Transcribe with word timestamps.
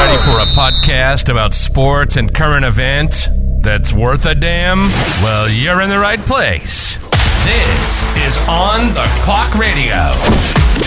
Ready 0.00 0.16
for 0.22 0.38
a 0.40 0.46
podcast 0.56 1.28
about 1.28 1.52
sports 1.52 2.16
and 2.16 2.32
current 2.32 2.64
events 2.64 3.28
that's 3.60 3.92
worth 3.92 4.24
a 4.24 4.34
damn? 4.34 4.78
Well, 5.22 5.46
you're 5.46 5.82
in 5.82 5.90
the 5.90 5.98
right 5.98 6.18
place. 6.18 6.96
This 7.44 8.06
is 8.16 8.40
On 8.48 8.94
the 8.94 9.04
Clock 9.20 9.54
Radio. 9.56 10.10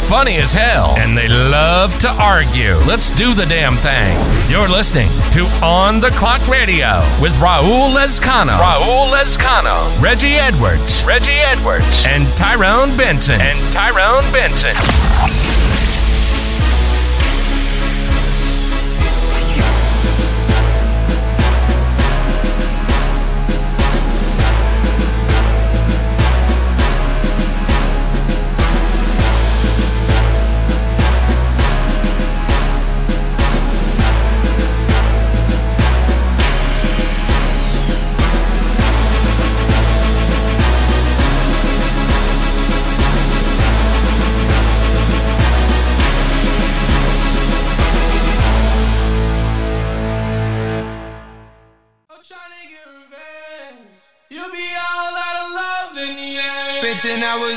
Funny 0.09 0.37
as 0.37 0.51
hell, 0.51 0.95
and 0.97 1.15
they 1.15 1.27
love 1.27 1.95
to 1.99 2.09
argue. 2.09 2.73
Let's 2.87 3.11
do 3.11 3.35
the 3.35 3.45
damn 3.45 3.75
thing. 3.75 4.17
You're 4.49 4.67
listening 4.67 5.09
to 5.33 5.45
On 5.63 5.99
the 5.99 6.09
Clock 6.09 6.47
Radio 6.47 6.97
with 7.21 7.33
Raul 7.33 7.93
Lezcano. 7.93 8.57
Raul 8.57 9.11
Lezcano. 9.13 10.01
Reggie 10.01 10.33
Edwards. 10.33 11.03
Reggie 11.05 11.39
Edwards. 11.39 11.85
And 12.03 12.25
Tyrone 12.35 12.97
Benson. 12.97 13.39
And 13.39 13.59
Tyrone 13.73 14.29
Benson. 14.33 15.62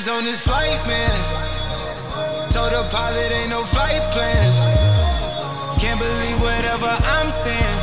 10 0.07 0.15
on 0.15 0.25
this 0.25 0.41
flight, 0.47 0.79
man. 0.87 1.11
Told 2.51 2.71
the 2.71 2.89
pilot 2.93 3.33
ain't 3.41 3.51
no 3.51 3.65
flight 3.65 4.01
plans. 4.13 4.65
Can't 5.83 5.99
believe 5.99 6.41
whatever 6.41 6.87
I'm 6.87 7.31
saying. 7.31 7.79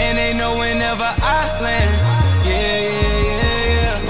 And 0.00 0.18
they 0.18 0.34
know 0.36 0.58
whenever 0.58 1.04
I 1.04 1.60
land. 1.60 2.00
Yeah, 2.46 2.80
yeah, 2.80 3.22
yeah, 3.28 3.44
yeah. 3.74 4.08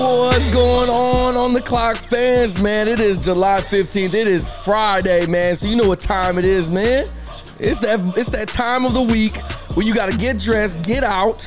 What's 0.00 0.48
going 0.48 0.88
on 0.88 1.36
on 1.36 1.52
the 1.52 1.60
clock, 1.60 1.96
fans, 1.96 2.58
man? 2.60 2.88
It 2.88 3.00
is 3.00 3.22
July 3.22 3.60
15th. 3.60 4.14
It 4.14 4.26
is 4.26 4.46
Friday, 4.64 5.26
man. 5.26 5.56
So 5.56 5.66
you 5.66 5.76
know 5.76 5.88
what 5.88 6.00
time 6.00 6.38
it 6.38 6.46
is, 6.46 6.70
man. 6.70 7.06
It's 7.58 7.78
that 7.80 8.00
it's 8.16 8.30
that 8.30 8.48
time 8.48 8.86
of 8.86 8.94
the 8.94 9.02
week 9.02 9.36
where 9.74 9.84
you 9.84 9.94
gotta 9.94 10.16
get 10.16 10.38
dressed, 10.38 10.82
get 10.82 11.04
out, 11.04 11.46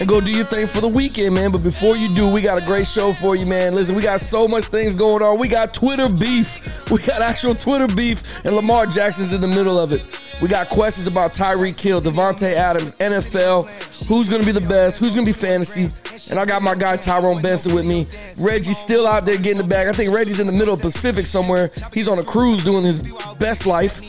and 0.00 0.08
go 0.08 0.20
do 0.20 0.30
your 0.30 0.44
thing 0.44 0.66
for 0.66 0.80
the 0.80 0.88
weekend, 0.88 1.34
man. 1.34 1.50
But 1.50 1.62
before 1.62 1.96
you 1.96 2.14
do, 2.14 2.28
we 2.28 2.40
got 2.40 2.60
a 2.60 2.64
great 2.64 2.86
show 2.86 3.12
for 3.12 3.36
you, 3.36 3.46
man. 3.46 3.74
Listen, 3.74 3.94
we 3.94 4.02
got 4.02 4.20
so 4.20 4.46
much 4.46 4.64
things 4.64 4.94
going 4.94 5.22
on. 5.22 5.38
We 5.38 5.48
got 5.48 5.74
Twitter 5.74 6.08
beef. 6.08 6.74
We 6.88 7.02
got 7.02 7.20
actual 7.20 7.54
Twitter 7.54 7.86
beef, 7.86 8.22
and 8.46 8.56
Lamar 8.56 8.86
Jackson's 8.86 9.34
in 9.34 9.42
the 9.42 9.46
middle 9.46 9.78
of 9.78 9.92
it. 9.92 10.02
We 10.40 10.48
got 10.48 10.70
questions 10.70 11.06
about 11.06 11.34
Tyreek 11.34 11.78
Hill, 11.78 12.00
Davante 12.00 12.54
Adams, 12.54 12.94
NFL, 12.94 14.06
who's 14.06 14.26
gonna 14.26 14.46
be 14.46 14.52
the 14.52 14.66
best, 14.66 14.98
who's 14.98 15.14
gonna 15.14 15.26
be 15.26 15.32
fantasy, 15.34 15.90
and 16.30 16.40
I 16.40 16.46
got 16.46 16.62
my 16.62 16.74
guy 16.74 16.96
Tyrone 16.96 17.42
Benson 17.42 17.74
with 17.74 17.84
me. 17.84 18.06
Reggie's 18.38 18.78
still 18.78 19.06
out 19.06 19.26
there 19.26 19.36
getting 19.36 19.58
the 19.58 19.64
bag. 19.64 19.88
I 19.88 19.92
think 19.92 20.14
Reggie's 20.14 20.40
in 20.40 20.46
the 20.46 20.52
middle 20.52 20.72
of 20.72 20.80
Pacific 20.80 21.26
somewhere. 21.26 21.70
He's 21.92 22.08
on 22.08 22.18
a 22.18 22.22
cruise 22.22 22.64
doing 22.64 22.84
his 22.84 23.02
best 23.38 23.66
life. 23.66 24.00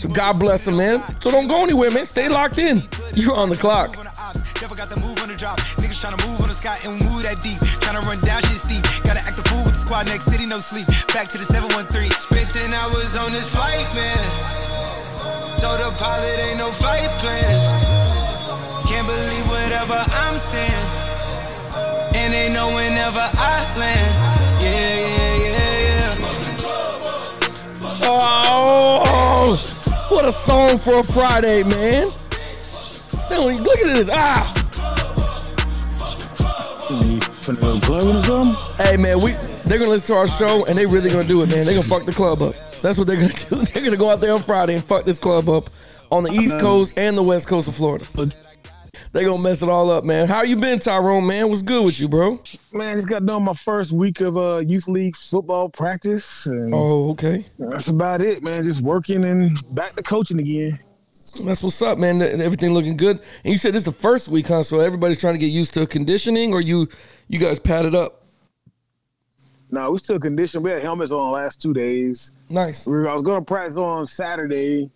So 0.00 0.08
God 0.08 0.38
bless 0.38 0.66
him, 0.66 0.78
man. 0.78 1.02
So 1.20 1.30
don't 1.30 1.48
go 1.48 1.62
anywhere, 1.62 1.90
man. 1.90 2.06
Stay 2.06 2.30
locked 2.30 2.58
in. 2.58 2.80
You're 3.14 3.36
on 3.36 3.50
the 3.50 3.56
clock. 3.56 3.96
Never 4.60 4.74
got 4.74 4.88
the 4.90 4.98
move 5.00 5.18
on 5.22 5.28
the 5.28 5.36
drop. 5.36 5.58
Niggas 5.80 5.98
tryna 6.00 6.20
move 6.26 6.40
on 6.40 6.48
the 6.48 6.54
sky 6.54 6.78
and 6.84 6.98
move 7.04 7.22
that 7.22 7.40
deep. 7.42 7.58
Tryna 7.82 8.02
run 8.06 8.20
down 8.20 8.42
shit 8.42 8.58
steep. 8.58 8.82
Gotta 9.04 9.20
act 9.24 9.36
the 9.36 9.44
fool 9.50 9.64
with 9.64 9.74
the 9.74 9.82
squad 9.82 10.06
next 10.06 10.26
city, 10.26 10.46
no 10.46 10.58
sleep. 10.58 10.86
Back 11.12 11.28
to 11.34 11.38
the 11.38 11.44
713. 11.44 12.10
Spent 12.16 12.48
10 12.50 12.72
hours 12.72 13.16
on 13.16 13.32
this 13.32 13.50
flight, 13.54 13.86
man. 13.94 14.24
Told 15.58 15.78
the 15.78 15.90
pilot 15.98 16.36
ain't 16.50 16.58
no 16.58 16.70
flight 16.70 17.10
plans. 17.22 17.70
Can't 18.90 19.06
believe 19.06 19.46
whatever 19.48 19.98
I'm 20.26 20.38
saying. 20.38 20.86
And 22.14 22.32
they 22.32 22.48
know 22.52 22.74
whenever 22.74 23.22
I 23.22 23.66
land. 23.78 24.12
Yeah, 24.60 24.94
yeah, 25.00 25.36
yeah, 25.46 25.78
yeah. 25.88 26.32
Oh, 28.04 29.56
what 30.08 30.24
a 30.24 30.32
song 30.32 30.78
for 30.78 31.00
a 31.00 31.02
Friday, 31.02 31.62
man. 31.62 32.10
Look 33.40 33.78
at 33.78 33.94
this. 33.94 34.10
Ah. 34.12 34.58
Hey 38.76 38.96
man, 38.96 39.20
we 39.20 39.32
they're 39.64 39.78
gonna 39.78 39.90
listen 39.90 40.08
to 40.08 40.14
our 40.14 40.28
show 40.28 40.64
and 40.66 40.76
they 40.76 40.84
really 40.86 41.08
gonna 41.10 41.24
do 41.26 41.40
it, 41.42 41.48
man. 41.48 41.64
They're 41.64 41.74
gonna 41.74 41.88
fuck 41.88 42.04
the 42.04 42.12
club 42.12 42.42
up. 42.42 42.54
That's 42.82 42.98
what 42.98 43.06
they're 43.06 43.16
gonna 43.16 43.32
do. 43.50 43.56
They're 43.56 43.82
gonna 43.82 43.96
go 43.96 44.10
out 44.10 44.20
there 44.20 44.34
on 44.34 44.42
Friday 44.42 44.74
and 44.74 44.84
fuck 44.84 45.04
this 45.04 45.18
club 45.18 45.48
up 45.48 45.70
on 46.10 46.24
the 46.24 46.30
East 46.32 46.58
Coast 46.58 46.98
and 46.98 47.16
the 47.16 47.22
West 47.22 47.48
Coast 47.48 47.68
of 47.68 47.74
Florida. 47.74 48.04
They're 49.12 49.24
gonna 49.24 49.42
mess 49.42 49.62
it 49.62 49.68
all 49.68 49.90
up, 49.90 50.04
man. 50.04 50.28
How 50.28 50.42
you 50.42 50.56
been, 50.56 50.78
Tyrone? 50.78 51.26
Man, 51.26 51.48
what's 51.48 51.62
good 51.62 51.84
with 51.84 51.98
you, 52.00 52.08
bro? 52.08 52.38
Man, 52.72 52.96
just 52.96 53.08
got 53.08 53.24
done 53.24 53.44
my 53.44 53.54
first 53.54 53.92
week 53.92 54.20
of 54.20 54.36
uh, 54.36 54.58
youth 54.58 54.88
league 54.88 55.16
football 55.16 55.68
practice. 55.70 56.46
And 56.46 56.72
Oh, 56.74 57.10
okay. 57.12 57.44
That's 57.58 57.88
about 57.88 58.20
it, 58.20 58.42
man. 58.42 58.64
Just 58.64 58.82
working 58.82 59.24
and 59.24 59.58
back 59.74 59.94
to 59.94 60.02
coaching 60.02 60.38
again. 60.38 60.78
That's 61.32 61.62
what's 61.62 61.80
up, 61.82 61.98
man. 61.98 62.20
Everything 62.22 62.72
looking 62.72 62.96
good. 62.96 63.20
And 63.44 63.52
you 63.52 63.58
said 63.58 63.72
this 63.74 63.80
is 63.80 63.84
the 63.84 63.92
first 63.92 64.28
week, 64.28 64.48
huh? 64.48 64.62
So 64.62 64.80
everybody's 64.80 65.20
trying 65.20 65.34
to 65.34 65.38
get 65.38 65.46
used 65.46 65.74
to 65.74 65.86
conditioning, 65.86 66.52
or 66.52 66.60
you 66.60 66.88
you 67.28 67.38
guys 67.38 67.58
padded 67.58 67.94
up. 67.94 68.22
No, 69.70 69.90
we 69.92 69.98
still 69.98 70.20
conditioned. 70.20 70.62
We 70.64 70.70
had 70.70 70.82
helmets 70.82 71.12
on 71.12 71.24
the 71.24 71.32
last 71.32 71.62
two 71.62 71.72
days. 71.72 72.30
Nice. 72.50 72.86
We 72.86 72.92
were, 72.92 73.08
I 73.08 73.14
was 73.14 73.22
going 73.22 73.40
to 73.40 73.44
practice 73.44 73.78
on 73.78 74.06
Saturday 74.06 74.90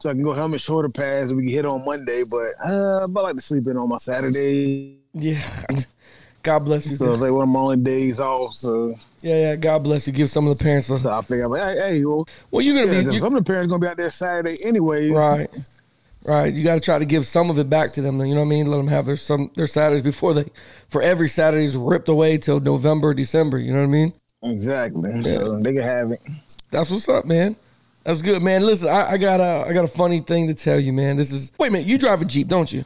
so 0.00 0.08
I 0.08 0.14
can 0.14 0.22
go 0.22 0.32
helmet 0.32 0.62
shoulder 0.62 0.88
pads 0.88 1.28
and 1.28 1.36
we 1.36 1.44
can 1.44 1.52
hit 1.52 1.66
on 1.66 1.84
Monday. 1.84 2.24
But 2.24 2.54
uh, 2.64 3.02
I 3.02 3.20
like 3.20 3.34
to 3.34 3.42
sleep 3.42 3.66
in 3.66 3.76
on 3.76 3.90
my 3.90 3.98
Saturday. 3.98 4.96
Yeah. 5.12 5.42
God 6.42 6.60
bless 6.60 6.90
you. 6.90 6.96
So 6.96 7.14
they 7.14 7.30
were 7.30 7.46
my 7.46 7.60
only 7.60 7.76
days 7.76 8.18
off. 8.18 8.54
So 8.54 8.96
yeah, 9.20 9.36
yeah. 9.50 9.56
God 9.56 9.84
bless 9.84 10.06
you. 10.06 10.12
Give 10.12 10.28
some 10.28 10.46
of 10.48 10.58
the 10.58 10.64
parents. 10.64 10.90
A, 10.90 10.98
so 10.98 11.12
I 11.12 11.22
figure, 11.22 11.46
like, 11.46 11.76
hey, 11.76 11.98
hey 11.98 12.04
well, 12.04 12.26
well, 12.50 12.62
you're 12.62 12.74
gonna 12.74 12.96
yeah, 12.96 13.08
be 13.08 13.14
you- 13.14 13.20
some 13.20 13.36
of 13.36 13.44
the 13.44 13.48
parents 13.48 13.70
gonna 13.70 13.78
be 13.80 13.86
out 13.86 13.96
there 13.96 14.10
Saturday 14.10 14.56
anyway. 14.64 15.10
right, 15.10 15.48
right. 16.26 16.52
You 16.52 16.62
got 16.64 16.74
to 16.74 16.80
try 16.80 16.98
to 16.98 17.04
give 17.04 17.26
some 17.26 17.50
of 17.50 17.58
it 17.58 17.68
back 17.68 17.92
to 17.92 18.02
them. 18.02 18.20
You 18.20 18.34
know 18.34 18.40
what 18.40 18.46
I 18.46 18.50
mean? 18.50 18.66
Let 18.66 18.76
them 18.76 18.88
have 18.88 19.06
their 19.06 19.16
some 19.16 19.50
their 19.54 19.66
Saturdays 19.66 20.02
before 20.02 20.34
they 20.34 20.44
for 20.90 21.02
every 21.02 21.28
Saturday's 21.28 21.76
ripped 21.76 22.08
away 22.08 22.38
till 22.38 22.60
November, 22.60 23.14
December. 23.14 23.58
You 23.58 23.72
know 23.72 23.80
what 23.80 23.88
I 23.88 23.90
mean? 23.90 24.12
Exactly. 24.42 25.24
So 25.24 25.60
they 25.60 25.72
can 25.72 25.82
have 25.82 26.12
it. 26.12 26.20
That's 26.70 26.90
what's 26.90 27.08
up, 27.08 27.24
man. 27.24 27.56
That's 28.04 28.22
good, 28.22 28.42
man. 28.42 28.66
Listen, 28.66 28.88
I, 28.88 29.12
I 29.12 29.16
got 29.16 29.40
a 29.40 29.66
I 29.68 29.72
got 29.72 29.84
a 29.84 29.88
funny 29.88 30.20
thing 30.20 30.48
to 30.48 30.54
tell 30.54 30.78
you, 30.78 30.92
man. 30.92 31.16
This 31.16 31.30
is 31.30 31.52
wait 31.58 31.68
a 31.68 31.70
minute. 31.70 31.86
You 31.86 31.98
drive 31.98 32.20
a 32.22 32.24
jeep, 32.24 32.48
don't 32.48 32.72
you? 32.72 32.84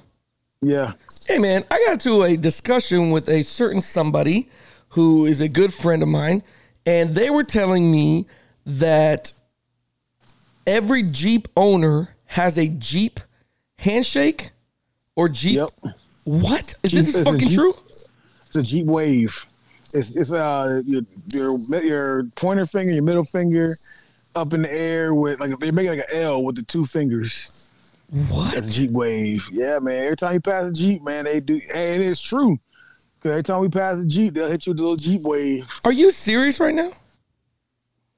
Yeah. 0.60 0.92
Hey 1.26 1.38
man, 1.38 1.64
I 1.70 1.82
got 1.86 2.00
to 2.02 2.22
a 2.22 2.36
discussion 2.36 3.10
with 3.10 3.28
a 3.28 3.42
certain 3.42 3.80
somebody 3.80 4.48
who 4.90 5.26
is 5.26 5.40
a 5.40 5.48
good 5.48 5.72
friend 5.72 6.02
of 6.02 6.08
mine, 6.08 6.42
and 6.84 7.14
they 7.14 7.30
were 7.30 7.44
telling 7.44 7.90
me 7.90 8.26
that 8.64 9.32
every 10.66 11.02
Jeep 11.02 11.48
owner 11.56 12.16
has 12.26 12.58
a 12.58 12.68
Jeep 12.68 13.20
handshake 13.78 14.50
or 15.14 15.28
Jeep. 15.28 15.56
Yep. 15.56 15.68
What 16.24 16.74
is 16.82 16.92
this? 16.92 16.92
Jeep 16.92 16.98
Is 17.00 17.14
is 17.16 17.22
fucking 17.22 17.48
Jeep. 17.48 17.54
true? 17.54 17.74
It's 17.90 18.56
a 18.56 18.62
Jeep 18.62 18.86
Wave. 18.86 19.44
It's 19.94 20.16
it's 20.16 20.32
uh 20.32 20.82
your 20.84 21.02
your 21.28 21.58
your 21.82 22.24
pointer 22.36 22.66
finger, 22.66 22.92
your 22.92 23.02
middle 23.02 23.24
finger, 23.24 23.74
up 24.34 24.52
in 24.52 24.62
the 24.62 24.72
air 24.72 25.14
with 25.14 25.40
like 25.40 25.56
they 25.58 25.70
make 25.70 25.88
like 25.88 25.98
an 25.98 26.04
L 26.12 26.42
with 26.44 26.56
the 26.56 26.62
two 26.62 26.86
fingers. 26.86 27.52
What? 28.28 28.54
That's 28.54 28.68
a 28.68 28.70
Jeep 28.70 28.90
Wave. 28.90 29.44
Yeah, 29.52 29.78
man. 29.78 30.04
Every 30.04 30.16
time 30.16 30.34
you 30.34 30.40
pass 30.40 30.66
a 30.66 30.72
Jeep, 30.72 31.02
man, 31.02 31.24
they 31.24 31.40
do, 31.40 31.60
and 31.74 32.02
it's 32.02 32.20
true. 32.22 32.58
Cause 33.22 33.30
every 33.30 33.42
time 33.42 33.60
we 33.60 33.68
pass 33.68 33.98
a 33.98 34.04
Jeep, 34.04 34.34
they'll 34.34 34.48
hit 34.48 34.66
you 34.66 34.72
with 34.72 34.78
a 34.78 34.82
little 34.82 34.96
Jeep 34.96 35.22
Wave. 35.22 35.66
Are 35.84 35.92
you 35.92 36.10
serious 36.10 36.60
right 36.60 36.74
now? 36.74 36.92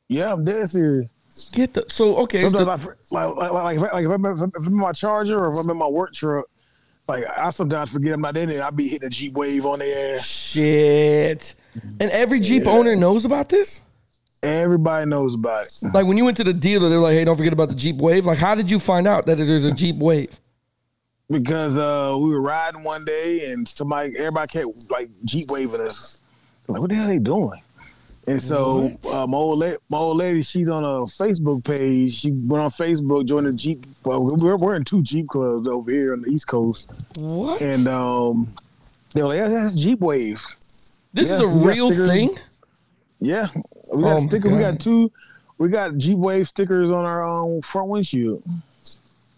Yeah, 0.08 0.32
I'm 0.32 0.44
dead 0.44 0.69
serious. 0.69 1.08
Get 1.52 1.75
the 1.75 1.85
so 1.88 2.17
okay. 2.19 2.43
so- 2.49 2.58
Sometimes, 2.58 2.88
I, 3.12 3.25
like, 3.25 3.52
like, 3.52 3.79
like, 3.79 3.93
like, 3.93 4.05
if, 4.05 4.11
I'm, 4.11 4.25
if 4.26 4.40
I'm 4.56 4.67
in 4.67 4.75
my 4.75 4.93
Charger 4.93 5.38
or 5.38 5.52
if 5.52 5.58
I'm 5.58 5.70
in 5.70 5.76
my 5.76 5.87
work 5.88 6.12
truck, 6.14 6.46
like 7.06 7.25
I 7.37 7.50
sometimes 7.50 7.90
forget 7.90 8.12
I'm 8.12 8.20
not 8.20 8.37
in 8.37 8.50
it. 8.50 8.61
I 8.61 8.70
be 8.70 8.88
hitting 8.88 9.06
a 9.06 9.11
Jeep 9.11 9.32
Wave 9.35 9.64
on 9.64 9.79
the 9.79 10.14
ass. 10.14 10.26
shit. 10.26 11.55
And 12.00 12.11
every 12.11 12.40
Jeep 12.40 12.67
owner 12.67 12.96
knows 12.96 13.25
about 13.25 13.49
this. 13.49 13.81
Everybody 14.43 15.08
knows 15.08 15.35
about 15.35 15.67
it. 15.67 15.94
Like 15.94 16.06
when 16.06 16.17
you 16.17 16.25
went 16.25 16.37
to 16.37 16.44
the 16.44 16.52
dealer, 16.52 16.88
they're 16.88 16.99
like, 16.99 17.14
"Hey, 17.14 17.25
don't 17.25 17.37
forget 17.37 17.52
about 17.52 17.70
the 17.70 17.75
Jeep 17.75 17.96
Wave." 17.96 18.25
Like, 18.26 18.38
how 18.38 18.55
did 18.55 18.70
you 18.70 18.79
find 18.79 19.06
out 19.08 19.26
that 19.26 19.37
there's 19.38 19.64
a 19.64 19.73
Jeep 19.73 19.96
Wave? 19.96 20.38
because 21.31 21.76
uh, 21.76 22.17
we 22.19 22.31
were 22.31 22.40
riding 22.40 22.82
one 22.82 23.05
day 23.05 23.50
and 23.52 23.69
somebody, 23.69 24.17
everybody 24.17 24.49
kept 24.49 24.90
like 24.90 25.08
Jeep 25.25 25.50
waving 25.50 25.81
us. 25.81 26.23
Like, 26.69 26.81
what 26.81 26.90
the 26.90 26.96
hell 26.96 27.05
are 27.05 27.08
they 27.08 27.19
doing? 27.19 27.61
And 28.28 28.42
so 28.42 28.92
uh, 29.10 29.26
my 29.26 29.38
old 29.38 29.58
lady, 29.58 29.76
my 29.88 29.98
old 29.98 30.19
lady, 30.19 30.42
she's 30.42 30.69
on 30.69 30.84
a 30.84 31.06
Facebook 31.06 31.64
page. 31.64 32.14
She 32.19 32.30
went 32.30 32.62
on 32.62 32.70
Facebook, 32.70 33.26
joined 33.26 33.46
a 33.46 33.52
Jeep. 33.52 33.84
Well, 34.04 34.36
we're, 34.36 34.56
we're 34.56 34.76
in 34.76 34.84
two 34.84 35.02
Jeep 35.02 35.28
clubs 35.28 35.66
over 35.66 35.90
here 35.90 36.12
on 36.12 36.20
the 36.22 36.28
East 36.30 36.46
Coast, 36.46 36.92
What? 37.19 37.60
and 37.62 37.88
um, 37.88 38.48
they 39.14 39.22
were 39.22 39.28
like, 39.28 39.38
"Yeah, 39.38 39.48
that's 39.48 39.75
Jeep 39.75 40.00
Wave." 40.00 40.42
this 41.14 41.30
is 41.30 41.40
a 41.40 41.46
real 41.46 41.90
thing? 41.90 42.36
Yeah, 43.20 43.48
we 43.54 43.62
Oh 44.04 44.14
got 44.16 44.20
stickers. 44.28 44.52
We 44.52 44.58
got 44.58 44.78
two. 44.80 45.10
We 45.56 45.69
got 45.70 45.96
Jeep 45.96 46.19
Wave 46.19 46.46
stickers 46.48 46.90
on 46.90 47.04
our 47.04 47.25
um, 47.26 47.62
front 47.62 47.88
windshield. 47.88 48.42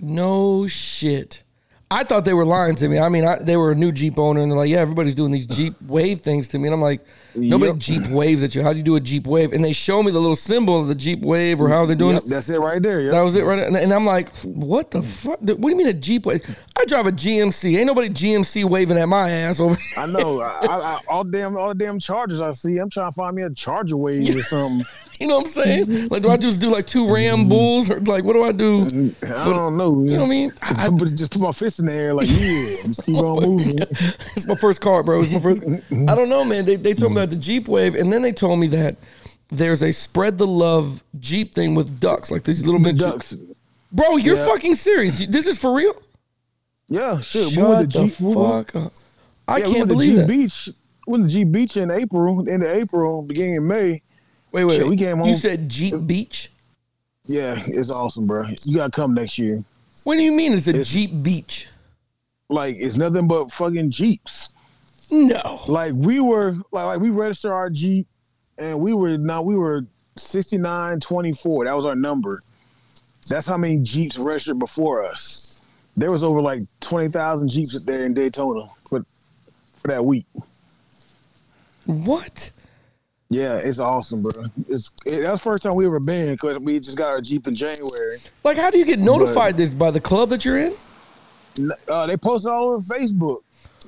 No 0.01 0.67
shit. 0.67 1.45
I 1.93 2.05
thought 2.05 2.25
they 2.25 2.35
were 2.35 2.45
lying 2.45 2.77
to 2.77 2.89
me. 2.89 3.01
I 3.01 3.09
mean, 3.09 3.25
I, 3.25 3.41
they 3.41 3.57
were 3.57 3.73
a 3.73 3.75
new 3.75 3.91
Jeep 3.91 4.17
owner, 4.17 4.41
and 4.41 4.49
they're 4.51 4.57
like, 4.59 4.69
"Yeah, 4.71 4.79
everybody's 4.79 5.17
doing 5.17 5.33
these 5.33 5.45
Jeep 5.47 5.75
Wave 5.89 6.21
things 6.21 6.47
to 6.49 6.59
me." 6.59 6.69
And 6.69 6.75
I'm 6.75 6.81
like, 6.81 7.01
"Nobody 7.35 7.73
Yep. 7.73 7.79
Jeep 7.79 8.07
waves 8.07 8.45
at 8.45 8.55
you. 8.55 8.63
How 8.63 8.71
do 8.73 8.79
you 8.79 8.85
do 8.85 8.95
a 8.95 9.01
Jeep 9.01 9.27
Wave?" 9.27 9.53
And 9.53 9.65
they 9.65 9.73
show 9.73 10.01
me 10.01 10.13
the 10.13 10.21
little 10.21 10.37
symbol 10.37 10.81
of 10.81 10.87
the 10.87 10.95
Jeep 10.95 11.21
Wave 11.21 11.61
or 11.61 11.69
how 11.69 11.87
they're 11.87 11.97
doing 11.97 12.15
Yep, 12.15 12.23
it. 12.27 12.29
that's 12.29 12.49
it 12.49 12.61
right 12.61 12.81
there. 12.81 13.01
Yep. 13.01 13.13
That 13.13 13.23
was 13.23 13.35
it, 13.35 13.43
right? 13.45 13.59
And, 13.59 13.77
and 13.77 13.93
I'm 13.93 14.07
like, 14.07 14.29
"What 14.45 14.93
the 14.93 15.03
fuck? 15.03 15.41
What 15.41 15.61
do 15.61 15.69
you 15.71 15.77
mean 15.77 15.89
a 15.89 15.93
Jeep 15.93 16.27
Wave? 16.27 16.43
I 16.79 16.85
drive 16.85 17.09
a 17.09 17.13
GMC. 17.13 17.77
Ain't 17.77 17.87
nobody 17.89 18.09
GMC 18.09 18.65
waving 18.67 18.97
at 18.97 19.09
my 19.09 19.29
ass 19.29 19.59
over." 19.59 19.77
I 19.97 20.07
know. 20.07 20.41
I, 20.43 20.67
I, 20.67 21.01
all 21.09 21.25
damn, 21.25 21.57
all 21.57 21.71
the 21.71 21.75
damn 21.75 21.99
chargers 21.99 22.41
I 22.41 22.53
see. 22.53 22.79
I'm 22.79 22.89
trying 22.91 23.11
to 23.11 23.15
find 23.17 23.35
me 23.35 23.43
a 23.43 23.51
charger 23.51 23.97
wave 23.97 24.37
or 24.37 24.43
something. 24.45 24.87
You 25.21 25.27
know 25.27 25.37
what 25.37 25.47
I'm 25.47 25.51
saying? 25.53 25.87
Mm-hmm. 25.87 26.07
Like, 26.13 26.23
do 26.23 26.31
I 26.31 26.39
just 26.39 26.61
do 26.61 26.69
like 26.69 26.87
two 26.87 27.07
Ram 27.13 27.41
mm-hmm. 27.41 27.49
Bulls, 27.51 27.91
or 27.91 28.01
like, 28.01 28.25
what 28.25 28.33
do 28.33 28.43
I 28.43 28.53
do? 28.53 28.77
I 29.23 29.45
don't 29.45 29.77
know. 29.77 30.03
You 30.03 30.13
know 30.13 30.21
what 30.21 30.27
I 30.27 30.29
mean? 30.29 30.53
I- 30.63 30.89
but 30.89 31.15
just 31.15 31.31
put 31.33 31.43
my 31.43 31.53
fist 31.53 31.79
in 31.79 31.87
the 31.87 31.93
air, 31.93 32.15
like 32.15 32.27
yeah, 32.29 32.83
just 32.87 33.05
keep 33.05 33.17
on 33.17 33.25
oh, 33.25 33.41
moving. 33.47 33.79
it's 33.81 34.47
my 34.47 34.55
first 34.55 34.81
car, 34.81 35.03
bro. 35.03 35.21
It's 35.21 35.31
my 35.31 35.39
first. 35.41 35.63
Mm-hmm. 35.63 36.09
I 36.09 36.15
don't 36.15 36.31
know, 36.31 36.43
man. 36.45 36.65
They, 36.65 36.77
they 36.77 36.95
told 36.95 37.13
me 37.13 37.19
about 37.21 37.31
the 37.31 37.37
Jeep 37.37 37.69
Wave, 37.69 37.95
and 37.95 38.11
then 38.11 38.23
they 38.23 38.33
told 38.33 38.59
me 38.61 38.67
that 38.69 38.97
there's 39.51 39.83
a 39.83 39.93
spread 39.93 40.39
the 40.39 40.47
love 40.47 41.03
Jeep 41.19 41.55
thing 41.55 41.75
with 41.75 42.01
ducks, 42.01 42.31
like 42.31 42.45
these 42.45 42.65
little 42.65 42.81
miniature. 42.81 43.11
Ducks. 43.13 43.37
Bro, 43.93 44.17
you're 44.19 44.37
Yeah. 44.37 44.45
fucking 44.47 44.77
serious. 44.77 45.19
This 45.27 45.47
is 45.47 45.59
for 45.59 45.75
real? 45.75 45.95
Yeah, 46.89 47.21
shit. 47.21 47.47
we 47.47 47.51
Shut 47.53 47.69
went 47.69 47.93
to 47.93 47.99
the 47.99 48.07
Jeep. 48.09 48.21
we 48.21 48.35
went- 48.35 48.71
fuck 48.71 48.87
up. 48.87 48.93
I 49.47 49.59
yeah, 49.59 49.67
we 49.67 49.73
can't 49.73 49.75
went 49.75 49.89
to 49.89 49.95
believe 49.95 50.11
Jeep 50.13 50.19
that. 50.19 50.29
Beach. 50.29 50.69
We 51.07 51.13
Went 51.13 51.25
to 51.25 51.31
Jeep 51.31 51.53
Beach 51.53 51.77
in 51.77 51.91
April, 51.91 52.49
end 52.49 52.63
of 52.63 52.71
April, 52.71 53.23
beginning 53.23 53.57
of 53.59 53.65
May. 53.65 54.01
Wait, 54.53 54.65
wait, 54.65 54.77
Shit, 54.77 54.89
we 54.89 54.97
came 54.97 55.19
You 55.19 55.25
home- 55.25 55.35
said 55.35 55.69
Jeep 55.69 55.95
Beach? 56.07 56.51
Yeah, 57.25 57.63
it's 57.67 57.91
awesome, 57.91 58.27
bro. 58.27 58.47
You 58.65 58.77
gotta 58.77 58.91
come 58.91 59.15
next 59.15 59.39
year. 59.39 59.63
What 60.05 60.17
do 60.17 60.23
you 60.23 60.33
mean 60.33 60.53
it's 60.53 60.67
a 60.67 60.71
It's- 60.71 60.89
Jeep 60.89 61.23
Beach? 61.23 61.69
Like 62.49 62.77
it's 62.79 62.97
nothing 62.97 63.29
but 63.29 63.53
fucking 63.53 63.91
Jeeps. 63.93 64.53
No. 65.13 65.61
Like 65.69 65.93
we 65.95 66.19
were, 66.21 66.53
like, 66.73 66.85
like 66.87 67.01
we 67.01 67.11
registered 67.11 67.53
our 67.53 67.71
Jeep, 67.71 68.09
and 68.59 68.81
we 68.81 68.93
were 68.93 69.17
now 69.19 69.43
we 69.43 69.55
were 69.55 69.85
sixty 70.17 70.59
nine 70.59 70.99
twenty 70.99 71.33
four. 71.33 71.65
That 71.65 71.77
was 71.77 71.85
our 71.87 71.95
number. 71.95 72.43
That's 73.29 73.47
how 73.47 73.57
many 73.57 73.79
Jeeps 73.85 74.19
registered 74.19 74.59
before 74.59 75.05
us. 75.05 75.61
There 75.97 76.11
was 76.11 76.25
over 76.25 76.41
like 76.41 76.63
twenty 76.81 77.09
thousand 77.09 77.51
Jeeps 77.51 77.77
up 77.77 77.83
there 77.83 78.05
in 78.05 78.15
Daytona 78.15 78.67
for 78.89 79.05
for 79.81 79.89
that 79.89 80.05
week. 80.05 80.27
What? 81.87 82.51
Yeah, 83.33 83.59
it's 83.59 83.79
awesome, 83.79 84.23
bro. 84.23 84.47
It's 84.69 84.91
it, 85.07 85.21
that 85.21 85.31
was 85.31 85.41
the 85.41 85.45
first 85.45 85.63
time 85.63 85.77
we 85.77 85.87
ever 85.87 86.01
been 86.01 86.33
because 86.35 86.59
we 86.59 86.81
just 86.81 86.97
got 86.97 87.09
our 87.09 87.21
Jeep 87.21 87.47
in 87.47 87.55
January. 87.55 88.19
Like, 88.43 88.57
how 88.57 88.71
do 88.71 88.79
you 88.79 88.85
get 88.85 88.99
notified 88.99 89.57
this 89.57 89.71
by 89.71 89.93
the 89.93 90.01
club 90.01 90.31
that 90.31 90.45
you're 90.45 90.59
in? 90.59 90.75
Uh, 91.89 92.07
they 92.07 92.17
posted 92.17 92.51
all 92.51 92.71
over 92.71 92.83
Facebook, 92.83 93.43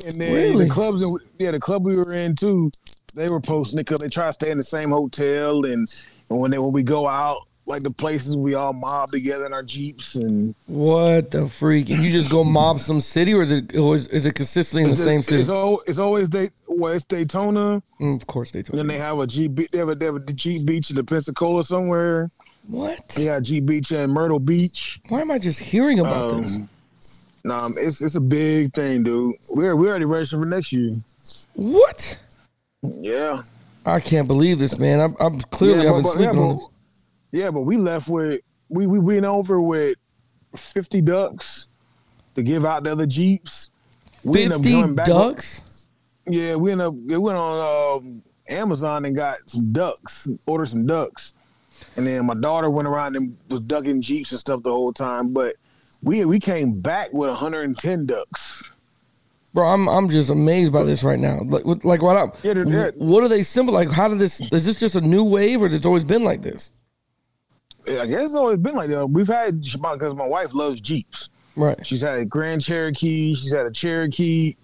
and 0.06 0.14
then 0.14 0.32
Really? 0.32 0.66
the 0.66 0.70
clubs, 0.70 1.02
yeah, 1.38 1.50
the 1.50 1.58
club 1.58 1.84
we 1.84 1.94
were 1.96 2.12
in 2.14 2.36
too, 2.36 2.70
they 3.14 3.28
were 3.28 3.40
posting 3.40 3.80
it 3.80 3.86
because 3.86 3.98
they 3.98 4.08
try 4.08 4.26
to 4.26 4.32
stay 4.32 4.50
in 4.52 4.58
the 4.58 4.64
same 4.64 4.90
hotel, 4.90 5.64
and, 5.64 5.92
and 6.30 6.38
when 6.40 6.52
they 6.52 6.58
when 6.58 6.72
we 6.72 6.84
go 6.84 7.08
out, 7.08 7.38
like 7.66 7.82
the 7.82 7.90
places 7.90 8.36
we 8.36 8.54
all 8.54 8.72
mob 8.72 9.10
together 9.10 9.46
in 9.46 9.52
our 9.52 9.62
jeeps, 9.62 10.14
and 10.14 10.54
What 10.66 11.30
the 11.30 11.48
freak? 11.48 11.90
And 11.90 12.04
you 12.04 12.10
just 12.10 12.30
go 12.30 12.44
mob 12.44 12.80
some 12.80 13.00
city, 13.00 13.34
or 13.34 13.42
is 13.42 13.50
it, 13.52 13.76
or 13.76 13.94
is, 13.94 14.08
is 14.08 14.26
it 14.26 14.34
consistently 14.34 14.84
in 14.84 14.90
the 14.90 14.96
same 14.96 15.22
city? 15.22 15.40
it's, 15.42 15.50
al- 15.50 15.82
it's 15.86 15.98
always 15.98 16.28
they 16.28 16.50
well, 16.66 16.92
it's 16.92 17.04
Daytona, 17.04 17.82
Mm, 18.00 18.16
of 18.16 18.26
course 18.26 18.50
told 18.50 18.70
and 18.70 18.78
then 18.78 18.86
they 18.86 18.98
have 18.98 19.18
a 19.18 19.26
Jeep, 19.26 19.54
they 19.70 19.78
have 19.78 19.88
a, 19.88 19.94
they 19.94 20.06
have 20.06 20.16
a 20.16 20.20
Jeep 20.32 20.66
Beach 20.66 20.90
in 20.90 20.96
the 20.96 21.04
Pensacola 21.04 21.62
somewhere. 21.64 22.30
What? 22.68 23.16
yeah 23.18 23.40
Jeep 23.40 23.66
Beach 23.66 23.90
and 23.92 24.12
Myrtle 24.12 24.38
Beach. 24.38 24.98
Why 25.08 25.20
am 25.20 25.30
I 25.30 25.38
just 25.38 25.58
hearing 25.60 25.98
about 26.00 26.36
this? 26.38 26.56
Um, 26.56 26.68
Nah, 27.44 27.70
it's 27.76 28.00
it's 28.00 28.14
a 28.14 28.20
big 28.20 28.72
thing, 28.72 29.02
dude. 29.02 29.34
We're 29.50 29.74
we 29.74 29.88
already 29.88 30.04
registered 30.04 30.38
for 30.38 30.46
next 30.46 30.70
year. 30.72 30.94
What? 31.54 32.18
Yeah. 32.82 33.42
I 33.84 33.98
can't 33.98 34.28
believe 34.28 34.60
this, 34.60 34.78
man. 34.78 35.00
I'm, 35.00 35.16
I'm 35.18 35.40
clearly 35.40 35.82
yeah, 35.82 35.88
I've 35.90 35.96
been 35.96 36.02
but, 36.04 36.12
sleeping 36.12 36.36
yeah, 36.36 36.40
on 36.40 36.56
this. 36.58 36.66
Yeah, 37.32 37.50
but 37.50 37.62
we 37.62 37.76
left 37.76 38.08
with 38.08 38.40
we 38.68 38.86
we 38.86 38.98
went 38.98 39.24
over 39.24 39.60
with 39.60 39.96
fifty 40.56 41.00
ducks 41.00 41.66
to 42.34 42.42
give 42.42 42.64
out 42.64 42.84
the 42.84 42.92
other 42.92 43.06
jeeps. 43.06 43.70
We 44.24 44.42
ended 44.44 44.58
up 44.58 44.62
Fifty 44.62 44.94
ducks. 45.04 45.86
Yeah, 46.26 46.54
we 46.56 46.72
ended 46.72 46.86
up 46.86 46.94
we 46.94 47.16
went 47.18 47.38
on 47.38 47.98
um, 47.98 48.22
Amazon 48.48 49.04
and 49.04 49.16
got 49.16 49.38
some 49.46 49.72
ducks, 49.72 50.28
ordered 50.46 50.66
some 50.68 50.86
ducks, 50.86 51.34
and 51.96 52.06
then 52.06 52.26
my 52.26 52.34
daughter 52.34 52.70
went 52.70 52.86
around 52.86 53.16
and 53.16 53.36
was 53.48 53.60
ducking 53.60 54.00
jeeps 54.00 54.30
and 54.30 54.38
stuff 54.40 54.62
the 54.62 54.70
whole 54.70 54.92
time. 54.92 55.32
But 55.32 55.56
we 56.02 56.24
we 56.24 56.38
came 56.38 56.80
back 56.80 57.12
with 57.12 57.28
110 57.30 58.06
ducks. 58.06 58.62
Bro, 59.54 59.68
I'm 59.68 59.88
I'm 59.88 60.08
just 60.08 60.30
amazed 60.30 60.72
by 60.72 60.84
this 60.84 61.02
right 61.02 61.18
now. 61.18 61.40
Like, 61.44 61.64
what- 61.66 61.84
like 61.84 62.00
what? 62.02 62.16
I'm, 62.16 62.32
Yeah, 62.72 62.90
what 62.96 63.20
do 63.20 63.28
they 63.28 63.42
symbol? 63.42 63.74
Like, 63.74 63.90
how 63.90 64.08
did 64.08 64.18
this? 64.18 64.40
Is 64.52 64.64
this 64.64 64.76
just 64.76 64.94
a 64.96 65.00
new 65.00 65.24
wave, 65.24 65.62
or 65.62 65.66
it's 65.66 65.84
always 65.84 66.04
been 66.04 66.24
like 66.24 66.40
this? 66.42 66.70
I 67.88 68.06
guess 68.06 68.26
it's 68.26 68.34
always 68.34 68.58
been 68.58 68.74
like 68.74 68.90
that. 68.90 69.06
We've 69.08 69.26
had 69.28 69.60
because 69.62 70.14
my 70.14 70.26
wife 70.26 70.54
loves 70.54 70.80
jeeps. 70.80 71.28
Right. 71.56 71.84
She's 71.84 72.00
had 72.02 72.18
a 72.18 72.24
Grand 72.24 72.62
Cherokee. 72.62 73.34
She's 73.34 73.52
had 73.52 73.66
a 73.66 73.70
Cherokee, 73.70 74.56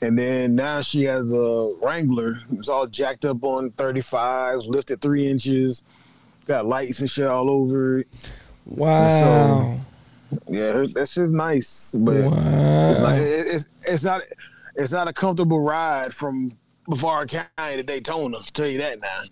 and 0.00 0.18
then 0.18 0.54
now 0.54 0.80
she 0.80 1.04
has 1.04 1.30
a 1.32 1.70
Wrangler. 1.82 2.40
It's 2.52 2.68
all 2.68 2.86
jacked 2.86 3.24
up 3.24 3.44
on 3.44 3.70
35s, 3.70 4.66
lifted 4.66 5.00
three 5.00 5.28
inches, 5.28 5.84
got 6.46 6.66
lights 6.66 7.00
and 7.00 7.10
shit 7.10 7.26
all 7.26 7.50
over 7.50 8.00
it. 8.00 8.08
Wow. 8.66 9.76
So, 10.30 10.40
Yeah, 10.48 10.70
it's- 10.70 10.94
that's 10.94 11.14
just 11.14 11.32
nice, 11.32 11.94
but 11.98 12.16
it's, 12.16 12.28
wow. 12.28 12.92
not, 13.02 13.18
it- 13.18 13.46
it's 13.48 13.66
it's 13.86 14.02
not 14.02 14.22
it's 14.76 14.90
not 14.92 15.06
a 15.06 15.12
comfortable 15.12 15.60
ride 15.60 16.14
from 16.14 16.52
Brevard 16.88 17.28
County 17.28 17.76
to 17.76 17.82
Daytona. 17.82 18.38
I'll 18.38 18.42
tell 18.54 18.66
you 18.66 18.78
that 18.78 19.00
now. 19.00 19.22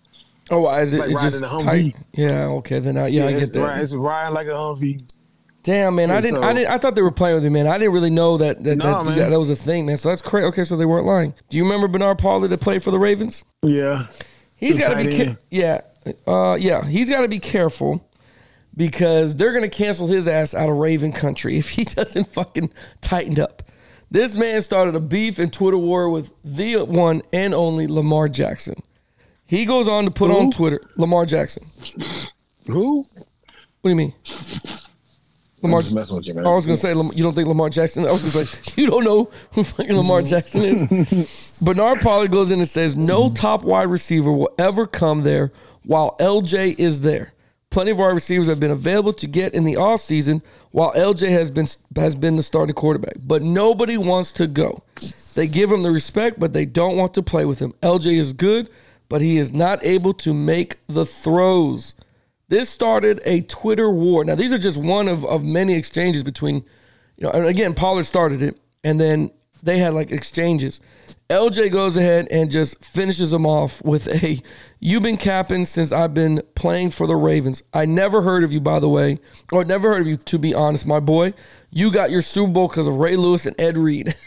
Oh, 0.50 0.68
is 0.78 0.92
it? 0.94 0.98
like 0.98 1.10
it's 1.10 1.14
riding 1.16 1.30
just 1.30 1.42
a 1.42 1.46
Humvee. 1.46 1.92
tight. 1.94 1.96
Yeah. 2.12 2.44
Okay. 2.46 2.78
Then 2.80 2.96
I 2.98 3.06
yeah, 3.08 3.26
I 3.26 3.32
get 3.32 3.52
that. 3.52 3.80
It's 3.82 3.94
riding 3.94 4.34
like 4.34 4.46
a 4.46 4.50
Humvee. 4.50 5.14
Damn, 5.62 5.94
man. 5.94 6.10
I 6.10 6.20
didn't. 6.20 6.42
so- 6.42 6.48
I 6.48 6.52
didn't. 6.54 6.70
I 6.72 6.78
thought 6.78 6.94
they 6.94 7.02
were 7.02 7.10
playing 7.10 7.34
with 7.34 7.44
me, 7.44 7.50
man. 7.50 7.66
I 7.66 7.76
didn't 7.78 7.92
really 7.92 8.10
know 8.10 8.38
that 8.38 8.64
that, 8.64 8.78
Nah, 8.78 9.02
that, 9.04 9.16
that, 9.16 9.28
that 9.30 9.38
was 9.38 9.50
a 9.50 9.56
thing, 9.56 9.86
man. 9.86 9.98
So 9.98 10.08
that's 10.08 10.22
crazy. 10.22 10.46
Okay, 10.46 10.64
so 10.64 10.76
they 10.76 10.86
weren't 10.86 11.06
lying. 11.06 11.34
Do 11.50 11.58
you 11.58 11.64
remember 11.64 11.86
Bernard 11.86 12.18
Pollard 12.18 12.48
that 12.48 12.60
played 12.60 12.82
for 12.82 12.90
the 12.90 12.98
Ravens? 12.98 13.44
Yeah, 13.62 14.06
He's 14.56 14.78
got 14.78 14.98
to 14.98 15.04
be. 15.04 15.16
Ca- 15.16 15.36
yeah. 15.50 15.80
Uh, 16.26 16.54
yeah. 16.58 16.84
He's 16.86 17.10
got 17.10 17.20
to 17.20 17.28
be 17.28 17.38
careful 17.38 18.08
because 18.76 19.34
they're 19.36 19.52
gonna 19.52 19.68
cancel 19.68 20.06
his 20.06 20.26
ass 20.26 20.54
out 20.54 20.68
of 20.70 20.76
Raven 20.76 21.12
country 21.12 21.58
if 21.58 21.70
he 21.70 21.84
doesn't 21.84 22.28
fucking 22.28 22.72
tighten 23.00 23.38
up. 23.40 23.62
This 24.10 24.34
man 24.34 24.60
started 24.62 24.94
a 24.96 25.00
beef 25.00 25.38
and 25.38 25.52
Twitter 25.52 25.78
war 25.78 26.08
with 26.08 26.32
the 26.44 26.76
one 26.84 27.22
and 27.32 27.54
only 27.54 27.86
Lamar 27.86 28.28
Jackson. 28.28 28.82
He 29.50 29.64
goes 29.64 29.88
on 29.88 30.04
to 30.04 30.12
put 30.12 30.30
on 30.30 30.52
Twitter 30.52 30.80
Lamar 30.96 31.26
Jackson. 31.26 31.66
who? 32.68 33.04
What 33.80 33.82
do 33.82 33.88
you 33.88 33.96
mean? 33.96 34.14
Lamar. 35.60 35.82
messing 35.92 36.14
with 36.14 36.26
you, 36.28 36.34
man. 36.34 36.46
I 36.46 36.50
was 36.50 36.66
gonna 36.66 36.76
say 36.76 36.94
Lam- 36.94 37.10
you 37.16 37.24
don't 37.24 37.32
think 37.32 37.48
Lamar 37.48 37.68
Jackson. 37.68 38.06
I 38.06 38.12
was 38.12 38.22
gonna 38.32 38.46
say 38.46 38.72
you 38.80 38.86
don't 38.86 39.02
know 39.02 39.28
who 39.52 39.64
fucking 39.64 39.96
Lamar 39.96 40.22
Jackson 40.22 40.62
is. 40.62 41.58
Bernard 41.60 41.98
Pollard 41.98 42.30
goes 42.30 42.52
in 42.52 42.60
and 42.60 42.68
says 42.68 42.94
no 42.94 43.28
top 43.28 43.64
wide 43.64 43.90
receiver 43.90 44.30
will 44.30 44.54
ever 44.56 44.86
come 44.86 45.24
there 45.24 45.50
while 45.82 46.14
LJ 46.20 46.78
is 46.78 47.00
there. 47.00 47.32
Plenty 47.70 47.90
of 47.90 47.98
wide 47.98 48.14
receivers 48.14 48.46
have 48.46 48.60
been 48.60 48.70
available 48.70 49.12
to 49.14 49.26
get 49.26 49.52
in 49.52 49.64
the 49.64 49.74
offseason 49.74 50.42
while 50.70 50.92
LJ 50.92 51.28
has 51.30 51.50
been 51.50 51.66
has 51.96 52.14
been 52.14 52.36
the 52.36 52.44
starting 52.44 52.76
quarterback, 52.76 53.16
but 53.20 53.42
nobody 53.42 53.98
wants 53.98 54.30
to 54.30 54.46
go. 54.46 54.84
They 55.34 55.48
give 55.48 55.72
him 55.72 55.82
the 55.82 55.90
respect, 55.90 56.38
but 56.38 56.52
they 56.52 56.66
don't 56.66 56.96
want 56.96 57.14
to 57.14 57.22
play 57.22 57.44
with 57.46 57.58
him. 57.58 57.74
LJ 57.82 58.16
is 58.16 58.32
good, 58.32 58.68
but 59.10 59.20
he 59.20 59.36
is 59.36 59.52
not 59.52 59.84
able 59.84 60.14
to 60.14 60.32
make 60.32 60.78
the 60.86 61.04
throws. 61.04 61.94
This 62.48 62.70
started 62.70 63.20
a 63.26 63.42
Twitter 63.42 63.90
war. 63.90 64.24
Now, 64.24 64.36
these 64.36 64.52
are 64.54 64.58
just 64.58 64.78
one 64.78 65.08
of, 65.08 65.24
of 65.26 65.44
many 65.44 65.74
exchanges 65.74 66.24
between, 66.24 66.64
you 67.16 67.24
know, 67.24 67.30
and 67.30 67.44
again, 67.44 67.74
Pollard 67.74 68.04
started 68.04 68.40
it, 68.40 68.58
and 68.82 69.00
then 69.00 69.30
they 69.62 69.78
had 69.78 69.94
like 69.94 70.12
exchanges. 70.12 70.80
LJ 71.28 71.72
goes 71.72 71.96
ahead 71.96 72.28
and 72.30 72.50
just 72.50 72.82
finishes 72.84 73.32
them 73.32 73.46
off 73.46 73.82
with 73.84 74.06
a, 74.08 74.38
you've 74.78 75.02
been 75.02 75.16
capping 75.16 75.64
since 75.64 75.90
I've 75.92 76.14
been 76.14 76.40
playing 76.54 76.92
for 76.92 77.08
the 77.08 77.16
Ravens. 77.16 77.64
I 77.74 77.86
never 77.86 78.22
heard 78.22 78.44
of 78.44 78.52
you, 78.52 78.60
by 78.60 78.78
the 78.78 78.88
way, 78.88 79.18
or 79.52 79.64
never 79.64 79.90
heard 79.90 80.02
of 80.02 80.06
you, 80.06 80.16
to 80.16 80.38
be 80.38 80.54
honest, 80.54 80.86
my 80.86 81.00
boy. 81.00 81.34
You 81.70 81.90
got 81.90 82.12
your 82.12 82.22
Super 82.22 82.52
Bowl 82.52 82.68
because 82.68 82.86
of 82.86 82.96
Ray 82.96 83.16
Lewis 83.16 83.44
and 83.44 83.60
Ed 83.60 83.76
Reed. 83.76 84.14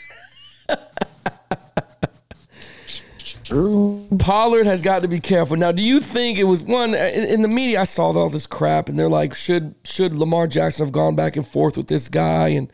True. 3.54 4.08
Pollard 4.18 4.66
has 4.66 4.82
got 4.82 5.04
to 5.04 5.08
be 5.08 5.20
careful. 5.20 5.56
Now, 5.58 5.72
do 5.72 5.84
you 5.84 6.00
think 6.00 6.40
it 6.40 6.46
was 6.46 6.64
one 6.64 6.96
in, 6.96 7.24
in 7.26 7.42
the 7.44 7.48
media? 7.48 7.82
I 7.82 7.84
saw 7.84 8.12
all 8.12 8.30
this 8.30 8.48
crap, 8.48 8.90
and 8.90 8.98
they're 8.98 9.10
like, 9.10 9.36
should 9.36 9.76
should 9.84 10.14
Lamar 10.16 10.48
Jackson 10.48 10.86
have 10.86 10.92
gone 10.94 11.16
back 11.16 11.36
and 11.38 11.48
forth 11.48 11.78
with 11.78 11.88
this 11.88 12.10
guy, 12.10 12.48
and 12.50 12.72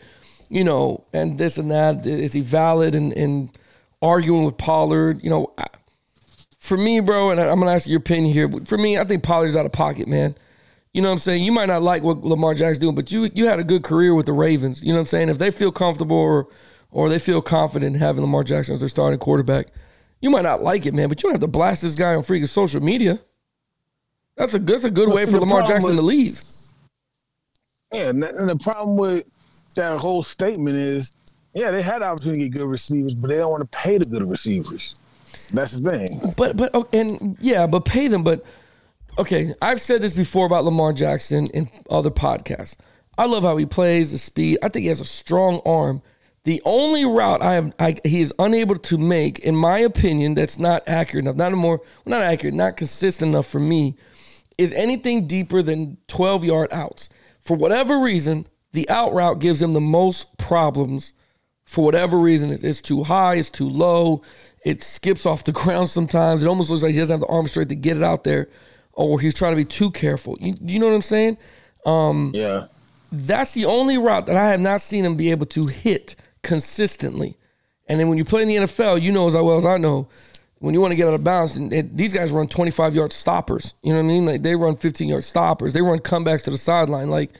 you 0.49 0.63
know, 0.63 1.03
and 1.13 1.37
this 1.37 1.57
and 1.57 1.69
that? 1.71 2.07
Is 2.07 2.31
he 2.31 2.39
valid 2.41 2.95
in, 2.95 3.11
in 3.11 3.51
arguing 4.01 4.45
with 4.45 4.57
Pollard? 4.57 5.21
You 5.23 5.29
know, 5.29 5.53
I- 5.57 5.67
for 6.59 6.77
me, 6.77 6.99
bro, 6.99 7.31
and 7.31 7.39
I'm 7.41 7.59
gonna 7.59 7.71
ask 7.73 7.87
your 7.87 7.99
opinion 7.99 8.31
here. 8.31 8.47
For 8.65 8.77
me, 8.77 8.97
I 8.97 9.03
think 9.03 9.23
Pollard's 9.23 9.55
out 9.55 9.65
of 9.65 9.71
pocket, 9.71 10.07
man. 10.07 10.35
You 10.93 11.01
know 11.01 11.09
what 11.09 11.13
I'm 11.13 11.19
saying? 11.19 11.43
You 11.43 11.51
might 11.51 11.65
not 11.67 11.81
like 11.81 12.03
what 12.03 12.23
Lamar 12.23 12.53
Jackson's 12.53 12.77
doing, 12.77 12.95
but 12.95 13.11
you 13.11 13.29
you 13.33 13.47
had 13.47 13.59
a 13.59 13.63
good 13.63 13.83
career 13.83 14.13
with 14.15 14.27
the 14.27 14.33
Ravens. 14.33 14.81
You 14.81 14.89
know 14.89 14.95
what 14.95 14.99
I'm 15.01 15.05
saying? 15.07 15.29
If 15.29 15.39
they 15.39 15.51
feel 15.51 15.71
comfortable 15.71 16.15
or 16.17 16.47
or 16.91 17.09
they 17.09 17.19
feel 17.19 17.41
confident 17.41 17.95
in 17.95 17.99
having 18.01 18.21
Lamar 18.21 18.43
Jackson 18.43 18.75
as 18.75 18.79
their 18.79 18.89
starting 18.89 19.19
quarterback, 19.19 19.67
you 20.21 20.29
might 20.29 20.43
not 20.43 20.61
like 20.61 20.85
it, 20.85 20.93
man. 20.93 21.09
But 21.09 21.21
you 21.21 21.29
don't 21.29 21.33
have 21.33 21.41
to 21.41 21.47
blast 21.47 21.81
this 21.81 21.95
guy 21.95 22.15
on 22.15 22.23
freaking 22.23 22.47
social 22.47 22.81
media. 22.81 23.19
That's 24.35 24.53
a 24.53 24.59
that's 24.59 24.85
a 24.85 24.91
good 24.91 25.09
way 25.09 25.25
see, 25.25 25.31
for 25.31 25.39
Lamar 25.39 25.63
Jackson 25.63 25.95
to 25.95 26.01
leave. 26.01 26.39
Yeah, 27.91 28.09
and, 28.09 28.23
and 28.23 28.49
the 28.49 28.55
problem 28.57 28.97
with 28.97 29.25
that 29.75 29.97
whole 29.99 30.23
statement 30.23 30.77
is, 30.77 31.11
yeah, 31.53 31.71
they 31.71 31.81
had 31.81 32.01
the 32.01 32.05
opportunity 32.05 32.43
to 32.43 32.49
get 32.49 32.57
good 32.59 32.67
receivers, 32.67 33.13
but 33.13 33.29
they 33.29 33.37
don't 33.37 33.51
want 33.51 33.69
to 33.69 33.77
pay 33.77 33.97
the 33.97 34.05
good 34.05 34.29
receivers. 34.29 34.95
That's 35.53 35.73
the 35.73 35.89
thing. 35.89 36.33
But 36.37 36.55
but 36.55 36.71
oh, 36.73 36.87
and 36.93 37.37
yeah, 37.39 37.67
but 37.67 37.85
pay 37.85 38.07
them. 38.07 38.23
But 38.23 38.43
okay, 39.17 39.53
I've 39.61 39.81
said 39.81 40.01
this 40.01 40.13
before 40.13 40.45
about 40.45 40.63
Lamar 40.63 40.93
Jackson 40.93 41.47
in 41.53 41.69
other 41.89 42.11
podcasts. 42.11 42.75
I 43.17 43.25
love 43.25 43.43
how 43.43 43.57
he 43.57 43.65
plays 43.65 44.11
the 44.11 44.17
speed. 44.17 44.59
I 44.61 44.69
think 44.69 44.83
he 44.83 44.89
has 44.89 45.01
a 45.01 45.05
strong 45.05 45.61
arm. 45.65 46.01
The 46.49 46.63
only 46.65 47.05
route 47.05 47.43
I 47.43 47.53
have 47.53 47.73
I, 47.77 47.95
he 48.03 48.21
is 48.21 48.33
unable 48.39 48.75
to 48.75 48.97
make, 48.97 49.37
in 49.37 49.55
my 49.55 49.77
opinion, 49.77 50.33
that's 50.33 50.57
not 50.57 50.81
accurate 50.87 51.25
enough, 51.25 51.35
not 51.35 51.51
more, 51.51 51.79
not 52.07 52.23
accurate, 52.23 52.55
not 52.55 52.75
consistent 52.75 53.29
enough 53.29 53.45
for 53.45 53.59
me, 53.59 53.95
is 54.57 54.73
anything 54.73 55.27
deeper 55.27 55.61
than 55.61 55.99
12 56.07 56.43
yard 56.45 56.69
outs. 56.71 57.07
For 57.39 57.55
whatever 57.55 57.99
reason, 57.99 58.47
the 58.71 58.89
out 58.89 59.13
route 59.13 59.37
gives 59.37 59.61
him 59.61 59.73
the 59.73 59.79
most 59.79 60.39
problems. 60.39 61.13
For 61.65 61.85
whatever 61.85 62.17
reason, 62.17 62.51
it's, 62.51 62.63
it's 62.63 62.81
too 62.81 63.03
high, 63.03 63.35
it's 63.35 63.51
too 63.51 63.69
low, 63.69 64.23
it 64.65 64.81
skips 64.81 65.27
off 65.27 65.43
the 65.43 65.51
ground 65.61 65.87
sometimes. 65.87 66.41
It 66.41 66.47
almost 66.47 66.71
looks 66.71 66.81
like 66.81 66.93
he 66.93 66.97
doesn't 66.97 67.13
have 67.13 67.27
the 67.27 67.31
arm 67.31 67.47
strength 67.47 67.69
to 67.69 67.75
get 67.75 67.95
it 67.95 68.01
out 68.01 68.23
there, 68.23 68.49
or 68.93 69.19
he's 69.19 69.35
trying 69.35 69.51
to 69.51 69.55
be 69.55 69.65
too 69.65 69.91
careful. 69.91 70.35
You, 70.39 70.55
you 70.59 70.79
know 70.79 70.87
what 70.87 70.95
I'm 70.95 71.01
saying? 71.03 71.37
Um, 71.85 72.31
yeah. 72.33 72.65
That's 73.11 73.53
the 73.53 73.65
only 73.65 73.99
route 73.99 74.25
that 74.25 74.35
I 74.35 74.49
have 74.49 74.59
not 74.59 74.81
seen 74.81 75.05
him 75.05 75.15
be 75.15 75.29
able 75.29 75.45
to 75.45 75.67
hit 75.67 76.15
consistently. 76.41 77.37
And 77.87 77.99
then 77.99 78.07
when 78.07 78.17
you 78.17 78.25
play 78.25 78.43
in 78.43 78.47
the 78.47 78.55
NFL, 78.57 79.01
you 79.01 79.11
know 79.11 79.27
as 79.27 79.33
well 79.33 79.57
as 79.57 79.65
I 79.65 79.77
know, 79.77 80.07
when 80.59 80.73
you 80.73 80.81
want 80.81 80.91
to 80.91 80.97
get 80.97 81.07
out 81.07 81.13
of 81.13 81.23
bounds, 81.23 81.55
and 81.55 81.73
it, 81.73 81.95
these 81.95 82.13
guys 82.13 82.31
run 82.31 82.47
25 82.47 82.93
yard 82.93 83.11
stoppers. 83.11 83.73
You 83.81 83.93
know 83.93 83.99
what 83.99 84.05
I 84.05 84.07
mean? 84.07 84.25
Like 84.25 84.41
they 84.41 84.55
run 84.55 84.75
15 84.75 85.09
yard 85.09 85.23
stoppers. 85.23 85.73
They 85.73 85.81
run 85.81 85.99
comebacks 85.99 86.43
to 86.43 86.51
the 86.51 86.57
sideline. 86.57 87.09
Like 87.09 87.31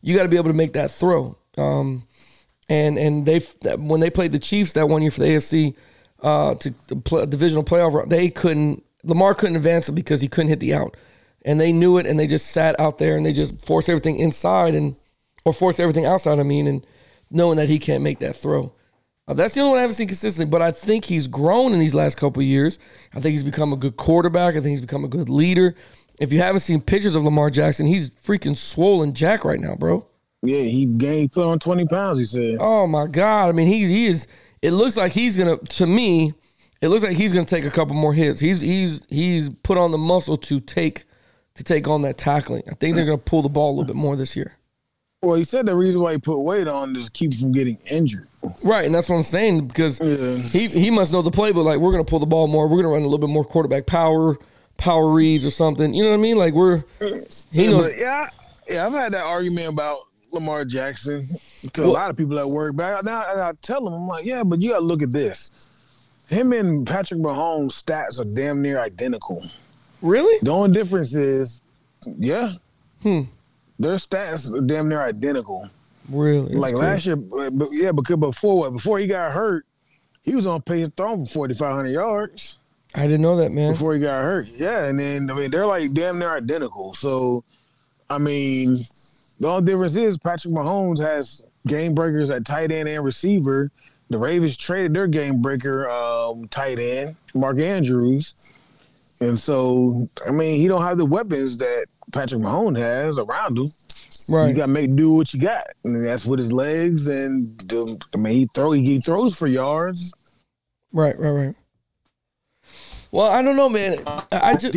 you 0.00 0.16
got 0.16 0.22
to 0.22 0.28
be 0.28 0.36
able 0.36 0.50
to 0.50 0.56
make 0.56 0.72
that 0.74 0.90
throw. 0.90 1.36
Um, 1.58 2.04
and 2.68 2.96
and 2.96 3.26
they 3.26 3.40
when 3.76 4.00
they 4.00 4.10
played 4.10 4.32
the 4.32 4.38
Chiefs 4.38 4.72
that 4.74 4.88
one 4.88 5.02
year 5.02 5.10
for 5.10 5.20
the 5.20 5.26
AFC 5.26 5.76
uh, 6.22 6.54
to 6.54 6.70
the 6.88 6.96
play, 6.96 7.26
divisional 7.26 7.64
playoff, 7.64 8.08
they 8.08 8.30
couldn't. 8.30 8.84
Lamar 9.02 9.34
couldn't 9.34 9.56
advance 9.56 9.88
it 9.88 9.92
because 9.92 10.20
he 10.20 10.28
couldn't 10.28 10.50
hit 10.50 10.60
the 10.60 10.74
out, 10.74 10.96
and 11.44 11.58
they 11.58 11.72
knew 11.72 11.98
it, 11.98 12.06
and 12.06 12.18
they 12.18 12.26
just 12.26 12.50
sat 12.52 12.78
out 12.78 12.98
there 12.98 13.16
and 13.16 13.26
they 13.26 13.32
just 13.32 13.60
forced 13.64 13.88
everything 13.88 14.18
inside 14.18 14.74
and 14.74 14.94
or 15.44 15.52
forced 15.52 15.80
everything 15.80 16.06
outside. 16.06 16.38
I 16.38 16.44
mean, 16.44 16.66
and 16.66 16.86
knowing 17.30 17.56
that 17.56 17.68
he 17.68 17.78
can't 17.78 18.02
make 18.02 18.18
that 18.20 18.36
throw. 18.36 18.72
Uh, 19.28 19.34
that's 19.34 19.54
the 19.54 19.60
only 19.60 19.70
one 19.70 19.78
I 19.78 19.82
haven't 19.82 19.96
seen 19.96 20.08
consistently, 20.08 20.50
but 20.50 20.60
I 20.60 20.72
think 20.72 21.04
he's 21.04 21.28
grown 21.28 21.72
in 21.72 21.78
these 21.78 21.94
last 21.94 22.16
couple 22.16 22.40
of 22.40 22.46
years. 22.46 22.78
I 23.14 23.20
think 23.20 23.32
he's 23.32 23.44
become 23.44 23.72
a 23.72 23.76
good 23.76 23.96
quarterback. 23.96 24.56
I 24.56 24.60
think 24.60 24.70
he's 24.70 24.80
become 24.80 25.04
a 25.04 25.08
good 25.08 25.28
leader. 25.28 25.76
If 26.18 26.32
you 26.32 26.40
haven't 26.40 26.60
seen 26.60 26.80
pictures 26.80 27.14
of 27.14 27.22
Lamar 27.22 27.48
Jackson, 27.48 27.86
he's 27.86 28.10
freaking 28.10 28.56
swollen 28.56 29.14
jack 29.14 29.44
right 29.44 29.60
now, 29.60 29.74
bro. 29.74 30.06
Yeah, 30.42 30.62
he 30.62 30.86
gained 30.98 31.32
put 31.32 31.46
on 31.46 31.58
20 31.58 31.86
pounds, 31.86 32.18
he 32.18 32.24
said. 32.24 32.56
Oh 32.60 32.86
my 32.86 33.06
God! 33.06 33.48
I 33.48 33.52
mean, 33.52 33.68
he's 33.68 33.88
he 33.88 34.06
is. 34.06 34.26
It 34.62 34.72
looks 34.72 34.96
like 34.96 35.12
he's 35.12 35.36
gonna. 35.36 35.58
To 35.58 35.86
me, 35.86 36.32
it 36.80 36.88
looks 36.88 37.04
like 37.04 37.16
he's 37.16 37.32
gonna 37.32 37.44
take 37.44 37.64
a 37.64 37.70
couple 37.70 37.94
more 37.94 38.14
hits. 38.14 38.40
He's 38.40 38.60
he's 38.60 39.06
he's 39.08 39.50
put 39.50 39.78
on 39.78 39.90
the 39.90 39.98
muscle 39.98 40.38
to 40.38 40.60
take 40.60 41.04
to 41.54 41.64
take 41.64 41.88
on 41.88 42.02
that 42.02 42.16
tackling. 42.18 42.62
I 42.70 42.74
think 42.74 42.96
they're 42.96 43.04
gonna 43.04 43.18
pull 43.18 43.42
the 43.42 43.48
ball 43.48 43.70
a 43.70 43.72
little 43.72 43.94
bit 43.94 43.96
more 43.96 44.16
this 44.16 44.34
year. 44.34 44.52
Well, 45.22 45.36
he 45.36 45.44
said 45.44 45.66
the 45.66 45.74
reason 45.74 46.00
why 46.00 46.12
he 46.12 46.18
put 46.18 46.38
weight 46.38 46.66
on 46.66 46.96
is 46.96 47.04
to 47.04 47.10
keep 47.10 47.34
from 47.34 47.52
getting 47.52 47.76
injured. 47.90 48.26
Right, 48.64 48.86
and 48.86 48.94
that's 48.94 49.10
what 49.10 49.16
I'm 49.16 49.22
saying 49.22 49.66
because 49.68 50.00
Yeah. 50.00 50.36
he 50.58 50.66
he 50.68 50.90
must 50.90 51.12
know 51.12 51.20
the 51.20 51.30
playbook. 51.30 51.62
Like 51.64 51.78
we're 51.78 51.92
gonna 51.92 52.04
pull 52.04 52.20
the 52.20 52.26
ball 52.26 52.46
more. 52.46 52.66
We're 52.66 52.78
gonna 52.78 52.88
run 52.94 53.02
a 53.02 53.04
little 53.04 53.18
bit 53.18 53.28
more 53.28 53.44
quarterback 53.44 53.84
power, 53.84 54.38
power 54.78 55.10
reads 55.10 55.44
or 55.44 55.50
something. 55.50 55.92
You 55.92 56.04
know 56.04 56.10
what 56.10 56.16
I 56.16 56.20
mean? 56.20 56.38
Like 56.38 56.54
we're 56.54 56.84
he 57.00 57.64
Yeah, 57.64 57.70
knows. 57.70 57.84
but 57.84 57.98
yeah, 57.98 58.28
yeah, 58.66 58.86
I've 58.86 58.94
had 58.94 59.12
that 59.12 59.24
argument 59.24 59.68
about 59.68 59.98
Lamar 60.32 60.64
Jackson 60.64 61.28
to 61.74 61.82
Well- 61.82 61.90
a 61.90 61.92
lot 61.92 62.08
of 62.10 62.16
people 62.16 62.38
at 62.38 62.48
work. 62.48 62.74
But 62.74 62.84
I, 62.84 63.00
now 63.02 63.22
and 63.30 63.40
I 63.42 63.52
tell 63.60 63.84
them, 63.84 63.92
I'm 63.92 64.08
like, 64.08 64.24
yeah, 64.24 64.42
but 64.42 64.62
you 64.62 64.70
got 64.70 64.78
to 64.78 64.84
look 64.86 65.02
at 65.02 65.12
this. 65.12 66.24
Him 66.30 66.54
and 66.54 66.86
Patrick 66.86 67.20
Mahomes' 67.20 67.72
stats 67.72 68.18
are 68.20 68.24
damn 68.24 68.62
near 68.62 68.80
identical. 68.80 69.44
Really? 70.00 70.38
The 70.40 70.50
only 70.50 70.70
difference 70.72 71.14
is, 71.14 71.60
yeah, 72.06 72.52
Hmm. 73.02 73.22
Their 73.80 73.96
stats 73.96 74.52
are 74.52 74.60
damn 74.60 74.88
near 74.88 75.02
identical. 75.02 75.68
Really? 76.10 76.54
like 76.54 76.74
last 76.74 77.06
year, 77.06 77.16
but, 77.16 77.50
but 77.50 77.68
yeah, 77.72 77.92
because 77.92 78.18
before 78.18 78.58
what? 78.58 78.72
Before 78.72 78.98
he 78.98 79.06
got 79.06 79.32
hurt, 79.32 79.66
he 80.22 80.34
was 80.34 80.46
on 80.46 80.62
pace 80.62 80.88
to 80.88 80.94
throw 80.96 81.24
for 81.24 81.48
4,500 81.48 81.88
yards 81.88 82.58
I 82.94 83.02
didn't 83.02 83.22
know 83.22 83.36
that, 83.36 83.52
man. 83.52 83.72
before 83.72 83.94
he 83.94 84.00
got 84.00 84.22
hurt. 84.22 84.48
Yeah, 84.48 84.84
and 84.84 84.98
then 84.98 85.30
I 85.30 85.34
mean 85.34 85.50
they're 85.50 85.66
like 85.66 85.92
damn 85.92 86.18
near 86.18 86.36
identical. 86.36 86.94
So, 86.94 87.44
I 88.08 88.18
mean, 88.18 88.76
the 89.38 89.48
only 89.48 89.70
difference 89.70 89.96
is 89.96 90.18
Patrick 90.18 90.52
Mahomes 90.52 90.98
has 90.98 91.42
game 91.66 91.94
breakers 91.94 92.30
at 92.30 92.44
tight 92.44 92.72
end 92.72 92.88
and 92.88 93.04
receiver. 93.04 93.70
The 94.08 94.18
Ravens 94.18 94.56
traded 94.56 94.92
their 94.92 95.06
game 95.06 95.40
breaker 95.40 95.88
um, 95.88 96.48
tight 96.48 96.80
end, 96.80 97.14
Mark 97.32 97.60
Andrews, 97.60 98.34
and 99.20 99.38
so 99.38 100.08
I 100.26 100.32
mean 100.32 100.58
he 100.60 100.66
don't 100.66 100.82
have 100.82 100.98
the 100.98 101.06
weapons 101.06 101.58
that 101.58 101.86
Patrick 102.12 102.40
Mahone 102.40 102.74
has 102.74 103.18
around 103.18 103.58
him. 103.58 103.72
Right. 104.28 104.48
You 104.48 104.54
got 104.54 104.66
to 104.66 104.72
make 104.72 104.94
do 104.94 105.12
what 105.12 105.34
you 105.34 105.40
got, 105.40 105.66
and 105.84 106.06
that's 106.06 106.24
with 106.24 106.38
his 106.38 106.52
legs. 106.52 107.08
And 107.08 107.58
the, 107.60 108.00
I 108.14 108.16
mean, 108.16 108.34
he 108.34 108.48
throw 108.54 108.72
he 108.72 109.00
throws 109.00 109.36
for 109.36 109.46
yards. 109.46 110.12
Right. 110.92 111.18
Right. 111.18 111.30
Right. 111.30 111.54
Well, 113.12 113.30
I 113.30 113.42
don't 113.42 113.56
know, 113.56 113.68
man. 113.68 113.98
I 114.30 114.54
just 114.54 114.74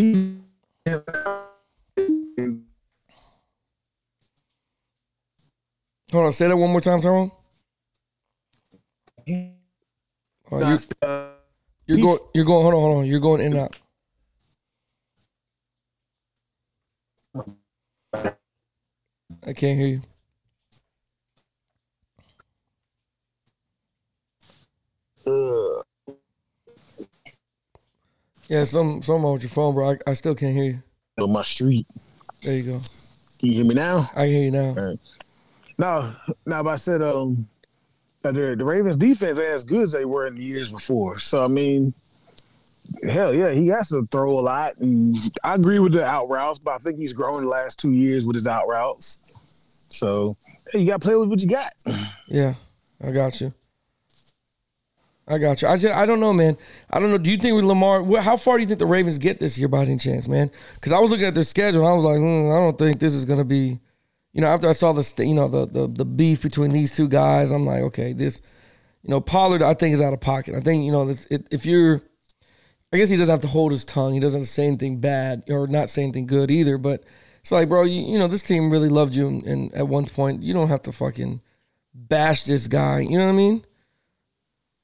hold 6.11 6.25
on. 6.25 6.31
Say 6.31 6.47
that 6.47 6.57
one 6.57 6.71
more 6.71 6.81
time, 6.81 6.99
Tyrone. 6.99 7.31
Oh, 9.29 10.59
right, 10.59 10.67
you're, 10.67 10.79
you're 11.87 11.97
going. 11.97 12.19
You're 12.33 12.45
going. 12.45 12.63
Hold 12.63 12.73
on. 12.73 12.81
Hold 12.81 12.97
on. 12.97 13.05
You're 13.05 13.19
going 13.19 13.41
in 13.41 13.53
and 13.53 13.61
out. 13.61 13.77
I 19.47 19.53
can't 19.53 19.79
hear 19.79 19.87
you. 19.87 20.01
Yeah, 28.49 28.65
some 28.65 29.01
some 29.03 29.23
wrong 29.23 29.33
with 29.33 29.43
your 29.43 29.49
phone, 29.51 29.75
bro. 29.75 29.91
I, 29.91 29.97
I 30.11 30.13
still 30.13 30.35
can't 30.35 30.55
hear 30.55 30.63
you. 30.65 30.83
on 31.19 31.31
my 31.33 31.43
street. 31.43 31.87
There 32.43 32.55
you 32.55 32.73
go. 32.73 32.79
Can 33.39 33.49
you 33.49 33.53
hear 33.55 33.65
me 33.65 33.75
now? 33.75 34.09
I 34.15 34.25
can 34.25 34.29
hear 34.29 34.43
you 34.45 34.51
now. 34.51 34.79
No, 35.77 36.15
no, 36.45 36.63
but 36.63 36.69
I 36.71 36.75
said 36.77 37.01
um 37.01 37.47
the, 38.23 38.55
the 38.57 38.65
Ravens 38.65 38.97
defense 38.97 39.39
ain't 39.39 39.49
as 39.49 39.63
good 39.63 39.83
as 39.83 39.91
they 39.93 40.05
were 40.05 40.27
in 40.27 40.35
the 40.35 40.43
years 40.43 40.71
before. 40.71 41.19
So 41.19 41.43
I 41.45 41.47
mean, 41.49 41.93
hell 43.09 43.33
yeah, 43.33 43.51
he 43.51 43.67
has 43.67 43.89
to 43.89 44.05
throw 44.11 44.39
a 44.39 44.41
lot. 44.41 44.77
And 44.77 45.15
I 45.43 45.55
agree 45.55 45.79
with 45.79 45.93
the 45.93 46.03
out 46.03 46.29
routes, 46.29 46.59
but 46.59 46.71
I 46.71 46.77
think 46.77 46.97
he's 46.97 47.13
grown 47.13 47.43
the 47.43 47.49
last 47.49 47.79
two 47.79 47.91
years 47.91 48.25
with 48.25 48.35
his 48.35 48.47
out 48.47 48.67
routes. 48.67 49.19
So 49.91 50.35
hey, 50.71 50.79
you 50.79 50.87
got 50.87 51.01
to 51.01 51.05
play 51.05 51.15
with 51.15 51.29
what 51.29 51.39
you 51.39 51.49
got. 51.49 51.73
Yeah, 52.27 52.55
I 53.05 53.11
got 53.11 53.39
you. 53.41 53.53
I 55.27 55.37
got 55.37 55.61
you. 55.61 55.67
I 55.69 55.77
just, 55.77 55.93
I 55.93 56.05
don't 56.05 56.19
know, 56.19 56.33
man. 56.33 56.57
I 56.89 56.99
don't 56.99 57.09
know. 57.09 57.17
Do 57.17 57.31
you 57.31 57.37
think 57.37 57.55
with 57.55 57.63
Lamar, 57.63 58.03
how 58.19 58.35
far 58.35 58.57
do 58.57 58.61
you 58.61 58.67
think 58.67 58.79
the 58.79 58.85
Ravens 58.85 59.17
get 59.17 59.39
this 59.39 59.57
year 59.57 59.69
by 59.69 59.83
any 59.83 59.97
chance, 59.97 60.27
man? 60.27 60.51
Because 60.75 60.91
I 60.91 60.99
was 60.99 61.11
looking 61.11 61.25
at 61.25 61.33
their 61.33 61.45
schedule 61.45 61.81
and 61.81 61.89
I 61.89 61.93
was 61.93 62.03
like, 62.03 62.17
hmm, 62.17 62.51
I 62.51 62.55
don't 62.55 62.77
think 62.77 62.99
this 62.99 63.13
is 63.13 63.23
gonna 63.23 63.45
be. 63.45 63.79
You 64.33 64.41
know, 64.41 64.47
after 64.47 64.67
I 64.67 64.71
saw 64.71 64.91
the 64.93 65.25
you 65.25 65.35
know 65.35 65.47
the, 65.47 65.67
the 65.67 65.87
the 65.87 66.05
beef 66.05 66.41
between 66.41 66.71
these 66.71 66.91
two 66.91 67.07
guys, 67.07 67.51
I'm 67.51 67.65
like, 67.65 67.83
okay, 67.83 68.13
this, 68.13 68.41
you 69.03 69.11
know, 69.11 69.21
Pollard, 69.21 69.61
I 69.61 69.75
think 69.75 69.93
is 69.93 70.01
out 70.01 70.13
of 70.13 70.21
pocket. 70.21 70.55
I 70.55 70.59
think 70.59 70.83
you 70.83 70.91
know 70.91 71.07
if, 71.07 71.25
if 71.29 71.65
you're, 71.65 72.01
I 72.93 72.97
guess 72.97 73.09
he 73.09 73.17
doesn't 73.17 73.33
have 73.33 73.41
to 73.41 73.47
hold 73.47 73.71
his 73.71 73.83
tongue. 73.83 74.13
He 74.13 74.19
doesn't 74.19 74.41
have 74.41 74.47
to 74.47 74.53
say 74.53 74.67
anything 74.67 74.99
bad 74.99 75.43
or 75.49 75.65
not 75.65 75.89
say 75.89 76.03
anything 76.03 76.27
good 76.27 76.51
either. 76.51 76.77
But 76.77 77.03
it's 77.41 77.51
like, 77.51 77.67
bro, 77.67 77.83
you, 77.83 78.01
you 78.03 78.19
know, 78.19 78.27
this 78.27 78.43
team 78.43 78.69
really 78.69 78.87
loved 78.87 79.15
you, 79.15 79.27
and, 79.27 79.43
and 79.47 79.73
at 79.73 79.87
one 79.87 80.05
point, 80.05 80.43
you 80.43 80.53
don't 80.53 80.67
have 80.67 80.83
to 80.83 80.91
fucking 80.91 81.41
bash 81.95 82.43
this 82.43 82.67
guy. 82.67 82.99
You 82.99 83.17
know 83.17 83.25
what 83.25 83.33
I 83.33 83.35
mean? 83.35 83.65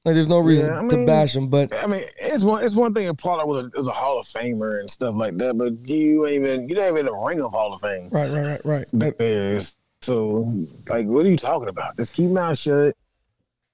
Like, 0.06 0.16
there's 0.16 0.28
no 0.28 0.40
reason 0.40 0.66
Yeah, 0.66 0.82
I 0.82 0.88
to 0.88 1.06
bash 1.06 1.36
him. 1.36 1.50
But 1.50 1.76
I 1.76 1.86
mean, 1.86 2.04
it's 2.20 2.44
one 2.44 2.64
it's 2.64 2.74
one 2.74 2.96
thing 2.96 3.08
if 3.08 3.18
Pollard 3.18 3.46
was 3.46 3.72
a, 3.76 3.80
was 3.80 3.88
a 3.88 3.92
Hall 3.92 4.20
of 4.20 4.26
Famer 4.26 4.80
and 4.80 4.90
stuff 4.90 5.14
like 5.14 5.36
that, 5.36 5.56
but 5.56 5.74
you 5.88 6.26
ain't 6.26 6.44
even 6.44 6.68
you 6.68 6.74
don't 6.74 6.88
even 6.88 7.00
in 7.02 7.06
the 7.06 7.12
ring 7.14 7.42
of 7.42 7.52
Hall 7.52 7.74
of 7.74 7.82
Fame. 7.82 8.10
right, 8.12 8.32
right, 8.32 8.46
right, 8.46 8.62
right. 8.66 8.86
That- 8.94 9.18
Bears. 9.20 9.76
So, 10.02 10.52
like, 10.90 11.06
what 11.06 11.26
are 11.26 11.30
you 11.30 11.38
talking 11.38 11.68
about? 11.68 11.98
Just 11.98 12.14
keep 12.14 12.32
mouth 12.32 12.58
shut. 12.58 12.96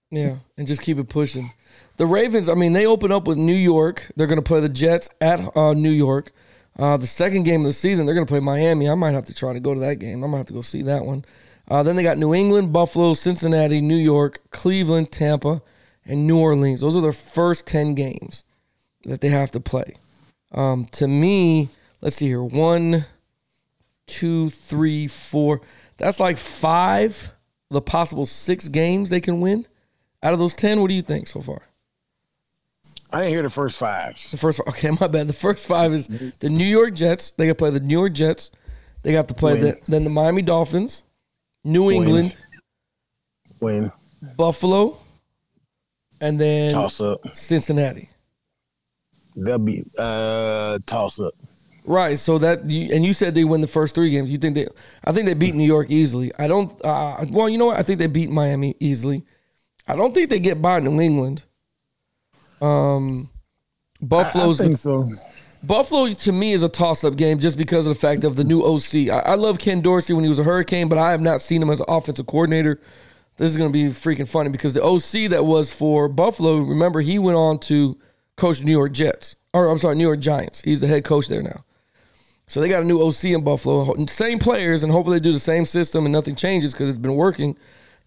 Yeah, 0.10 0.38
and 0.58 0.68
just 0.68 0.82
keep 0.82 0.98
it 0.98 1.08
pushing. 1.08 1.52
The 1.98 2.06
Ravens, 2.06 2.50
I 2.50 2.56
mean, 2.56 2.74
they 2.74 2.86
open 2.86 3.12
up 3.12 3.28
with 3.28 3.38
New 3.38 3.54
York. 3.54 4.12
They're 4.16 4.28
going 4.28 4.40
to 4.40 4.44
play 4.44 4.60
the 4.60 4.70
Jets 4.70 5.10
at 5.22 5.56
uh, 5.56 5.74
New 5.74 5.92
York. 5.92 6.32
Uh, 6.78 6.98
the 6.98 7.08
second 7.08 7.44
game 7.44 7.62
of 7.62 7.68
the 7.68 7.74
season, 7.74 8.06
they're 8.06 8.16
going 8.16 8.28
to 8.28 8.32
play 8.32 8.42
Miami. 8.42 8.90
I 8.90 8.96
might 8.96 9.14
have 9.14 9.24
to 9.26 9.34
try 9.34 9.54
to 9.54 9.62
go 9.62 9.74
to 9.74 9.80
that 9.80 9.96
game. 9.96 10.24
I 10.24 10.28
might 10.28 10.38
have 10.38 10.46
to 10.48 10.54
go 10.54 10.62
see 10.62 10.82
that 10.84 11.06
one. 11.06 11.24
Uh, 11.70 11.84
then 11.84 11.96
they 11.96 12.04
got 12.04 12.18
New 12.18 12.34
England, 12.34 12.74
Buffalo, 12.74 13.14
Cincinnati, 13.14 13.80
New 13.82 13.96
York, 13.96 14.42
Cleveland, 14.52 15.12
Tampa, 15.12 15.62
and 16.06 16.28
New 16.28 16.38
Orleans. 16.38 16.82
Those 16.82 16.96
are 16.96 17.02
their 17.02 17.14
first 17.14 17.66
10 17.66 17.96
games 17.96 18.44
that 19.06 19.22
they 19.22 19.30
have 19.30 19.52
to 19.52 19.60
play. 19.60 19.96
Um, 20.52 20.86
to 20.94 21.08
me, 21.08 21.70
let's 22.02 22.18
see 22.18 22.28
here. 22.28 22.44
One, 22.44 23.06
two, 24.06 24.50
three, 24.50 25.08
four. 25.08 25.62
That's 25.98 26.20
like 26.20 26.38
five 26.38 27.32
the 27.72 27.82
possible 27.82 28.26
six 28.26 28.68
games 28.68 29.10
they 29.10 29.22
can 29.22 29.42
win. 29.42 29.66
Out 30.22 30.34
of 30.34 30.40
those 30.40 30.54
10, 30.54 30.82
what 30.82 30.88
do 30.88 30.94
you 30.94 31.02
think 31.02 31.28
so 31.28 31.42
far? 31.42 31.62
I 33.16 33.20
didn't 33.20 33.32
hear 33.32 33.44
the 33.44 33.50
first 33.50 33.78
five. 33.78 34.22
The 34.32 34.36
first, 34.36 34.60
okay, 34.68 34.92
my 35.00 35.08
bad. 35.08 35.28
The 35.28 35.34
first 35.34 35.66
five 35.68 35.94
is 35.94 36.08
the 36.40 36.50
New 36.50 36.66
York 36.66 36.94
Jets. 36.94 37.32
They 37.32 37.46
got 37.46 37.52
to 37.52 37.56
play 37.56 37.70
the 37.70 37.80
New 37.80 37.98
York 37.98 38.12
Jets. 38.12 38.52
They 39.04 39.14
got 39.14 39.30
to 39.30 39.34
play 39.34 39.54
Win. 39.54 39.62
the, 39.62 39.80
then 39.88 40.04
the 40.04 40.10
Miami 40.10 40.42
Dolphins, 40.42 41.04
New 41.64 41.92
England, 41.92 42.36
When 43.60 43.90
Buffalo, 44.36 44.98
and 46.20 46.38
then 46.38 46.74
toss 46.74 47.00
up, 47.00 47.22
Cincinnati. 47.34 48.10
they'll 49.38 49.60
be 49.60 49.84
uh 49.98 50.80
toss 50.86 51.18
up. 51.18 51.34
Right. 51.86 52.18
So 52.18 52.38
that 52.40 52.70
you, 52.70 52.94
and 52.94 53.06
you 53.06 53.14
said 53.14 53.34
they 53.34 53.46
win 53.46 53.62
the 53.62 53.68
first 53.68 53.96
three 53.96 54.10
games. 54.10 54.30
You 54.30 54.40
think 54.40 54.56
they? 54.56 54.68
I 55.06 55.14
think 55.14 55.26
they 55.26 55.36
beat 55.36 55.56
New 55.56 55.64
York 55.64 55.90
easily. 55.90 56.34
I 56.38 56.48
don't. 56.48 56.74
Uh, 56.84 57.24
well, 57.30 57.48
you 57.48 57.58
know 57.58 57.68
what? 57.68 57.80
I 57.80 57.84
think 57.84 58.00
they 58.00 58.08
beat 58.08 58.30
Miami 58.30 58.76
easily. 58.82 59.24
I 59.88 59.96
don't 59.96 60.14
think 60.14 60.30
they 60.30 60.40
get 60.40 60.62
by 60.62 60.82
New 60.82 61.00
England. 61.00 61.46
Um, 62.62 63.28
I, 64.02 64.06
I 64.06 64.08
Buffalo's 64.08 64.58
think 64.58 64.78
so. 64.78 65.08
Buffalo 65.66 66.10
to 66.10 66.32
me 66.32 66.54
is 66.54 66.64
a 66.64 66.70
toss-up 66.70 67.16
game 67.16 67.40
just 67.40 67.58
because 67.58 67.88
of 67.88 67.94
the 67.96 68.00
fact 68.00 68.24
of 68.24 68.36
the 68.36 68.44
new 68.44 68.62
OC. 68.62 69.10
I, 69.10 69.32
I 69.32 69.36
love 69.36 69.58
Ken 69.58 69.82
Dorsey 69.82 70.14
when 70.14 70.24
he 70.24 70.30
was 70.30 70.40
a 70.40 70.44
Hurricane, 70.44 70.88
but 70.88 70.98
I 70.98 71.12
have 71.12 71.22
not 71.22 71.42
seen 71.42 71.62
him 71.62 71.70
as 71.70 71.80
an 71.80 71.86
offensive 71.88 72.28
coordinator. 72.28 72.80
This 73.38 73.52
is 73.52 73.58
going 73.58 73.70
to 73.70 73.74
be 73.74 73.86
freaking 73.90 74.28
funny 74.28 74.50
because 74.50 74.74
the 74.74 74.84
OC 74.84 75.32
that 75.32 75.46
was 75.46 75.74
for 75.74 76.08
Buffalo, 76.08 76.58
remember 76.58 77.02
he 77.02 77.20
went 77.20 77.38
on 77.38 77.60
to 77.62 77.98
coach 78.38 78.64
New 78.64 78.72
York 78.72 78.92
Jets, 78.92 79.36
or 79.54 79.68
I'm 79.68 79.78
sorry, 79.78 79.96
New 79.96 80.06
York 80.06 80.20
Giants. 80.20 80.62
He's 80.62 80.80
the 80.80 80.88
head 80.88 81.04
coach 81.04 81.28
there 81.28 81.42
now. 81.42 81.64
So 82.48 82.62
they 82.62 82.70
got 82.70 82.84
a 82.84 82.86
new 82.86 83.02
OC 83.02 83.26
in 83.26 83.44
Buffalo, 83.44 84.06
same 84.06 84.38
players, 84.38 84.84
and 84.84 84.92
hopefully 84.92 85.18
they 85.18 85.24
do 85.24 85.32
the 85.32 85.40
same 85.40 85.66
system 85.66 86.06
and 86.06 86.14
nothing 86.14 86.36
changes 86.36 86.74
because 86.74 86.90
it's 86.90 87.00
been 87.00 87.16
working. 87.16 87.58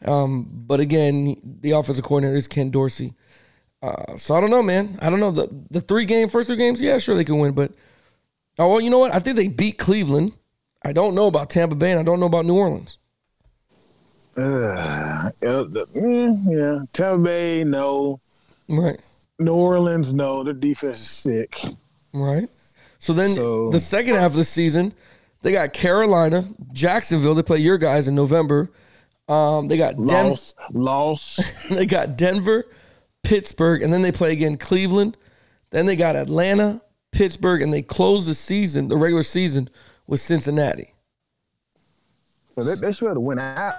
Um, 0.05 0.49
but 0.49 0.78
again, 0.78 1.37
the 1.61 1.73
offensive 1.73 2.05
coordinator 2.05 2.37
is 2.37 2.47
Ken 2.47 2.71
Dorsey. 2.71 3.14
Uh, 3.82 4.16
so 4.16 4.35
I 4.35 4.40
don't 4.40 4.50
know, 4.50 4.62
man. 4.62 4.99
I 5.00 5.08
don't 5.11 5.20
know 5.20 5.30
the 5.30 5.49
the 5.70 5.80
three 5.80 6.04
game 6.04 6.28
first 6.28 6.49
three 6.49 6.56
games. 6.56 6.80
Yeah, 6.82 6.99
sure 6.99 7.14
they 7.14 7.25
can 7.25 7.38
win, 7.38 7.52
but 7.52 7.73
oh 8.58 8.68
well, 8.68 8.80
you 8.80 8.90
know 8.90 8.99
what? 8.99 9.14
I 9.14 9.20
think 9.20 9.37
they 9.37 9.49
beat 9.49 9.78
Cleveland. 9.78 10.32
I 10.85 10.92
don't 10.92 11.14
know 11.14 11.26
about 11.26 11.50
Tampa 11.50 11.75
Bay, 11.75 11.90
and 11.92 12.00
I 12.00 12.02
don't 12.02 12.18
know 12.20 12.26
about 12.26 12.44
New 12.47 12.56
Orleans. 12.56 12.99
Uh, 14.37 15.30
yeah, 15.42 15.64
mm, 15.97 16.92
Tampa 16.92 17.18
Bay, 17.23 17.64
no. 17.64 18.18
Right, 18.68 19.00
New 19.38 19.54
Orleans, 19.54 20.12
no. 20.12 20.44
Their 20.44 20.54
defense 20.54 20.99
is 21.00 21.11
sick. 21.11 21.61
right. 22.14 22.49
So 23.00 23.12
then 23.12 23.30
So- 23.30 23.70
the 23.70 23.80
second 23.80 24.14
half 24.16 24.32
of 24.32 24.37
the 24.37 24.44
season, 24.44 24.92
they 25.42 25.52
got 25.52 25.73
Carolina, 25.73 26.44
Jacksonville. 26.73 27.35
They 27.35 27.42
play 27.42 27.58
your 27.58 27.78
guys 27.78 28.08
in 28.08 28.14
November. 28.14 28.70
Um, 29.28 29.68
they 29.68 29.76
got 29.76 29.97
Denver. 29.97 30.30
Loss, 30.30 30.55
loss. 30.72 31.40
they 31.70 31.87
got 31.87 32.16
Denver, 32.16 32.64
Pittsburgh, 33.22 33.83
and 33.83 33.92
then 33.92 34.02
they 34.02 34.12
play 34.12 34.33
again 34.33 34.57
Cleveland. 34.57 35.16
Then 35.70 35.87
they 35.87 35.96
got 35.96 36.16
Atlanta, 36.16 36.81
Pittsburgh, 37.12 37.62
and 37.62 37.72
they 37.72 37.83
close 37.83 38.26
the 38.26 38.35
season, 38.35 38.88
the 38.88 38.96
regular 38.96 39.22
season, 39.22 39.68
with 40.07 40.20
Cincinnati. 40.20 40.94
so 42.52 42.62
they, 42.62 42.74
they 42.74 42.92
should 42.92 43.09
have 43.09 43.18
went 43.18 43.40
out. 43.40 43.74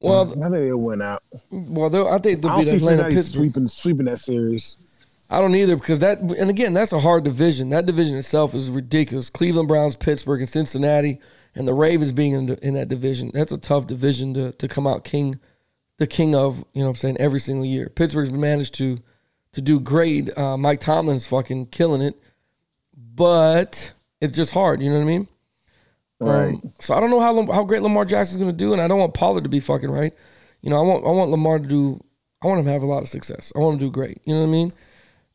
Well, 0.00 0.22
I 0.22 0.34
think 0.50 0.52
they'll 0.52 0.76
win 0.76 1.00
out. 1.00 1.22
well, 1.50 2.08
I 2.08 2.18
think 2.18 2.42
they'll 2.42 2.58
beat 2.58 2.68
Atlanta, 2.68 3.04
Pittsburgh. 3.04 3.24
sweeping 3.24 3.68
sweeping 3.68 4.04
that 4.06 4.18
series. 4.18 5.26
I 5.30 5.40
don't 5.40 5.54
either 5.54 5.76
because 5.76 6.00
that, 6.00 6.18
and 6.18 6.50
again, 6.50 6.74
that's 6.74 6.92
a 6.92 7.00
hard 7.00 7.24
division. 7.24 7.70
That 7.70 7.86
division 7.86 8.18
itself 8.18 8.54
is 8.54 8.68
ridiculous. 8.68 9.30
Cleveland 9.30 9.66
Browns, 9.68 9.96
Pittsburgh, 9.96 10.40
and 10.40 10.48
Cincinnati, 10.48 11.18
and 11.54 11.66
the 11.66 11.72
Ravens 11.72 12.12
being 12.12 12.34
in, 12.34 12.50
in 12.56 12.74
that 12.74 12.88
division. 12.88 13.30
That's 13.32 13.50
a 13.52 13.58
tough 13.58 13.86
division 13.86 14.34
to 14.34 14.52
to 14.52 14.68
come 14.68 14.86
out 14.86 15.04
king, 15.04 15.40
the 15.98 16.06
king 16.06 16.34
of. 16.34 16.64
You 16.72 16.80
know, 16.80 16.86
what 16.86 16.90
I'm 16.90 16.96
saying 16.96 17.16
every 17.18 17.40
single 17.40 17.64
year. 17.64 17.88
Pittsburgh's 17.88 18.32
managed 18.32 18.74
to 18.74 18.98
to 19.52 19.62
do 19.62 19.80
great. 19.80 20.36
Uh, 20.36 20.56
Mike 20.56 20.80
Tomlin's 20.80 21.26
fucking 21.26 21.66
killing 21.66 22.02
it, 22.02 22.20
but 23.14 23.92
it's 24.20 24.36
just 24.36 24.52
hard. 24.52 24.80
You 24.82 24.90
know 24.90 24.96
what 24.96 25.02
I 25.02 25.06
mean? 25.06 25.28
Right. 26.20 26.54
Um, 26.54 26.60
so 26.80 26.94
I 26.94 27.00
don't 27.00 27.10
know 27.10 27.20
how 27.20 27.52
how 27.52 27.64
great 27.64 27.82
Lamar 27.82 28.04
Jackson's 28.04 28.38
going 28.38 28.50
to 28.50 28.56
do, 28.56 28.72
and 28.72 28.80
I 28.80 28.88
don't 28.88 28.98
want 28.98 29.14
Pollard 29.14 29.44
to 29.44 29.50
be 29.50 29.60
fucking 29.60 29.90
right. 29.90 30.14
You 30.60 30.70
know, 30.70 30.78
I 30.78 30.82
want 30.82 31.04
I 31.04 31.10
want 31.10 31.30
Lamar 31.30 31.58
to 31.58 31.66
do. 31.66 32.02
I 32.42 32.46
want 32.46 32.60
him 32.60 32.66
to 32.66 32.72
have 32.72 32.82
a 32.82 32.86
lot 32.86 33.02
of 33.02 33.08
success. 33.08 33.52
I 33.56 33.58
want 33.58 33.74
him 33.74 33.80
to 33.80 33.86
do 33.86 33.90
great. 33.90 34.20
You 34.24 34.34
know 34.34 34.40
what 34.40 34.48
I 34.48 34.50
mean? 34.50 34.72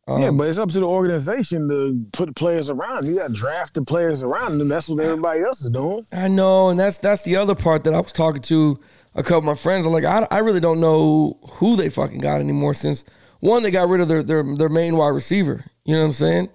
Um, 0.07 0.21
yeah, 0.21 0.31
but 0.31 0.49
it's 0.49 0.57
up 0.57 0.71
to 0.71 0.79
the 0.79 0.87
organization 0.87 1.69
to 1.69 2.05
put 2.13 2.35
players 2.35 2.69
around. 2.69 3.05
You 3.05 3.15
got 3.15 3.31
drafted 3.31 3.85
players 3.85 4.23
around 4.23 4.57
them. 4.57 4.67
That's 4.67 4.89
what 4.89 5.03
everybody 5.03 5.41
else 5.41 5.61
is 5.61 5.69
doing. 5.69 6.03
I 6.11 6.27
know, 6.27 6.69
and 6.69 6.79
that's 6.79 6.97
that's 6.97 7.23
the 7.23 7.35
other 7.35 7.55
part 7.55 7.83
that 7.83 7.93
I 7.93 7.99
was 7.99 8.11
talking 8.11 8.41
to 8.43 8.79
a 9.15 9.23
couple 9.23 9.39
of 9.39 9.43
my 9.45 9.55
friends. 9.55 9.85
I'm 9.85 9.91
like, 9.91 10.03
I, 10.05 10.27
I 10.31 10.39
really 10.39 10.59
don't 10.59 10.79
know 10.79 11.37
who 11.53 11.75
they 11.75 11.89
fucking 11.89 12.19
got 12.19 12.41
anymore. 12.41 12.73
Since 12.73 13.05
one, 13.39 13.63
they 13.63 13.71
got 13.71 13.89
rid 13.89 14.01
of 14.01 14.07
their 14.07 14.23
their 14.23 14.43
their 14.55 14.69
main 14.69 14.97
wide 14.97 15.09
receiver. 15.09 15.63
You 15.85 15.93
know 15.95 16.01
what 16.01 16.05
I'm 16.07 16.11
saying? 16.13 16.49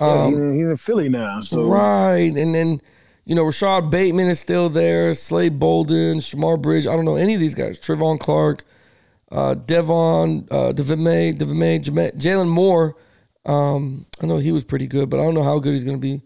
Yeah, 0.00 0.06
Um, 0.06 0.30
he's, 0.32 0.38
in, 0.40 0.54
he's 0.58 0.66
in 0.66 0.76
Philly 0.76 1.08
now, 1.08 1.40
so 1.40 1.64
Right, 1.64 2.32
and 2.36 2.54
then 2.54 2.80
you 3.24 3.34
know 3.34 3.44
Rashod 3.44 3.90
Bateman 3.90 4.28
is 4.28 4.40
still 4.40 4.68
there, 4.68 5.14
Slade 5.14 5.58
Bolden, 5.58 6.18
Shamar 6.18 6.60
Bridge. 6.60 6.86
I 6.86 6.94
don't 6.96 7.04
know 7.04 7.16
any 7.16 7.34
of 7.34 7.40
these 7.40 7.54
guys. 7.54 7.80
Trevon 7.80 8.18
Clark, 8.18 8.64
uh, 9.32 9.54
Devon, 9.54 10.46
uh, 10.50 10.72
Devin 10.72 11.02
May, 11.02 11.32
Jalen 11.32 12.48
Moore. 12.48 12.96
Um, 13.46 14.04
I 14.22 14.26
know 14.26 14.38
he 14.38 14.52
was 14.52 14.64
pretty 14.64 14.86
good, 14.86 15.10
but 15.10 15.20
I 15.20 15.22
don't 15.22 15.34
know 15.34 15.42
how 15.42 15.58
good 15.58 15.74
he's 15.74 15.84
going 15.84 15.96
to 15.96 16.00
be. 16.00 16.22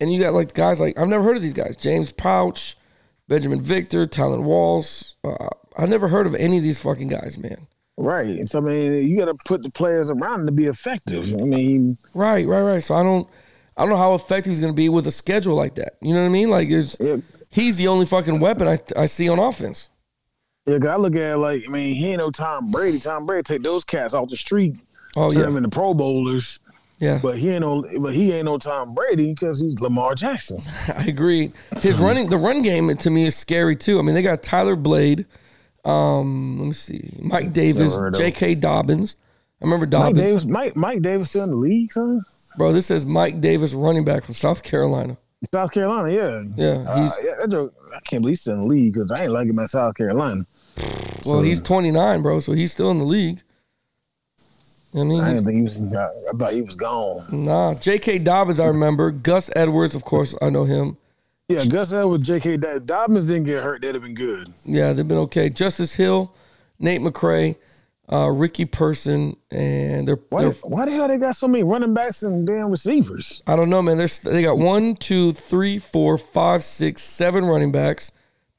And 0.00 0.12
you 0.12 0.20
got 0.20 0.34
like 0.34 0.52
guys 0.54 0.80
like 0.80 0.98
I've 0.98 1.08
never 1.08 1.22
heard 1.22 1.36
of 1.36 1.42
these 1.42 1.52
guys: 1.52 1.76
James 1.76 2.10
Pouch, 2.12 2.76
Benjamin 3.30 3.60
Victor, 3.62 4.04
Talon 4.06 4.44
Walls. 4.44 5.14
Uh, 5.24 5.48
I 5.78 5.86
never 5.86 6.08
heard 6.08 6.26
of 6.26 6.34
any 6.34 6.56
of 6.58 6.62
these 6.64 6.82
fucking 6.82 7.08
guys, 7.08 7.38
man. 7.38 7.66
right. 7.96 8.46
So 8.48 8.58
I 8.58 8.62
mean, 8.62 9.08
you 9.08 9.16
got 9.18 9.26
to 9.26 9.34
put 9.46 9.62
the 9.62 9.70
players 9.70 10.10
around 10.10 10.46
to 10.46 10.52
be 10.52 10.66
effective. 10.66 11.32
I 11.32 11.44
mean, 11.44 11.96
Right, 12.14 12.44
right, 12.46 12.60
right. 12.62 12.82
So 12.82 12.94
I 12.96 13.02
don't, 13.04 13.26
I 13.76 13.82
don't 13.82 13.90
know 13.90 13.96
how 13.96 14.14
effective 14.14 14.50
he's 14.50 14.58
going 14.60 14.72
to 14.72 14.76
be 14.76 14.88
with 14.88 15.06
a 15.06 15.12
schedule 15.12 15.54
like 15.54 15.76
that. 15.76 15.94
You 16.02 16.12
know 16.12 16.20
what 16.20 16.26
I 16.26 16.30
mean? 16.30 16.48
Like, 16.50 16.68
it's, 16.70 16.96
yeah, 17.00 17.16
he's 17.52 17.76
the 17.76 17.86
only 17.88 18.04
fucking 18.04 18.40
weapon 18.40 18.66
I, 18.68 18.78
I 18.96 19.06
see 19.06 19.28
on 19.28 19.38
offense. 19.38 19.88
yeah. 20.66 20.78
'cause 20.80 20.88
I 20.88 20.96
look 20.96 21.14
at 21.14 21.32
it 21.34 21.36
like, 21.38 21.62
I 21.66 21.70
mean, 21.70 21.94
he 21.94 22.08
ain't 22.08 22.18
no 22.18 22.30
Tom 22.32 22.72
Brady. 22.72 22.98
Tom 22.98 23.26
Brady 23.26 23.44
take 23.44 23.62
those 23.62 23.84
cats 23.84 24.12
off 24.12 24.28
the 24.28 24.36
street, 24.36 24.74
Oh 25.16 25.30
turn 25.30 25.38
yeah, 25.40 25.46
them 25.46 25.56
into 25.56 25.68
Pro 25.68 25.94
Bowlers. 25.94 26.58
Yeah. 27.00 27.18
But 27.22 27.38
he 27.38 27.50
ain't 27.50 27.62
no, 27.62 27.84
but 28.00 28.14
he 28.14 28.32
ain't 28.32 28.44
no 28.44 28.58
Tom 28.58 28.94
Brady 28.94 29.30
because 29.34 29.58
he's 29.60 29.80
Lamar 29.80 30.14
Jackson. 30.14 30.58
I 30.96 31.04
agree. 31.04 31.50
His 31.78 31.98
running, 31.98 32.28
the 32.28 32.36
run 32.36 32.62
game 32.62 32.94
to 32.94 33.10
me 33.10 33.26
is 33.26 33.34
scary 33.34 33.74
too. 33.74 33.98
I 33.98 34.02
mean, 34.02 34.14
they 34.14 34.22
got 34.22 34.42
Tyler 34.42 34.76
Blade. 34.76 35.24
Um, 35.84 36.58
let 36.58 36.66
me 36.66 36.72
see, 36.74 37.10
Mike 37.22 37.52
Davis, 37.54 37.92
Never 37.92 38.02
heard 38.02 38.14
of 38.14 38.20
J.K. 38.20 38.56
Dobbins. 38.56 39.16
I 39.60 39.64
remember 39.64 39.86
Mike 39.86 39.90
Dobbins, 39.90 40.18
Davis, 40.20 40.44
Mike, 40.44 40.76
Mike 40.76 41.00
Davis 41.00 41.30
still 41.30 41.44
in 41.44 41.50
the 41.50 41.56
league, 41.56 41.92
son. 41.92 42.20
bro. 42.58 42.72
This 42.72 42.86
says 42.86 43.06
Mike 43.06 43.40
Davis, 43.40 43.72
running 43.72 44.04
back 44.04 44.24
from 44.24 44.34
South 44.34 44.62
Carolina. 44.62 45.16
South 45.54 45.72
Carolina, 45.72 46.10
yeah. 46.12 46.42
Yeah, 46.56 46.84
Uh, 46.86 47.02
he's 47.02 47.12
yeah, 47.24 47.46
joke, 47.46 47.72
I 47.96 48.00
can't 48.00 48.20
believe 48.22 48.32
he's 48.32 48.40
still 48.42 48.54
in 48.54 48.60
the 48.60 48.66
league 48.66 48.92
because 48.92 49.10
I 49.10 49.22
ain't 49.22 49.32
like 49.32 49.48
him 49.48 49.58
at 49.58 49.70
South 49.70 49.94
Carolina. 49.94 50.44
well, 51.24 51.40
he's 51.40 51.60
29, 51.60 52.20
bro. 52.20 52.40
So 52.40 52.52
he's 52.52 52.72
still 52.72 52.90
in 52.90 52.98
the 52.98 53.04
league. 53.04 53.40
I 54.94 55.04
mean, 55.04 55.20
I 55.20 55.34
didn't 55.34 55.44
think 55.44 55.56
he 55.56 55.62
was. 55.62 55.94
I 55.94 56.36
thought 56.36 56.52
he 56.52 56.62
was 56.62 56.76
gone. 56.76 57.24
nah. 57.32 57.74
J.K. 57.74 58.18
Dobbins, 58.20 58.58
I 58.58 58.66
remember. 58.66 59.10
Gus 59.10 59.50
Edwards, 59.54 59.94
of 59.94 60.04
course, 60.04 60.34
I 60.42 60.50
know 60.50 60.64
him. 60.64 60.96
Yeah, 61.48 61.64
Gus 61.64 61.92
Edwards, 61.92 62.26
J.K. 62.26 62.58
Dobbins 62.84 63.24
didn't 63.26 63.44
get 63.44 63.62
hurt. 63.62 63.82
That'd 63.82 63.96
have 63.96 64.02
been 64.02 64.14
good. 64.14 64.48
Yeah, 64.64 64.92
they've 64.92 65.06
been 65.06 65.18
okay. 65.18 65.48
Justice 65.48 65.94
Hill, 65.94 66.34
Nate 66.78 67.00
McCrary, 67.00 67.56
uh, 68.12 68.28
Ricky 68.30 68.64
Person, 68.64 69.36
and 69.50 70.06
they're, 70.08 70.18
Why, 70.30 70.42
they're 70.42 70.52
why 70.62 70.84
the 70.86 70.92
hell 70.92 71.06
they 71.08 71.18
got 71.18 71.36
so 71.36 71.46
many 71.46 71.62
running 71.62 71.94
backs 71.94 72.22
and 72.24 72.46
damn 72.46 72.70
receivers? 72.70 73.42
I 73.46 73.54
don't 73.56 73.70
know, 73.70 73.82
man. 73.82 73.96
There's 73.96 74.18
they 74.20 74.42
got 74.42 74.58
one, 74.58 74.94
two, 74.96 75.30
three, 75.32 75.78
four, 75.78 76.18
five, 76.18 76.64
six, 76.64 77.02
seven 77.02 77.44
running 77.44 77.70
backs, 77.72 78.10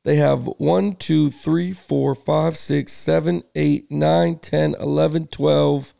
They 0.03 0.15
have 0.15 0.45
1, 0.57 0.95
2, 0.95 1.29
3, 1.29 1.73
4, 1.73 2.15
5, 2.15 2.57
6, 2.57 2.91
7, 2.93 3.43
8, 3.55 3.91
9, 3.91 4.35
10, 4.39 4.75
11, 4.79 5.27
12, 5.27 5.93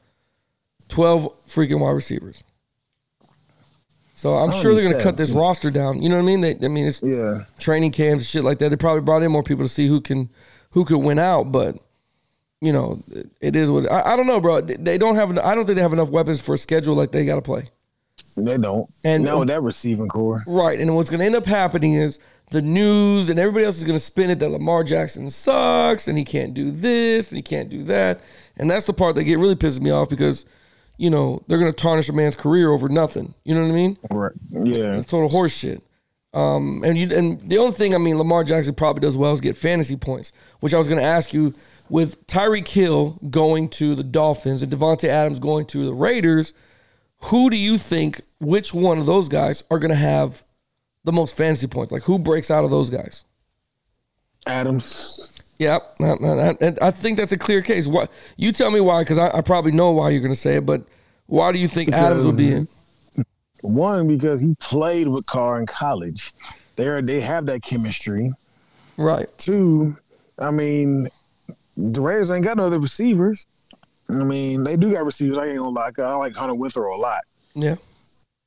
12 0.92 1.24
freaking 1.48 1.80
wide 1.80 1.92
receivers. 1.92 2.44
So 4.16 4.34
I'm 4.34 4.52
sure 4.52 4.76
they're 4.76 4.84
going 4.88 4.98
to 4.98 5.04
cut 5.04 5.18
this 5.18 5.32
roster 5.32 5.72
down. 5.72 6.02
You 6.04 6.10
know 6.10 6.16
what 6.18 6.22
I 6.22 6.26
mean? 6.26 6.42
They, 6.42 6.56
I 6.64 6.68
mean, 6.68 6.86
it's 6.86 7.02
Yeah. 7.02 7.46
training 7.60 7.92
camps 7.92 8.22
and 8.22 8.28
shit 8.28 8.44
like 8.44 8.60
that. 8.60 8.70
They 8.70 8.76
probably 8.76 9.02
brought 9.02 9.24
in 9.24 9.32
more 9.32 9.42
people 9.42 9.66
to 9.66 9.70
see 9.70 9.88
who 9.88 10.00
can 10.00 10.30
who 10.72 10.86
could 10.86 11.00
win 11.00 11.18
out, 11.20 11.52
but 11.52 11.76
you 12.62 12.72
know, 12.72 13.00
it- 13.42 13.56
is 13.56 13.72
what 13.72 13.92
I, 13.92 14.14
I 14.14 14.16
don't 14.16 14.28
know, 14.28 14.40
bro. 14.40 14.62
They- 14.62 14.98
don't 15.00 15.16
have. 15.16 15.32
I 15.40 15.56
don't 15.56 15.66
think 15.66 15.76
they 15.76 15.82
have 15.82 15.92
enough 15.94 16.12
weapons 16.12 16.40
for 16.40 16.54
a 16.54 16.58
schedule 16.58 16.94
like 16.94 17.12
they 17.12 17.26
got 17.26 17.36
to 17.36 17.42
play. 17.42 17.70
They 18.38 18.58
don't. 18.58 18.88
And- 19.04 19.16
And 19.16 19.24
now 19.24 19.40
with 19.40 19.48
that 19.48 19.62
receiving 19.64 20.08
core. 20.08 20.44
Right. 20.48 20.80
And 20.80 20.96
what's 20.96 21.10
going 21.10 21.20
to 21.22 21.26
end 21.26 21.36
up 21.36 21.46
happening 21.48 21.94
is 21.96 22.20
the 22.52 22.62
news 22.62 23.28
and 23.30 23.40
everybody 23.40 23.66
else 23.66 23.78
is 23.78 23.84
going 23.84 23.98
to 23.98 24.06
spin 24.06 24.30
it 24.30 24.38
that 24.40 24.50
Lamar 24.50 24.84
Jackson 24.84 25.30
sucks 25.32 26.08
and 26.08 26.18
he 26.18 26.24
can't 26.24 26.54
do 26.54 26.70
this 26.70 27.30
and 27.30 27.38
he 27.38 27.42
can't 27.42 27.70
do 27.70 27.84
that. 27.86 28.22
And 28.58 28.70
that's 28.70 28.86
the 28.86 28.94
part 28.94 29.16
that 29.16 29.24
get 29.24 29.40
really 29.40 29.56
pisses 29.56 29.82
me 29.82 29.90
off 29.90 30.10
because, 30.10 30.46
you 31.02 31.10
know, 31.10 31.42
they're 31.48 31.58
going 31.58 31.72
to 31.72 31.76
tarnish 31.76 32.10
a 32.10 32.14
man's 32.14 32.36
career 32.36 32.70
over 32.70 32.88
nothing. 32.88 33.34
You 33.44 33.56
know 33.56 33.62
what 33.62 33.72
I 33.72 33.74
mean? 33.74 33.98
Right. 34.12 34.32
Yeah. 34.52 34.98
It's 34.98 35.08
total 35.08 35.30
horse 35.30 35.52
shit. 35.52 35.82
Um, 36.32 36.84
and 36.86 36.96
you 36.96 37.10
and 37.12 37.42
the 37.50 37.58
only 37.58 37.74
thing 37.74 37.96
I 37.96 37.98
mean 37.98 38.20
Lamar 38.20 38.44
Jackson 38.44 38.76
probably 38.76 39.02
does 39.02 39.18
well 39.18 39.34
is 39.34 39.42
get 39.42 39.58
fantasy 39.58 39.98
points, 39.98 40.32
which 40.60 40.76
I 40.76 40.78
was 40.78 40.88
going 40.88 41.00
to 41.00 41.06
ask 41.06 41.34
you 41.34 41.56
with 41.90 42.26
Tyreek 42.28 42.68
Hill 42.68 43.18
going 43.32 43.68
to 43.70 43.96
the 43.96 44.04
Dolphins 44.04 44.62
and 44.62 44.72
Davante 44.72 45.06
Adams 45.10 45.40
going 45.40 45.66
to 45.68 45.86
the 45.86 45.94
Raiders. 45.94 46.54
Who 47.24 47.50
do 47.50 47.58
you 47.58 47.80
think? 47.80 48.22
Which 48.40 48.72
one 48.72 49.00
of 49.00 49.08
those 49.08 49.28
guys 49.28 49.64
are 49.72 49.80
going 49.80 49.90
to 49.90 49.96
have 49.96 50.44
the 51.04 51.12
most 51.12 51.36
fantasy 51.36 51.66
points? 51.66 51.92
Like 51.92 52.04
who 52.04 52.20
breaks 52.20 52.52
out 52.52 52.64
of 52.64 52.70
those 52.70 52.92
guys? 52.92 53.26
Adams. 54.46 55.31
Yep, 55.62 55.82
I, 56.82 56.90
think 56.90 57.18
that's 57.18 57.34
a 57.34 57.38
clear 57.38 57.62
case. 57.62 57.86
What 57.86 58.12
you 58.36 58.52
tell 58.52 58.72
me 58.72 58.80
why? 58.80 59.04
Because 59.04 59.20
I, 59.20 59.30
I 59.30 59.42
probably 59.42 59.72
know 59.72 59.92
why 59.92 60.10
you're 60.10 60.20
going 60.20 60.34
to 60.34 60.40
say 60.40 60.56
it, 60.56 60.66
but 60.66 60.82
why 61.28 61.52
do 61.52 61.60
you 61.60 61.68
think 61.68 61.94
Adams 61.94 62.26
would 62.26 62.36
be 62.38 62.52
in? 62.52 62.68
One 63.62 64.08
because 64.08 64.42
he 64.42 64.56
played 64.60 65.08
with 65.08 65.28
Carr 65.28 65.60
in 65.60 65.68
college. 65.68 66.34
They 66.78 66.88
are 66.88 67.00
they 67.00 67.22
have 67.22 67.46
that 67.46 67.62
chemistry. 67.62 68.32
Right. 68.98 69.28
Two, 69.38 69.96
I 70.40 70.50
mean, 70.50 71.10
the 71.78 72.02
Raiders 72.02 72.32
ain't 72.32 72.44
got 72.44 72.58
no 72.58 72.64
other 72.64 72.80
receivers. 72.80 73.46
I 74.10 74.14
mean, 74.14 74.64
they 74.64 74.78
do 74.78 74.92
got 74.92 75.06
receivers. 75.06 75.38
I 75.38 75.46
ain't 75.46 75.60
gonna 75.60 75.70
lie. 75.70 75.92
I 75.96 76.16
like 76.16 76.34
Hunter 76.34 76.56
Renfrow 76.56 76.96
a 76.96 77.00
lot. 77.00 77.22
Yeah. 77.54 77.76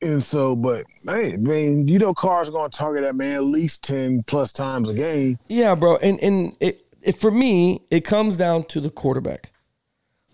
And 0.03 0.23
so, 0.23 0.55
but 0.55 0.85
hey, 1.07 1.35
I 1.35 1.37
mean, 1.37 1.87
you 1.87 1.99
know, 1.99 2.13
Carr's 2.13 2.51
gonna 2.51 2.69
target 2.69 3.05
that 3.05 3.15
man 3.15 3.37
at 3.37 3.45
least 3.45 3.85
ten 3.85 4.23
plus 4.27 4.53
times 4.53 4.91
a 4.91 4.95
game. 4.95 5.39
Yeah, 5.49 5.75
bro. 5.75 5.97
And 5.97 6.19
and 6.21 6.57
it, 6.61 6.84
it 7.05 7.19
for 7.21 7.31
me, 7.31 7.83
it 7.91 8.05
comes 8.05 8.37
down 8.37 8.65
to 8.65 8.81
the 8.81 8.91
quarterback. 8.91 9.51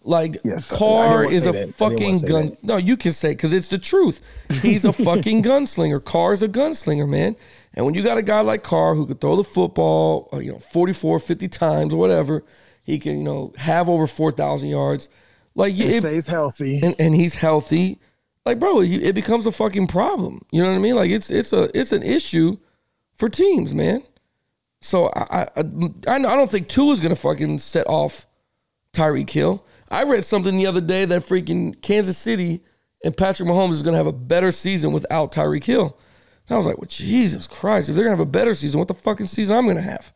Like 0.02 0.38
Yes, 0.44 0.70
Carr 0.70 1.30
is 1.30 1.44
a 1.46 1.52
that. 1.52 1.74
Fucking 1.74 2.20
gun. 2.22 2.48
that. 2.50 2.64
No, 2.64 2.76
you 2.78 2.96
can 2.96 3.12
say 3.12 3.32
because 3.32 3.52
it's 3.52 3.68
the 3.68 3.78
truth. 3.78 4.22
He's 4.62 4.86
a 4.86 4.92
fucking 5.08 5.42
gunslinger. 5.42 6.02
Carr's 6.02 6.42
a 6.42 6.48
gunslinger, 6.48 7.06
man. 7.06 7.36
And 7.74 7.84
when 7.84 7.94
you 7.94 8.02
got 8.02 8.16
a 8.16 8.22
guy 8.22 8.40
like 8.40 8.62
Carr 8.62 8.94
who 8.94 9.06
could 9.06 9.20
throw 9.20 9.36
the 9.36 9.44
football, 9.44 10.28
uh, 10.32 10.38
you 10.38 10.52
know, 10.52 10.58
44, 10.58 11.18
50 11.20 11.48
times 11.48 11.92
or 11.92 11.98
whatever, 11.98 12.42
he 12.82 12.98
can, 12.98 13.18
you 13.18 13.24
know, 13.24 13.52
have 13.58 13.88
over 13.90 14.06
4,000 14.06 14.68
yards. 14.70 15.10
Like, 15.54 15.74
He 15.74 15.84
it, 15.84 16.00
stays 16.00 16.26
healthy. 16.26 16.80
and, 16.82 16.96
and 16.98 17.14
he's 17.14 17.34
healthy, 17.34 17.98
like 18.46 18.58
bro, 18.58 18.80
you- 18.80 19.00
it 19.00 19.14
becomes 19.14 19.46
a 19.46 19.52
fucking 19.52 19.86
problem. 19.88 20.40
You 20.50 20.62
know 20.62 20.70
what 20.70 20.76
I 20.76 20.78
mean? 20.78 20.94
Like 20.94 21.10
it's 21.10 21.30
it's 21.30 21.52
a 21.52 21.68
it's 21.78 21.92
an 21.92 22.02
issue 22.02 22.56
for 23.18 23.28
teams, 23.28 23.74
man. 23.74 24.02
So 24.80 25.08
I 25.14 25.48
I, 25.56 25.60
I, 26.06 26.14
I 26.14 26.18
don't 26.18 26.50
think 26.50 26.68
Tua's 26.68 27.00
gonna 27.00 27.16
fucking 27.16 27.58
set 27.58 27.86
off 27.86 28.26
Tyreek 28.92 29.30
Hill. 29.30 29.64
I 29.90 30.04
read 30.04 30.24
something 30.24 30.56
the 30.56 30.66
other 30.66 30.80
day 30.80 31.04
that 31.04 31.22
freaking 31.22 31.80
Kansas 31.82 32.16
City 32.16 32.60
and 33.04 33.16
Patrick 33.16 33.48
Mahomes 33.48 33.72
is 33.72 33.82
gonna 33.82 33.96
have 33.96 34.06
a 34.06 34.12
better 34.12 34.52
season 34.52 34.92
without 34.92 35.32
Tyreek 35.32 35.64
Hill. 35.64 35.98
And 36.48 36.54
I 36.54 36.58
was 36.58 36.66
like, 36.66 36.78
well, 36.78 36.88
Jesus 36.88 37.46
Christ, 37.46 37.88
if 37.88 37.94
they're 37.94 38.04
gonna 38.04 38.16
have 38.16 38.26
a 38.26 38.30
better 38.30 38.54
season, 38.54 38.78
what 38.78 38.88
the 38.88 38.94
fucking 38.94 39.26
season 39.26 39.56
I'm 39.56 39.66
gonna 39.66 39.80
have? 39.80 40.12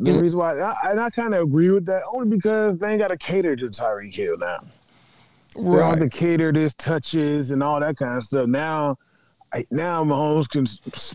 The 0.00 0.12
reason 0.12 0.38
why, 0.38 0.58
I, 0.58 0.90
and 0.90 1.00
I 1.00 1.10
kind 1.10 1.34
of 1.34 1.42
agree 1.42 1.70
with 1.70 1.84
that, 1.86 2.02
only 2.12 2.34
because 2.34 2.78
they 2.78 2.90
ain't 2.90 3.00
got 3.00 3.08
to 3.08 3.18
cater 3.18 3.54
to 3.54 3.66
Tyreek 3.66 4.14
Hill 4.14 4.38
now. 4.38 4.58
Right. 5.56 5.76
They 5.76 5.82
don't 5.82 5.98
have 5.98 5.98
to 5.98 6.08
cater 6.08 6.52
to 6.52 6.60
his 6.60 6.74
touches 6.74 7.50
and 7.50 7.62
all 7.62 7.80
that 7.80 7.98
kind 7.98 8.16
of 8.16 8.24
stuff. 8.24 8.46
Now, 8.48 8.96
now 9.70 10.04
Mahomes 10.04 10.48
can 10.48 10.66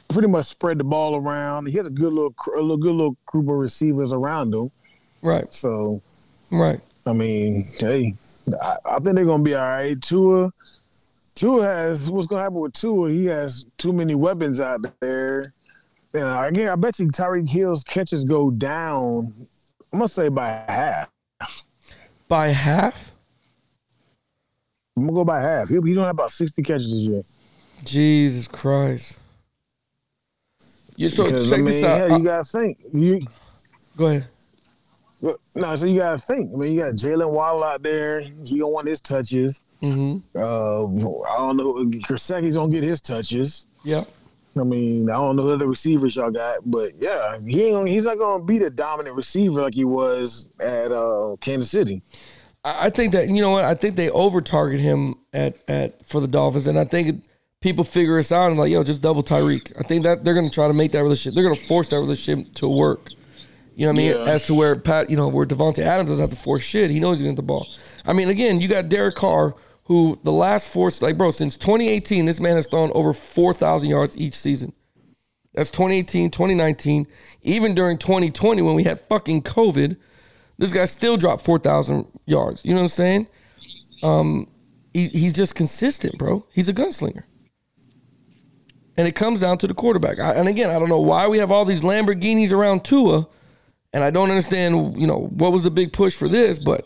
pretty 0.10 0.28
much 0.28 0.45
spread 0.48 0.78
the 0.78 0.84
ball 0.84 1.15
around. 1.15 1.67
He 1.67 1.78
has 1.78 1.88
a 1.88 1.91
good 1.91 2.13
little, 2.13 2.34
a 2.56 2.60
little 2.60 2.78
good 2.78 2.93
little 2.95 3.17
group 3.26 3.48
of 3.50 3.56
receivers 3.56 4.12
around 4.13 4.54
him. 4.54 4.69
Right. 5.21 5.48
So, 5.54 6.02
Right. 6.52 6.80
I 7.06 7.13
mean, 7.13 7.63
hey, 7.80 8.13
I, 8.62 8.76
I 8.86 9.00
think 9.00 9.15
they're 9.15 9.26
gonna 9.26 9.43
be 9.43 9.56
all 9.56 9.62
right. 9.62 10.00
Tua, 10.02 10.52
Tua 11.36 11.63
has 11.65 12.10
what's 12.10 12.28
gonna 12.28 12.41
happen 12.41 12.60
with 12.60 12.74
Tua? 12.74 13.10
He 13.10 13.26
has 13.26 13.63
too 13.78 13.93
many 13.93 14.15
weapons 14.15 14.60
out 14.60 14.82
there. 15.00 15.54
And 16.13 16.45
again, 16.48 16.69
I 16.69 16.76
bet 16.76 16.98
you 17.00 17.08
Tyreek 17.08 17.50
Hill's 17.50 17.84
catches 17.84 18.24
go 18.24 18.52
down. 18.52 19.34
I'm 19.91 20.00
gonna 20.00 20.08
say 20.08 20.30
by 20.30 20.48
half. 20.67 21.10
By 22.28 22.48
half? 22.48 23.12
I'm 24.98 25.04
gonna 25.04 25.13
go 25.13 25.26
by 25.26 25.41
half. 25.41 25.69
He'll, 25.69 25.82
he's 25.84 25.95
gonna 25.95 26.08
have 26.08 26.15
about 26.15 26.32
60 26.32 26.62
catches 26.63 26.89
this 26.89 27.02
year. 27.02 27.21
Jesus 27.84 28.48
Christ. 28.48 29.20
Yeah, 30.98 31.10
so 31.10 31.26
Because, 31.26 31.50
check 31.50 31.60
I 31.60 31.62
mean, 31.62 31.66
this 31.66 31.84
out. 31.84 31.98
hell, 31.98 32.12
Uh, 32.14 32.18
you 32.18 32.24
gotta 32.24 32.44
think. 32.46 32.78
You 32.94 33.22
go 33.98 34.06
ahead. 34.08 34.26
no, 35.56 35.76
so 35.76 35.86
you 35.86 36.00
gotta 36.00 36.20
think. 36.20 36.52
I 36.54 36.58
mean, 36.58 36.74
you 36.74 36.80
got 36.80 36.94
Jaylen 36.94 37.32
Waddle 37.32 37.64
out 37.64 37.84
there. 37.84 38.22
He 38.22 38.60
gonna 38.60 38.70
want 38.70 38.88
his 38.88 39.02
touches. 39.02 39.60
hmm 39.82 40.18
Uh, 40.36 40.86
I 40.86 41.38
don't 41.38 41.58
know. 41.58 41.74
Gesicki's 42.08 42.56
gonna 42.56 42.72
get 42.72 42.84
his 42.84 43.02
touches. 43.02 43.66
Yeah. 43.84 44.04
I 44.58 44.64
mean, 44.64 45.10
I 45.10 45.16
don't 45.16 45.36
know 45.36 45.44
who 45.44 45.58
the 45.58 45.68
receivers 45.68 46.16
y'all 46.16 46.32
got, 46.32 46.60
but 46.66 46.92
yeah, 46.98 47.38
he 47.40 47.64
ain't 47.64 47.74
gonna, 47.74 47.90
he's 47.90 48.06
not 48.06 48.18
gonna 48.18 48.44
be 48.46 48.58
the 48.58 48.70
dominant 48.70 49.16
receiver 49.18 49.62
like 49.62 49.74
he 49.74 49.84
was 49.84 50.48
at 50.62 50.94
uh, 50.94 51.36
Kansas 51.42 51.70
City. 51.70 52.02
I 52.64 52.86
I 52.86 52.90
think 52.90 53.12
that 53.12 53.28
you 53.28 53.42
know 53.42 53.50
what 53.50 53.66
I 53.66 53.76
think 53.76 53.98
they 53.98 54.10
over 54.12 54.40
target 54.40 54.80
him 54.80 55.16
at 55.34 55.58
at 55.68 56.08
for 56.08 56.22
the 56.22 56.28
Dolphins, 56.28 56.68
and 56.68 56.80
I 56.80 56.86
think 56.86 57.08
it, 57.10 57.16
people 57.65 57.84
figure 57.84 58.19
us 58.19 58.32
out 58.32 58.51
and 58.51 58.60
like, 58.60 58.69
yo, 58.69 58.84
just 58.84 59.01
double 59.01 59.23
Tyreek. 59.23 59.73
I 59.80 59.82
think 59.82 60.04
that 60.04 60.23
they're 60.23 60.36
gonna 60.36 60.51
try 60.51 60.67
to 60.67 60.73
make 60.73 60.91
that 60.91 61.01
relationship. 61.01 61.34
They're 61.34 61.43
gonna 61.43 61.56
force 61.56 61.89
that 61.89 61.97
relationship 61.97 62.54
to 62.58 62.69
work. 62.69 63.10
You 63.75 63.88
know 63.88 63.91
what 63.91 63.95
I 63.95 64.04
mean? 64.04 64.12
Yeah. 64.12 64.32
As 64.32 64.43
to 64.43 64.54
where 64.54 64.75
Pat, 64.75 65.10
you 65.10 65.17
know, 65.17 65.30
where 65.30 65.47
Davante 65.47 65.80
Adams 65.80 66.12
doesn't 66.12 66.30
have 66.30 66.38
to 66.38 66.43
force 66.43 66.62
shit. 66.62 66.91
He 66.91 66.99
knows 66.99 67.17
he's 67.17 67.23
gonna 67.23 67.34
get 67.34 67.38
the 67.38 67.47
ball. 67.47 67.65
I 68.06 68.13
mean, 68.13 68.30
again, 68.30 68.62
you 68.62 68.67
got 68.67 68.88
Derek 68.88 69.15
Carr, 69.15 69.56
who 69.86 70.19
the 70.23 70.32
last 70.32 70.71
four, 70.71 70.91
like, 71.01 71.17
bro, 71.17 71.32
since 71.32 71.58
2018, 71.58 72.25
this 72.25 72.39
man 72.39 72.56
has 72.56 72.67
thrown 72.67 72.91
over 72.93 73.13
4,000 73.13 73.89
yards 73.89 74.15
each 74.15 74.36
season. 74.36 74.71
That's 75.56 75.71
2018, 75.71 76.30
2019. 76.30 77.08
Even 77.41 77.73
during 77.73 77.97
2020, 77.97 78.62
when 78.62 78.75
we 78.75 78.84
had 78.84 78.99
fucking 78.99 79.41
COVID, 79.41 79.97
this 80.60 80.71
guy 80.71 80.86
still 80.86 81.17
dropped 81.17 81.43
4,000 81.43 82.06
yards. 82.28 82.63
You 82.63 82.75
know 82.75 82.82
what 82.82 82.84
I'm 82.84 82.89
saying? 82.89 83.28
Um, 84.04 84.47
he, 84.93 85.08
he's 85.08 85.34
just 85.34 85.56
consistent, 85.56 86.19
bro. 86.19 86.45
He's 86.54 86.69
a 86.69 86.73
gunslinger. 86.73 87.23
And 88.98 89.08
it 89.08 89.14
comes 89.14 89.42
down 89.42 89.58
to 89.60 89.68
the 89.68 89.74
quarterback. 89.74 90.20
I, 90.20 90.32
and 90.32 90.48
again, 90.48 90.70
I 90.70 90.80
don't 90.80 90.90
know 90.90 91.02
why 91.02 91.28
we 91.28 91.38
have 91.40 91.52
all 91.52 91.66
these 91.66 91.82
Lamborghinis 91.82 92.54
around 92.54 92.86
Tua, 92.86 93.28
and 93.94 94.04
I 94.04 94.10
don't 94.10 94.30
understand, 94.30 95.00
you 95.00 95.08
know, 95.08 95.28
what 95.36 95.52
was 95.52 95.64
the 95.64 95.72
big 95.72 95.92
push 95.92 96.16
for 96.16 96.28
this, 96.28 96.60
but 96.60 96.86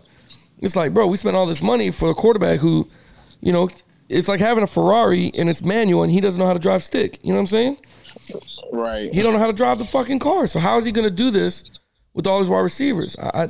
it's 0.61 0.75
like, 0.75 0.93
bro, 0.93 1.07
we 1.07 1.17
spent 1.17 1.35
all 1.35 1.45
this 1.45 1.61
money 1.61 1.91
for 1.91 2.09
a 2.09 2.13
quarterback 2.13 2.59
who, 2.59 2.87
you 3.41 3.53
know, 3.53 3.69
it's 4.09 4.27
like 4.27 4.39
having 4.39 4.63
a 4.63 4.67
Ferrari 4.67 5.31
and 5.35 5.49
it's 5.49 5.61
manual 5.61 6.03
and 6.03 6.11
he 6.11 6.19
doesn't 6.19 6.39
know 6.39 6.47
how 6.47 6.53
to 6.53 6.59
drive 6.59 6.83
stick. 6.83 7.19
You 7.23 7.29
know 7.29 7.35
what 7.35 7.41
I'm 7.41 7.47
saying? 7.47 7.77
Right. 8.73 9.09
He 9.11 9.21
don't 9.21 9.33
know 9.33 9.39
how 9.39 9.47
to 9.47 9.53
drive 9.53 9.79
the 9.79 9.85
fucking 9.85 10.19
car. 10.19 10.47
So 10.47 10.59
how 10.59 10.77
is 10.77 10.85
he 10.85 10.91
going 10.91 11.07
to 11.07 11.15
do 11.15 11.31
this 11.31 11.79
with 12.13 12.27
all 12.27 12.39
his 12.39 12.49
wide 12.49 12.59
receivers? 12.59 13.15
I, 13.17 13.43
I, 13.43 13.47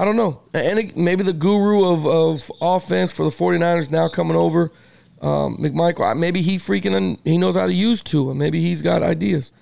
I 0.00 0.04
don't 0.04 0.16
know. 0.16 0.40
And 0.52 0.78
it, 0.78 0.96
maybe 0.96 1.22
the 1.22 1.32
guru 1.32 1.84
of, 1.84 2.06
of 2.06 2.52
offense 2.60 3.12
for 3.12 3.24
the 3.24 3.30
49ers 3.30 3.90
now 3.90 4.08
coming 4.08 4.36
over, 4.36 4.70
um, 5.20 5.56
McMichael, 5.56 6.16
maybe 6.16 6.42
he 6.42 6.56
freaking, 6.56 6.94
un, 6.94 7.18
he 7.24 7.38
knows 7.38 7.56
how 7.56 7.66
to 7.66 7.72
use 7.72 8.02
Tua. 8.02 8.34
Maybe 8.34 8.60
he's 8.60 8.82
got 8.82 9.02
ideas. 9.02 9.52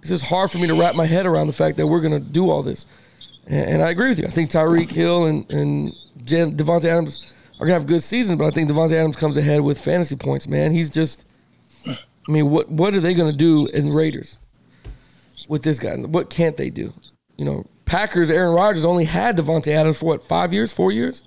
It's 0.00 0.10
just 0.10 0.24
hard 0.24 0.50
for 0.50 0.58
me 0.58 0.66
to 0.66 0.74
wrap 0.74 0.94
my 0.94 1.06
head 1.06 1.26
around 1.26 1.46
the 1.46 1.52
fact 1.52 1.76
that 1.78 1.86
we're 1.86 2.00
going 2.00 2.12
to 2.12 2.32
do 2.32 2.50
all 2.50 2.62
this. 2.62 2.86
And, 3.46 3.68
and 3.68 3.82
I 3.82 3.90
agree 3.90 4.10
with 4.10 4.18
you. 4.18 4.26
I 4.26 4.30
think 4.30 4.50
Tyreek 4.50 4.90
Hill 4.90 5.26
and, 5.26 5.50
and 5.50 5.92
Jen, 6.24 6.56
Davante 6.56 6.84
Adams 6.84 7.24
are 7.54 7.66
going 7.66 7.70
to 7.70 7.74
have 7.74 7.86
good 7.86 8.02
seasons, 8.02 8.38
but 8.38 8.46
I 8.46 8.50
think 8.50 8.70
Davante 8.70 8.92
Adams 8.92 9.16
comes 9.16 9.36
ahead 9.36 9.60
with 9.60 9.80
fantasy 9.80 10.16
points, 10.16 10.46
man. 10.46 10.72
He's 10.72 10.90
just, 10.90 11.24
I 11.86 11.96
mean, 12.28 12.50
what 12.50 12.70
what 12.70 12.94
are 12.94 13.00
they 13.00 13.14
going 13.14 13.30
to 13.30 13.36
do 13.36 13.66
in 13.66 13.92
Raiders 13.92 14.38
with 15.48 15.62
this 15.62 15.78
guy? 15.78 15.96
What 15.96 16.30
can't 16.30 16.56
they 16.56 16.70
do? 16.70 16.92
You 17.36 17.44
know, 17.44 17.64
Packers, 17.84 18.30
Aaron 18.30 18.54
Rodgers 18.54 18.84
only 18.84 19.04
had 19.04 19.36
Davante 19.36 19.68
Adams 19.68 19.98
for 19.98 20.06
what, 20.06 20.24
five 20.24 20.52
years, 20.52 20.72
four 20.72 20.90
years? 20.92 21.22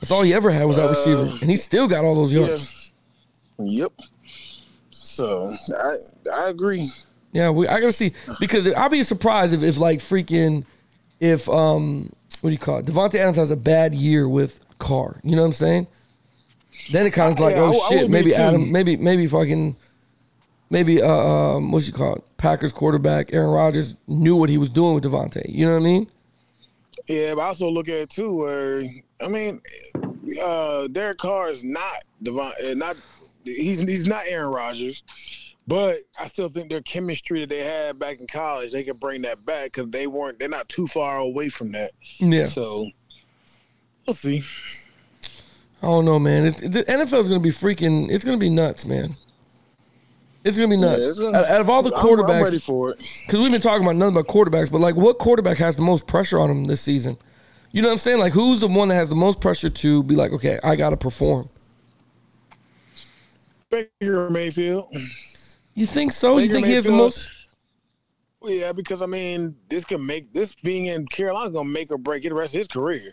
That's 0.00 0.10
all 0.10 0.22
he 0.22 0.32
ever 0.34 0.50
had 0.50 0.64
was 0.64 0.76
that 0.76 0.88
receiver. 0.88 1.28
And 1.42 1.50
he 1.50 1.56
still 1.56 1.86
got 1.86 2.04
all 2.04 2.14
those 2.14 2.32
Yeah. 2.32 2.46
yards. 2.46 2.72
Yep. 3.58 3.92
So 5.02 5.56
I 5.78 5.96
I 6.32 6.48
agree. 6.48 6.92
Yeah, 7.32 7.50
we, 7.50 7.68
I 7.68 7.78
gotta 7.80 7.92
see 7.92 8.12
because 8.40 8.66
I'll 8.72 8.88
be 8.88 9.02
surprised 9.02 9.52
if, 9.52 9.62
if 9.62 9.76
like 9.78 9.98
freaking 10.00 10.64
if 11.20 11.48
um 11.48 12.10
what 12.40 12.50
do 12.50 12.52
you 12.52 12.58
call 12.58 12.78
it? 12.78 12.86
Davante 12.86 13.16
Adams 13.16 13.36
has 13.36 13.50
a 13.50 13.56
bad 13.56 13.94
year 13.94 14.28
with 14.28 14.60
Carr. 14.78 15.20
You 15.22 15.36
know 15.36 15.42
what 15.42 15.48
I'm 15.48 15.52
saying? 15.52 15.86
Then 16.90 17.06
it 17.06 17.10
kind 17.10 17.32
of 17.32 17.38
like, 17.38 17.54
I 17.56 17.58
oh 17.58 17.78
I 17.78 17.88
shit, 17.88 18.06
be 18.06 18.12
maybe. 18.12 18.34
Adam, 18.34 18.72
maybe 18.72 18.96
maybe 18.96 19.26
fucking, 19.26 19.76
maybe 20.70 21.02
uh, 21.02 21.06
um, 21.08 21.70
what's 21.72 21.86
you 21.86 21.92
call 21.92 22.14
it? 22.16 22.22
Packers 22.38 22.72
quarterback 22.72 23.34
Aaron 23.34 23.50
Rodgers 23.50 23.96
knew 24.08 24.34
what 24.34 24.48
he 24.48 24.56
was 24.56 24.70
doing 24.70 24.94
with 24.94 25.04
Davante. 25.04 25.42
You 25.46 25.66
know 25.66 25.72
what 25.74 25.80
I 25.80 25.84
mean? 25.84 26.06
Yeah, 27.10 27.34
but 27.34 27.40
I 27.40 27.46
also 27.46 27.68
look 27.68 27.88
at 27.88 27.96
it 27.96 28.10
too 28.10 28.32
where 28.32 28.84
I 29.20 29.26
mean, 29.26 29.60
uh 30.40 30.86
Derek 30.86 31.18
Carr 31.18 31.50
is 31.50 31.64
not 31.64 32.04
Devon, 32.22 32.52
uh, 32.64 32.74
not 32.74 32.96
he's 33.44 33.80
he's 33.80 34.06
not 34.06 34.22
Aaron 34.28 34.52
Rodgers, 34.52 35.02
but 35.66 35.96
I 36.20 36.28
still 36.28 36.48
think 36.48 36.70
their 36.70 36.82
chemistry 36.82 37.40
that 37.40 37.48
they 37.48 37.64
had 37.64 37.98
back 37.98 38.20
in 38.20 38.28
college, 38.28 38.70
they 38.70 38.84
can 38.84 38.96
bring 38.96 39.22
that 39.22 39.44
back 39.44 39.72
because 39.72 39.90
they 39.90 40.06
weren't 40.06 40.38
they're 40.38 40.48
not 40.48 40.68
too 40.68 40.86
far 40.86 41.18
away 41.18 41.48
from 41.48 41.72
that. 41.72 41.90
Yeah. 42.20 42.44
So 42.44 42.86
we'll 44.06 44.14
see. 44.14 44.44
I 45.82 45.86
don't 45.86 46.04
know, 46.04 46.20
man. 46.20 46.46
It's, 46.46 46.60
the 46.60 46.84
NFL 46.84 47.20
is 47.20 47.28
going 47.28 47.40
to 47.40 47.40
be 47.40 47.50
freaking. 47.50 48.08
It's 48.08 48.24
going 48.24 48.38
to 48.38 48.40
be 48.40 48.50
nuts, 48.50 48.86
man. 48.86 49.16
It's 50.44 50.56
going 50.56 50.70
to 50.70 50.76
be 50.76 50.80
nuts. 50.80 51.06
it's 51.06 51.18
gonna- 51.18 51.36
out, 51.36 51.44
out 51.46 51.60
of 51.60 51.68
all 51.70 51.82
the 51.82 51.94
I'm- 51.94 52.00
I'm 52.00 52.06
quarterbacks, 52.16 52.44
ready 52.44 52.58
for 52.58 52.90
it. 52.92 52.98
because 53.26 53.40
we've 53.40 53.50
been 53.52 53.60
talking 53.60 53.82
about 53.84 53.96
nothing 53.96 54.14
but 54.14 54.26
quarterbacks, 54.26 54.70
but 54.72 54.80
like, 54.80 54.96
what 54.96 55.18
quarterback 55.18 55.58
has 55.58 55.76
the 55.76 55.82
most 55.82 56.06
pressure 56.06 56.38
on 56.38 56.50
him 56.50 56.64
this 56.66 56.80
season? 56.80 57.16
You 57.72 57.82
know 57.82 57.88
what 57.88 57.92
I'm 57.92 57.98
saying? 57.98 58.18
Like, 58.18 58.32
who's 58.32 58.60
the 58.60 58.68
one 58.68 58.88
that 58.88 58.94
has 58.96 59.08
the 59.08 59.14
most 59.16 59.40
pressure 59.40 59.68
to 59.68 60.02
be 60.02 60.14
like, 60.16 60.32
okay, 60.32 60.58
I 60.64 60.76
got 60.76 60.90
to 60.90 60.96
perform? 60.96 61.48
Baker 63.70 64.28
Mayfield. 64.30 64.88
You 65.74 65.86
think 65.86 66.12
so? 66.12 66.38
you 66.38 66.42
Baker 66.48 66.54
think 66.54 66.66
he 66.66 66.72
has 66.72 66.84
the 66.84 66.92
most? 66.92 67.28
Yeah, 68.42 68.72
because 68.72 69.02
I 69.02 69.06
mean, 69.06 69.54
this 69.68 69.84
can 69.84 70.04
make 70.04 70.32
this 70.32 70.54
being 70.54 70.86
in 70.86 71.06
Carolina 71.06 71.50
gonna 71.50 71.68
make 71.68 71.92
or 71.92 71.98
break 71.98 72.24
it 72.24 72.30
the 72.30 72.34
rest 72.34 72.54
of 72.54 72.58
his 72.58 72.68
career. 72.68 73.12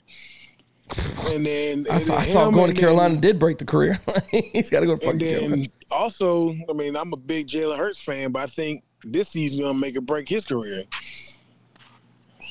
And 1.32 1.46
then 1.46 1.86
I, 1.92 2.00
and 2.00 2.12
I 2.12 2.24
then 2.24 2.34
thought 2.34 2.54
going 2.54 2.68
to 2.68 2.74
then- 2.74 2.76
Carolina 2.76 3.18
did 3.18 3.40
break 3.40 3.58
the 3.58 3.66
career. 3.66 4.00
He's 4.32 4.70
got 4.70 4.80
to 4.82 4.86
go 4.86 4.96
to 4.96 5.06
fucking 5.06 5.22
And 5.22 5.40
Carolina. 5.40 5.68
also, 5.92 6.56
I 6.70 6.74
mean, 6.74 6.96
I'm 6.96 7.12
a 7.14 7.18
big 7.18 7.48
Jalen 7.48 7.78
Hurts 7.78 8.02
fan, 8.02 8.32
but 8.32 8.44
I 8.44 8.46
think 8.48 8.84
this 9.04 9.30
season 9.30 9.62
gonna 9.62 9.74
make 9.74 9.96
or 9.98 10.02
break 10.02 10.28
his 10.30 10.46
career. 10.46 10.84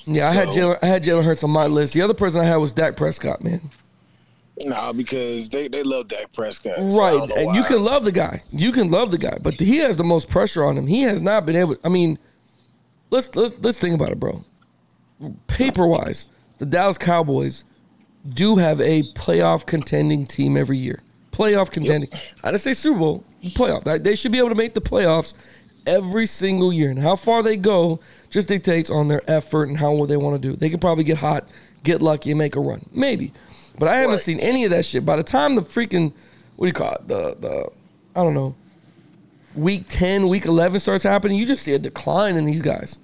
Yeah, 0.04 0.28
I 0.28 0.32
had 0.32 0.52
so- 0.52 0.60
Jalen. 0.60 0.78
I 0.82 0.86
had 0.86 1.04
Jalen 1.04 1.24
Hurts 1.24 1.42
on 1.44 1.50
my 1.50 1.66
list. 1.66 1.94
The 1.94 2.02
other 2.02 2.14
person 2.14 2.40
I 2.40 2.44
had 2.44 2.56
was 2.56 2.72
Dak 2.72 2.96
Prescott, 2.96 3.42
man. 3.42 3.60
Nah, 4.64 4.92
because 4.92 5.50
they, 5.50 5.68
they 5.68 5.82
love 5.82 6.08
Dak 6.08 6.32
Prescott. 6.32 6.76
Right, 6.78 7.28
know 7.28 7.34
and 7.36 7.54
you 7.54 7.62
can 7.64 7.82
love 7.82 8.04
the 8.04 8.12
guy. 8.12 8.42
You 8.52 8.72
can 8.72 8.90
love 8.90 9.10
the 9.10 9.18
guy, 9.18 9.36
but 9.42 9.54
he 9.60 9.78
has 9.78 9.96
the 9.96 10.04
most 10.04 10.30
pressure 10.30 10.64
on 10.64 10.78
him. 10.78 10.86
He 10.86 11.02
has 11.02 11.20
not 11.20 11.44
been 11.44 11.56
able. 11.56 11.76
I 11.84 11.88
mean, 11.90 12.18
let's 13.10 13.34
let's, 13.36 13.58
let's 13.60 13.78
think 13.78 13.94
about 13.94 14.10
it, 14.10 14.20
bro. 14.20 14.40
Paper 15.48 15.86
wise, 15.86 16.26
the 16.58 16.64
Dallas 16.66 16.96
Cowboys 16.96 17.64
do 18.34 18.56
have 18.56 18.80
a 18.80 19.02
playoff 19.14 19.66
contending 19.66 20.26
team 20.26 20.56
every 20.56 20.78
year. 20.78 21.00
Playoff 21.32 21.70
contending. 21.70 22.10
I 22.42 22.50
didn't 22.50 22.62
say 22.62 22.72
Super 22.74 22.98
Bowl. 22.98 23.24
Playoff. 23.44 24.02
They- 24.02 24.14
should 24.16 24.32
be 24.32 24.38
able 24.38 24.48
to 24.48 24.54
make 24.54 24.74
the 24.74 24.80
playoffs 24.80 25.34
every 25.86 26.26
single 26.26 26.72
year. 26.72 26.90
And 26.90 26.98
how 26.98 27.14
far 27.16 27.42
they 27.42 27.56
go 27.56 28.00
just 28.30 28.48
dictates 28.48 28.90
on 28.90 29.08
their 29.08 29.22
effort 29.30 29.68
and 29.68 29.76
how 29.78 29.92
what 29.92 30.08
they 30.08 30.16
want 30.16 30.40
to 30.40 30.48
do. 30.50 30.56
They 30.56 30.70
could 30.70 30.80
probably 30.80 31.04
get 31.04 31.18
hot, 31.18 31.44
get 31.84 32.02
lucky, 32.02 32.30
and 32.32 32.38
make 32.38 32.56
a 32.56 32.60
run. 32.60 32.86
Maybe. 32.92 33.32
But 33.78 33.88
I 33.88 33.96
haven't 33.96 34.12
Right. 34.12 34.20
seen 34.20 34.40
any 34.40 34.64
of 34.64 34.70
that 34.70 34.84
shit. 34.86 35.04
By 35.04 35.16
the 35.16 35.22
time 35.22 35.54
the 35.54 35.62
freaking 35.62 36.12
what 36.56 36.64
do 36.64 36.68
you 36.68 36.72
call 36.72 36.92
it? 36.94 37.06
The 37.06 37.36
the 37.38 37.68
I 38.18 38.22
don't 38.24 38.34
know. 38.34 38.54
Week 39.54 39.84
ten, 39.88 40.28
week 40.28 40.44
eleven 40.46 40.80
starts 40.80 41.04
happening, 41.04 41.38
you 41.38 41.46
just 41.46 41.62
see 41.62 41.72
a 41.74 41.78
decline 41.78 42.36
in 42.36 42.44
these 42.46 42.62
guys. 42.62 42.98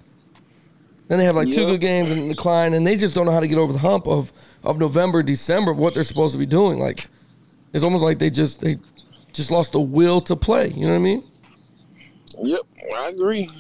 Then 1.13 1.19
they 1.19 1.27
have 1.27 1.37
like 1.37 1.49
two 1.49 1.67
good 1.67 1.81
games 1.83 2.11
and 2.11 2.31
decline, 2.31 2.73
and 2.73 2.87
they 2.87 2.97
just 2.97 3.15
don't 3.15 3.27
know 3.27 3.33
how 3.33 3.41
to 3.41 3.47
get 3.47 3.59
over 3.59 3.71
the 3.71 3.79
hump 3.79 4.07
of 4.09 4.33
of 4.65 4.79
November, 4.79 5.23
December 5.23 5.71
of 5.71 5.77
what 5.77 5.93
they're 5.93 6.05
supposed 6.05 6.33
to 6.33 6.39
be 6.39 6.47
doing. 6.47 6.79
Like 6.79 7.07
it's 7.75 7.85
almost 7.85 8.03
like 8.03 8.19
they 8.19 8.31
just 8.31 8.63
they 8.63 8.79
just 9.35 9.51
lost 9.51 9.73
the 9.73 9.81
will 9.81 10.23
to 10.23 10.35
play. 10.35 10.69
You 10.69 10.87
know 10.87 10.93
what 10.93 11.01
I 11.01 11.01
mean? 11.01 11.23
Yep, 12.43 12.61
I 12.97 13.11
agree. 13.11 13.51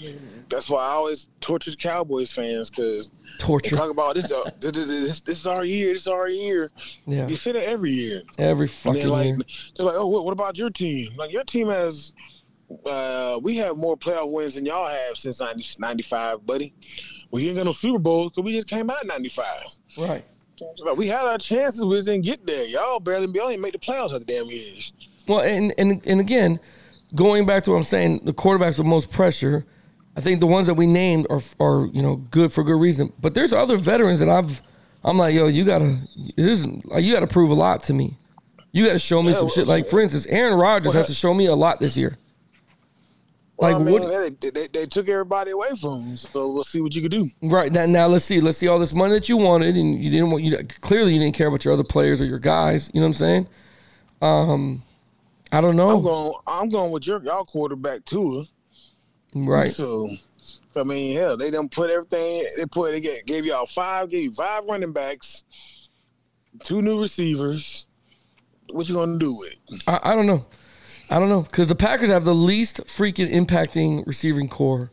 That's 0.49 0.71
why 0.71 0.81
I 0.81 0.93
always 0.93 1.27
torture 1.43 1.73
the 1.73 1.77
Cowboys 1.77 2.33
fans 2.33 2.71
because 2.71 3.11
Torture 3.39 3.77
talk 3.77 3.91
about 3.91 4.15
this, 4.15 4.33
uh, 4.33 4.49
this, 4.59 4.73
this. 4.73 5.21
This 5.21 5.39
is 5.41 5.47
our 5.47 5.63
year. 5.63 5.93
This 5.93 6.01
is 6.01 6.09
our 6.09 6.31
year. 6.31 6.71
Yeah. 7.07 7.27
You 7.27 7.37
say 7.37 7.53
that 7.53 7.65
every 7.69 7.91
year. 7.91 8.23
every 8.39 8.65
And 8.65 8.71
fucking 8.71 9.01
they're 9.01 9.11
like, 9.11 9.27
year. 9.27 9.37
they're 9.77 9.85
like, 9.85 9.97
oh, 9.99 10.07
what, 10.07 10.25
what 10.25 10.33
about 10.33 10.57
your 10.57 10.71
team? 10.71 11.15
Like 11.17 11.31
your 11.31 11.45
team 11.45 11.69
has, 11.69 12.15
uh, 12.91 13.39
we 13.43 13.57
have 13.57 13.77
more 13.77 13.99
playoff 13.99 14.33
wins 14.33 14.55
than 14.55 14.65
y'all 14.65 14.89
have 14.89 15.19
since 15.19 15.39
90, 15.39 15.77
95, 15.79 16.47
buddy. 16.47 16.73
We 17.33 17.49
ain't 17.49 17.57
got 17.57 17.65
no 17.65 17.73
Super 17.73 17.99
Bowls 17.99 18.31
because 18.31 18.45
we 18.45 18.53
just 18.53 18.69
came 18.69 18.89
out 18.91 19.03
in 19.03 19.09
95. 19.09 19.47
Right. 19.99 20.25
We 20.97 21.09
had 21.09 21.25
our 21.27 21.39
chances, 21.39 21.85
we 21.85 21.97
just 21.97 22.07
didn't 22.07 22.25
get 22.25 22.47
there. 22.47 22.65
Y'all 22.67 23.01
barely, 23.01 23.27
y'all 23.33 23.49
ain't 23.49 23.61
make 23.61 23.73
the 23.73 23.79
playoffs 23.79 24.13
other 24.13 24.25
damn 24.25 24.47
years. 24.47 24.93
Well, 25.27 25.41
and 25.41 25.73
and 25.79 26.01
and 26.07 26.21
again, 26.21 26.61
going 27.15 27.47
back 27.47 27.65
to 27.65 27.71
what 27.71 27.79
I'm 27.79 27.85
saying, 27.85 28.21
the 28.25 28.33
quarterbacks 28.33 28.79
with 28.79 28.87
most 28.87 29.11
pressure. 29.11 29.65
I 30.17 30.21
think 30.21 30.41
the 30.41 30.47
ones 30.47 30.67
that 30.67 30.75
we 30.75 30.87
named 30.87 31.27
are 31.31 31.41
are 31.59 31.87
you 31.87 32.03
know 32.03 32.17
good 32.31 32.53
for 32.53 32.63
good 32.63 32.79
reason. 32.81 33.13
But 33.21 33.35
there's 33.35 33.53
other 33.53 33.77
veterans 33.77 34.21
that 34.21 34.29
I've. 34.29 34.61
I'm 35.05 35.19
like, 35.19 35.35
yo, 35.35 35.49
you 35.49 35.65
gotta, 35.65 35.97
this 36.37 36.65
like, 36.85 37.03
you 37.03 37.13
gotta 37.13 37.27
prove 37.27 37.51
a 37.51 37.55
lot 37.55 37.83
to 37.85 37.93
me. 37.95 38.15
You 38.71 38.87
gotta 38.87 39.01
show 39.01 39.21
me 39.21 39.31
Yeah, 39.31 39.35
some 39.35 39.47
well- 39.47 39.55
shit. 39.55 39.67
Like 39.67 39.87
for 39.89 40.01
instance, 40.01 40.27
Aaron 40.27 40.57
Rodgers 40.59 40.89
Well, 40.95 40.99
has 41.03 41.07
to 41.07 41.15
show 41.15 41.35
me 41.35 41.47
a 41.47 41.55
lot 41.57 41.81
this 41.81 41.97
year. 41.97 42.19
Well, 43.63 43.79
Like, 43.79 43.81
I 43.81 43.85
mean, 43.85 44.03
what- 44.03 44.41
they, 44.41 44.51
they, 44.51 44.67
they 44.67 44.87
took 44.87 45.09
everybody 45.09 45.53
away 45.53 45.69
from 45.81 46.03
him, 46.03 46.17
so 46.17 46.51
we'll 46.53 46.65
see 46.65 46.81
what 46.81 46.95
you 46.95 47.01
can 47.03 47.11
do. 47.11 47.31
Right 47.43 47.71
now, 47.73 47.87
now 47.87 48.07
let's 48.09 48.25
see. 48.25 48.41
Let's 48.41 48.59
see 48.59 48.67
all 48.69 48.79
this 48.81 48.93
money 48.93 49.13
that 49.15 49.29
you 49.29 49.37
wanted, 49.37 49.77
and 49.77 50.03
you 50.03 50.11
didn't 50.11 50.31
want. 50.33 50.43
You 50.43 50.59
clearly 50.81 51.13
you 51.15 51.21
didn't 51.21 51.37
care 51.37 51.47
about 51.47 51.65
your 51.65 51.73
other 51.75 51.85
players 51.85 52.21
or 52.21 52.25
your 52.25 52.41
guys. 52.41 52.91
You 52.93 53.01
know 53.01 53.07
what 53.07 53.11
I'm 53.11 53.15
saying? 53.15 53.47
Um, 54.21 54.83
I 55.53 55.61
don't 55.61 55.77
know. 55.77 55.91
I'm 55.97 56.03
going. 56.03 56.33
I'm 56.47 56.69
going 56.71 56.91
with 56.91 57.07
your 57.07 57.23
y'all 57.23 57.45
quarterback 57.45 58.05
Tua. 58.05 58.45
right. 59.35 59.69
So, 59.69 60.09
I 60.75 60.83
mean, 60.83 61.17
hell, 61.17 61.37
they 61.37 61.51
done 61.51 61.69
put 61.69 61.89
everything. 61.91 62.45
They 62.57 62.67
put 62.67 62.91
they 62.93 63.01
gave, 63.01 63.25
gave 63.27 63.45
y'all 63.45 63.67
five, 63.67 64.11
gave 64.11 64.25
you 64.25 64.33
five 64.33 64.65
running 64.65 64.93
backs, 64.93 65.45
two 66.65 66.83
new 66.83 67.01
receivers. 67.01 67.87
What 68.71 68.89
you 68.89 68.95
gonna 68.97 69.19
do 69.19 69.37
with 69.37 69.53
it? 69.53 69.83
I, 69.87 70.01
I 70.03 70.15
don't 70.17 70.27
know. 70.27 70.45
I 71.13 71.19
don't 71.19 71.29
know 71.29 71.43
because 71.43 71.69
the 71.69 71.75
Packers 71.75 72.09
have 72.09 72.25
the 72.25 72.35
least 72.35 72.79
freaking 72.87 73.31
impacting 73.31 74.07
receiving 74.07 74.49
core 74.49 74.91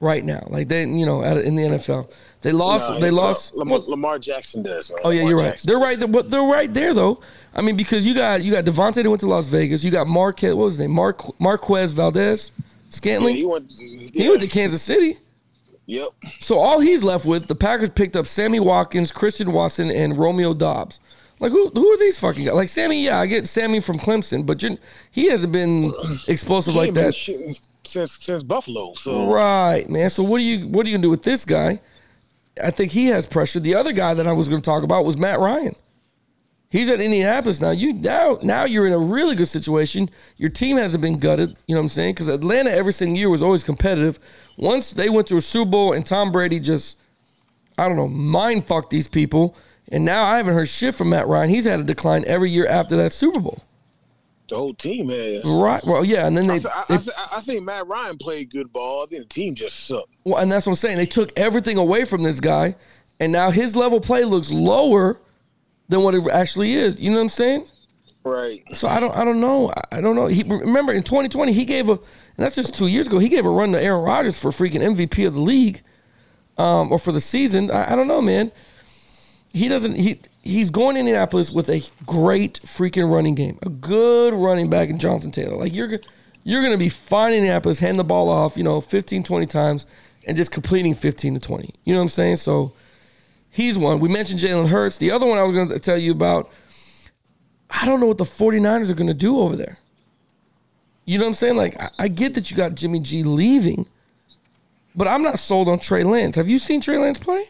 right 0.00 0.24
now. 0.24 0.46
Like 0.48 0.68
they, 0.68 0.82
you 0.86 1.04
know, 1.04 1.24
at, 1.24 1.36
in 1.38 1.56
the 1.56 1.62
NFL, 1.64 2.08
they 2.42 2.52
lost. 2.52 2.88
Nah, 2.88 2.98
they 3.00 3.10
lost. 3.10 3.56
Lamar, 3.56 3.78
Lamar 3.80 4.18
Jackson 4.20 4.62
does. 4.62 4.90
Man. 4.90 5.00
oh 5.04 5.10
yeah, 5.10 5.18
Lamar 5.24 5.30
you're 5.30 5.38
right. 5.40 5.50
Jackson 5.50 5.68
They're 5.68 5.80
right. 5.80 5.98
There, 5.98 6.08
but 6.08 6.30
they're 6.30 6.42
right 6.42 6.72
there 6.72 6.94
though. 6.94 7.20
I 7.52 7.62
mean, 7.62 7.76
because 7.76 8.06
you 8.06 8.14
got 8.14 8.42
you 8.44 8.52
got 8.52 8.64
Davante 8.64 9.02
that 9.02 9.08
went 9.10 9.20
to 9.22 9.26
Las 9.26 9.48
Vegas. 9.48 9.82
You 9.82 9.90
got 9.90 10.06
Marquez. 10.06 10.54
What 10.54 10.64
was 10.66 10.74
his 10.74 10.80
name? 10.80 10.92
Mark 10.92 11.40
Marquez 11.40 11.94
Valdes, 11.94 12.50
Yeah, 12.56 12.64
Scantling. 12.90 13.34
he 13.34 13.44
went. 13.44 13.68
he 13.76 14.28
went 14.28 14.40
to 14.42 14.46
Kansas 14.46 14.82
City. 14.82 15.18
yep. 15.86 16.10
So 16.38 16.58
all 16.60 16.78
he's 16.78 17.02
left 17.02 17.26
with, 17.26 17.48
the 17.48 17.56
Packers 17.56 17.90
picked 17.90 18.14
up 18.14 18.26
Sammy 18.28 18.60
Watkins, 18.60 19.10
Christian 19.10 19.52
Watson, 19.52 19.90
and 19.90 20.16
Romeo 20.16 20.54
Doubs. 20.54 21.00
Like 21.40 21.52
who? 21.52 21.70
Who 21.70 21.88
are 21.88 21.98
these 21.98 22.18
fucking 22.18 22.44
guys? 22.44 22.54
Like 22.54 22.68
Sammy, 22.68 23.02
yeah, 23.02 23.18
I 23.18 23.26
get 23.26 23.48
Sammy 23.48 23.80
from 23.80 23.98
Clemson, 23.98 24.44
but 24.44 24.62
he 25.10 25.26
hasn't 25.26 25.52
been 25.52 25.92
explosive 26.28 26.74
He 26.74 26.80
like 26.80 26.94
that. 26.94 27.14
since 27.14 28.12
since 28.12 28.42
Buffalo. 28.42 28.94
So 28.94 29.32
Right, 29.32 29.88
man. 29.88 30.10
So 30.10 30.22
what 30.22 30.38
do 30.38 30.44
you 30.44 30.68
what 30.68 30.86
are 30.86 30.88
you 30.90 30.96
gonna 30.96 31.02
do 31.02 31.10
with 31.10 31.22
this 31.22 31.44
guy? 31.46 31.80
I 32.62 32.70
think 32.70 32.92
he 32.92 33.06
has 33.06 33.26
pressure. 33.26 33.58
The 33.58 33.74
other 33.74 33.92
guy 33.92 34.12
that 34.12 34.26
I 34.26 34.32
was 34.32 34.48
gonna 34.48 34.60
talk 34.60 34.82
about 34.82 35.06
was 35.06 35.16
Matt 35.16 35.40
Ryan. 35.40 35.74
He's 36.68 36.88
at 36.88 37.00
Indianapolis 37.00 37.60
now. 37.60 37.70
You 37.70 37.94
now 37.94 38.38
now 38.42 38.64
you're 38.64 38.86
in 38.86 38.92
a 38.92 38.98
really 38.98 39.34
good 39.34 39.48
situation. 39.48 40.10
Your 40.36 40.50
team 40.50 40.76
hasn't 40.76 41.00
been 41.00 41.18
gutted. 41.18 41.56
You 41.66 41.74
know 41.74 41.80
what 41.80 41.84
I'm 41.84 41.88
saying? 41.88 42.14
Because 42.14 42.28
Atlanta 42.28 42.70
every 42.70 42.92
single 42.92 43.16
year 43.16 43.30
was 43.30 43.42
always 43.42 43.64
competitive. 43.64 44.20
Once 44.58 44.90
they 44.90 45.08
went 45.08 45.26
to 45.28 45.38
a 45.38 45.42
Super 45.42 45.70
Bowl 45.70 45.94
and 45.94 46.04
Tom 46.04 46.30
Brady 46.30 46.60
just 46.60 46.98
I 47.78 47.88
don't 47.88 47.96
know 47.96 48.08
mind 48.08 48.66
fucked 48.66 48.90
these 48.90 49.08
people, 49.08 49.56
and 49.90 50.04
now 50.04 50.24
I 50.24 50.36
haven't 50.36 50.54
heard 50.54 50.68
shit 50.68 50.94
from 50.94 51.10
Matt 51.10 51.26
Ryan. 51.28 51.50
He's 51.50 51.64
had 51.64 51.80
a 51.80 51.84
decline 51.84 52.24
every 52.26 52.50
year 52.50 52.66
after 52.66 52.96
that 52.96 53.12
Super 53.12 53.40
Bowl. 53.40 53.62
the 54.48 54.56
whole 54.56 54.74
team 54.74 55.08
has. 55.08 55.44
Right. 55.44 55.84
Well, 55.84 56.04
yeah, 56.04 56.26
and 56.26 56.36
then 56.36 56.46
they, 56.46 56.56
I, 56.56 56.58
th- 56.58 56.72
they 56.88 56.94
I, 56.94 56.98
th- 56.98 57.16
I 57.36 57.40
think 57.40 57.64
Matt 57.64 57.86
Ryan 57.86 58.18
played 58.18 58.50
good 58.50 58.72
ball. 58.72 59.04
I 59.04 59.06
think 59.06 59.22
the 59.28 59.28
team 59.34 59.54
just 59.54 59.86
sucked. 59.86 60.12
Well, 60.24 60.38
and 60.42 60.50
that's 60.50 60.66
what 60.66 60.72
I'm 60.72 60.76
saying. 60.76 60.96
They 60.96 61.06
took 61.06 61.38
everything 61.38 61.76
away 61.76 62.04
from 62.04 62.22
this 62.22 62.40
guy, 62.40 62.74
and 63.20 63.32
now 63.32 63.50
his 63.50 63.76
level 63.76 64.00
play 64.00 64.24
looks 64.24 64.50
lower 64.50 65.18
than 65.88 66.02
what 66.02 66.14
it 66.14 66.26
actually 66.30 66.74
is. 66.74 67.00
You 67.00 67.10
know 67.10 67.16
what 67.16 67.22
I'm 67.22 67.28
saying? 67.28 67.66
Right. 68.24 68.62
So 68.74 68.86
I 68.86 69.00
don't, 69.00 69.16
I 69.16 69.24
don't 69.24 69.40
know. 69.40 69.72
I- 69.92 70.00
don't 70.00 70.14
know. 70.16 70.26
He 70.26 70.42
remember 70.42 70.92
in 70.92 71.02
2020 71.02 71.52
he 71.52 71.64
gave 71.64 71.88
a, 71.88 71.92
and 71.92 72.00
that's 72.36 72.54
just 72.56 72.74
two 72.74 72.86
years 72.86 73.06
ago. 73.06 73.18
He 73.18 73.28
gave 73.28 73.44
a 73.46 73.50
run 73.50 73.72
to 73.72 73.82
Aaron 73.82 74.02
Rodgers 74.02 74.38
for 74.40 74.50
freaking 74.50 74.82
MVP 74.82 75.26
of 75.26 75.34
the 75.34 75.40
league, 75.40 75.80
um, 76.58 76.90
or 76.92 76.98
for 76.98 77.12
the 77.12 77.20
season. 77.20 77.70
I, 77.70 77.92
I 77.92 77.96
don't 77.96 78.08
know, 78.08 78.20
man. 78.22 78.50
He 79.52 79.68
doesn't. 79.68 79.96
He 79.96 80.20
he's 80.42 80.70
going 80.70 80.94
to 80.94 81.00
Indianapolis 81.00 81.50
with 81.50 81.68
a 81.68 81.82
great 82.06 82.60
freaking 82.64 83.10
running 83.12 83.34
game, 83.34 83.58
a 83.62 83.68
good 83.68 84.34
running 84.34 84.70
back 84.70 84.88
in 84.88 84.98
Jonathan 84.98 85.30
Taylor. 85.30 85.56
Like 85.56 85.74
you're, 85.74 85.98
you're 86.44 86.60
going 86.60 86.72
to 86.72 86.78
be 86.78 86.88
fine 86.88 87.32
in 87.32 87.38
Indianapolis, 87.38 87.78
hand 87.78 87.98
the 87.98 88.04
ball 88.04 88.28
off, 88.28 88.56
you 88.56 88.64
know, 88.64 88.80
15, 88.80 89.22
20 89.22 89.46
times, 89.46 89.86
and 90.26 90.36
just 90.36 90.50
completing 90.50 90.94
15 90.94 91.34
to 91.34 91.40
20. 91.40 91.74
You 91.84 91.94
know 91.94 92.00
what 92.00 92.04
I'm 92.04 92.08
saying? 92.10 92.36
So 92.36 92.72
he's 93.50 93.78
one. 93.78 94.00
We 94.00 94.08
mentioned 94.08 94.40
Jalen 94.40 94.68
Hurts. 94.68 94.98
The 94.98 95.10
other 95.10 95.26
one 95.26 95.38
I 95.38 95.42
was 95.42 95.52
going 95.52 95.68
to 95.68 95.78
tell 95.78 95.98
you 95.98 96.12
about, 96.12 96.50
I 97.70 97.86
don't 97.86 98.00
know 98.00 98.06
what 98.06 98.18
the 98.18 98.24
49ers 98.24 98.90
are 98.90 98.94
going 98.94 99.08
to 99.08 99.14
do 99.14 99.40
over 99.40 99.56
there. 99.56 99.78
You 101.04 101.18
know 101.18 101.24
what 101.24 101.30
I'm 101.30 101.34
saying? 101.34 101.56
Like, 101.56 101.80
I, 101.80 101.90
I 101.98 102.08
get 102.08 102.34
that 102.34 102.50
you 102.50 102.56
got 102.56 102.74
Jimmy 102.74 103.00
G 103.00 103.24
leaving, 103.24 103.86
but 104.94 105.08
I'm 105.08 105.22
not 105.22 105.38
sold 105.38 105.68
on 105.68 105.78
Trey 105.80 106.04
Lance. 106.04 106.36
Have 106.36 106.48
you 106.48 106.58
seen 106.58 106.80
Trey 106.80 106.98
Lance 106.98 107.18
play? 107.18 107.44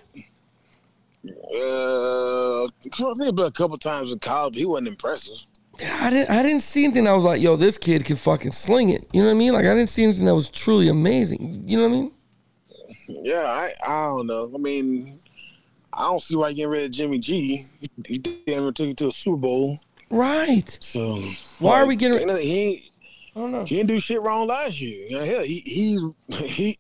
Uh, 1.25 2.65
I 2.65 2.69
think 3.19 3.39
a 3.39 3.51
couple 3.51 3.77
times 3.79 4.13
in 4.13 4.19
college, 4.19 4.57
he 4.57 4.65
wasn't 4.65 4.89
impressive. 4.89 5.37
I 5.83 6.11
didn't 6.11 6.31
I 6.31 6.43
didn't 6.43 6.63
see 6.63 6.85
anything 6.85 7.07
I 7.07 7.15
was 7.15 7.25
like, 7.25 7.41
yo, 7.41 7.57
this 7.57 7.79
kid 7.79 8.05
can 8.05 8.17
fucking 8.17 8.53
sling 8.53 8.91
it. 8.91 9.09
You 9.13 9.23
know 9.23 9.29
what 9.29 9.35
I 9.35 9.39
mean? 9.39 9.53
Like 9.53 9.65
I 9.65 9.75
didn't 9.75 9.89
see 9.89 10.03
anything 10.03 10.25
that 10.27 10.35
was 10.35 10.51
truly 10.51 10.89
amazing. 10.89 11.63
You 11.67 11.79
know 11.79 11.89
what 11.89 11.95
I 11.97 12.01
mean? 12.01 12.13
Yeah, 13.09 13.43
I 13.43 13.73
I 13.87 14.07
don't 14.07 14.27
know. 14.27 14.51
I 14.55 14.59
mean, 14.59 15.19
I 15.93 16.03
don't 16.03 16.21
see 16.21 16.37
why 16.37 16.51
you 16.51 16.57
getting 16.57 16.71
rid 16.71 16.85
of 16.85 16.91
Jimmy 16.91 17.19
G. 17.19 17.67
He 18.07 18.19
damn 18.19 18.63
near 18.63 18.73
took 18.73 18.89
you 18.89 18.95
to 18.95 19.09
a 19.09 19.13
Super 19.13 19.37
Bowl. 19.37 19.79
Right. 20.11 20.77
So 20.81 21.23
Why 21.61 21.81
are 21.81 21.87
we 21.87 21.95
getting- 21.97 22.29
He, 22.29 22.43
he, 22.43 22.90
I 23.35 23.39
don't 23.39 23.53
know. 23.53 23.65
he 23.65 23.77
didn't 23.77 23.89
do 23.89 24.01
shit 24.01 24.21
wrong 24.23 24.49
last 24.49 24.81
year. 24.81 25.07
You 25.09 25.19
know, 25.19 25.25
hell, 25.25 25.43
he 25.43 25.61
he 25.61 26.11
he 26.47 26.79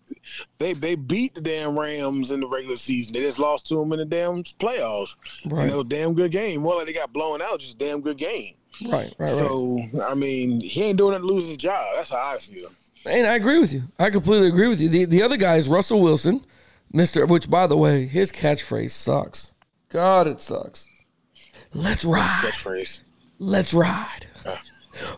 they 0.58 0.72
they 0.72 0.94
beat 0.96 1.34
the 1.34 1.40
damn 1.40 1.78
Rams 1.78 2.30
in 2.30 2.40
the 2.40 2.48
regular 2.48 2.76
season. 2.76 3.12
They 3.12 3.20
just 3.20 3.38
lost 3.38 3.68
to 3.68 3.76
them 3.76 3.92
in 3.92 3.98
the 4.00 4.04
damn 4.04 4.42
playoffs. 4.42 5.14
Right. 5.44 5.62
And 5.62 5.72
it 5.72 5.76
was 5.76 5.86
a 5.86 5.88
damn 5.88 6.14
good 6.14 6.32
game. 6.32 6.62
More 6.62 6.76
like 6.76 6.86
they 6.86 6.92
got 6.92 7.12
blown 7.12 7.40
out, 7.40 7.60
just 7.60 7.76
a 7.76 7.78
damn 7.78 8.00
good 8.00 8.18
game. 8.18 8.54
Right, 8.82 9.14
right, 9.18 9.28
right. 9.28 9.28
So 9.28 9.78
I 10.02 10.14
mean, 10.14 10.60
he 10.60 10.82
ain't 10.84 10.98
doing 10.98 11.14
it 11.14 11.18
to 11.18 11.24
lose 11.24 11.46
his 11.46 11.56
job. 11.56 11.84
That's 11.96 12.10
how 12.10 12.34
I 12.34 12.38
feel. 12.38 12.70
And 13.06 13.26
I 13.26 13.34
agree 13.34 13.58
with 13.58 13.72
you. 13.72 13.82
I 13.98 14.10
completely 14.10 14.48
agree 14.48 14.68
with 14.68 14.80
you. 14.80 14.88
The 14.88 15.04
the 15.04 15.22
other 15.22 15.36
guy 15.36 15.56
is 15.56 15.68
Russell 15.68 16.00
Wilson, 16.00 16.44
Mister. 16.92 17.26
Which, 17.26 17.48
by 17.48 17.66
the 17.66 17.76
way, 17.76 18.06
his 18.06 18.32
catchphrase 18.32 18.90
sucks. 18.90 19.52
God, 19.90 20.26
it 20.26 20.40
sucks. 20.40 20.86
Let's 21.74 22.04
ride. 22.04 22.42
Catchphrase. 22.44 23.00
Let's 23.38 23.72
ride. 23.72 24.26
Uh. 24.44 24.56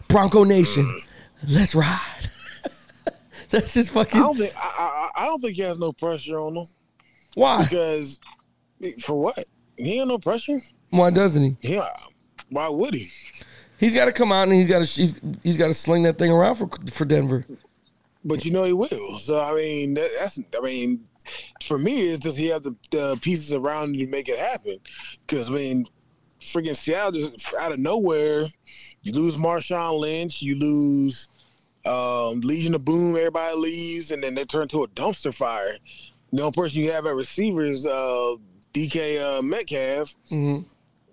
Bronco 0.09 0.45
Nation. 0.45 0.85
Mm. 0.85 1.07
Let's 1.49 1.75
ride. 1.75 2.29
That's 3.51 3.75
his 3.75 3.91
I 3.91 3.93
fucking. 3.93 4.21
don't 4.21 4.39
think 4.39 4.53
I, 4.57 5.11
I 5.17 5.23
I 5.23 5.27
don't 5.27 5.41
think 5.41 5.57
he 5.57 5.63
has 5.63 5.79
no 5.79 5.93
pressure 5.93 6.39
on 6.39 6.57
him 6.57 6.67
Why? 7.35 7.65
because 7.65 8.21
for 9.01 9.21
what? 9.21 9.45
He 9.77 9.99
ain't 9.99 10.09
no 10.09 10.19
pressure. 10.19 10.61
Why 10.91 11.11
doesn't 11.11 11.43
he? 11.43 11.75
Yeah. 11.75 11.81
Uh, 11.81 11.89
why 12.51 12.69
would 12.69 12.95
he? 12.95 13.11
He's 13.79 13.95
got 13.95 14.07
to 14.07 14.13
come 14.13 14.31
out 14.31 14.45
and 14.49 14.53
he's 14.53 14.69
got 14.69 14.85
to 14.85 15.01
he's, 15.03 15.21
he's 15.43 15.57
got 15.57 15.67
to 15.69 15.75
sling 15.75 16.05
that 16.05 16.19
thing 16.19 16.31
around 16.31 16.55
for 16.57 16.69
for 16.91 17.05
Denver. 17.05 17.45
But 18.25 18.45
you 18.45 18.53
know 18.53 18.65
he 18.65 18.73
will. 18.73 19.19
So 19.19 19.41
I 19.41 19.55
mean, 19.55 19.95
that, 19.95 20.11
that's 20.19 20.39
I 20.57 20.61
mean, 20.61 21.05
for 21.65 21.79
me, 21.79 22.09
is 22.09 22.21
does 22.21 22.37
he 22.37 22.49
have 22.49 22.63
the, 22.63 22.77
the 22.91 23.19
pieces 23.21 23.53
around 23.53 23.95
him 23.95 24.01
to 24.01 24.07
make 24.07 24.29
it 24.29 24.39
happen? 24.39 24.79
Because 25.27 25.49
I 25.51 25.53
mean, 25.53 25.87
freaking 26.41 26.77
Seattle 26.77 27.13
just 27.13 27.53
out 27.59 27.73
of 27.73 27.81
nowhere, 27.81 28.47
you 29.03 29.13
lose 29.13 29.37
Marshawn 29.37 29.99
Lynch, 29.99 30.43
you 30.43 30.57
lose 30.57 31.27
um, 31.85 32.41
Legion 32.41 32.75
of 32.75 32.85
Boom, 32.85 33.17
everybody 33.17 33.57
leaves, 33.57 34.11
and 34.11 34.23
then 34.23 34.35
they 34.35 34.45
turn 34.45 34.69
to 34.69 34.83
a 34.85 34.89
dumpster 34.89 35.35
fire. 35.35 35.77
The 36.33 36.43
only 36.43 36.53
person 36.53 36.83
you 36.83 36.93
have 36.93 37.07
at 37.07 37.15
receiver 37.15 37.63
is 37.65 37.85
uh, 37.87 38.37
DK 38.73 39.39
uh, 39.39 39.43
Metcalf. 39.43 40.15
hmm 40.29 40.61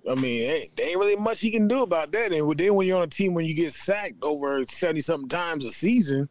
I 0.09 0.15
mean, 0.15 0.49
ain't, 0.49 0.75
there 0.77 0.89
ain't 0.89 0.97
really 0.97 1.17
much 1.17 1.41
he 1.41 1.51
can 1.51 1.67
do 1.67 1.83
about 1.83 2.11
that. 2.13 2.31
And 2.31 2.57
then 2.57 2.73
when 2.75 2.87
you're 2.87 2.97
on 2.97 3.03
a 3.03 3.07
team 3.07 3.33
when 3.33 3.45
you 3.45 3.53
get 3.53 3.73
sacked 3.73 4.15
over 4.23 4.65
seventy 4.65 5.01
something 5.01 5.29
times 5.29 5.65
a 5.65 5.69
season, 5.69 6.29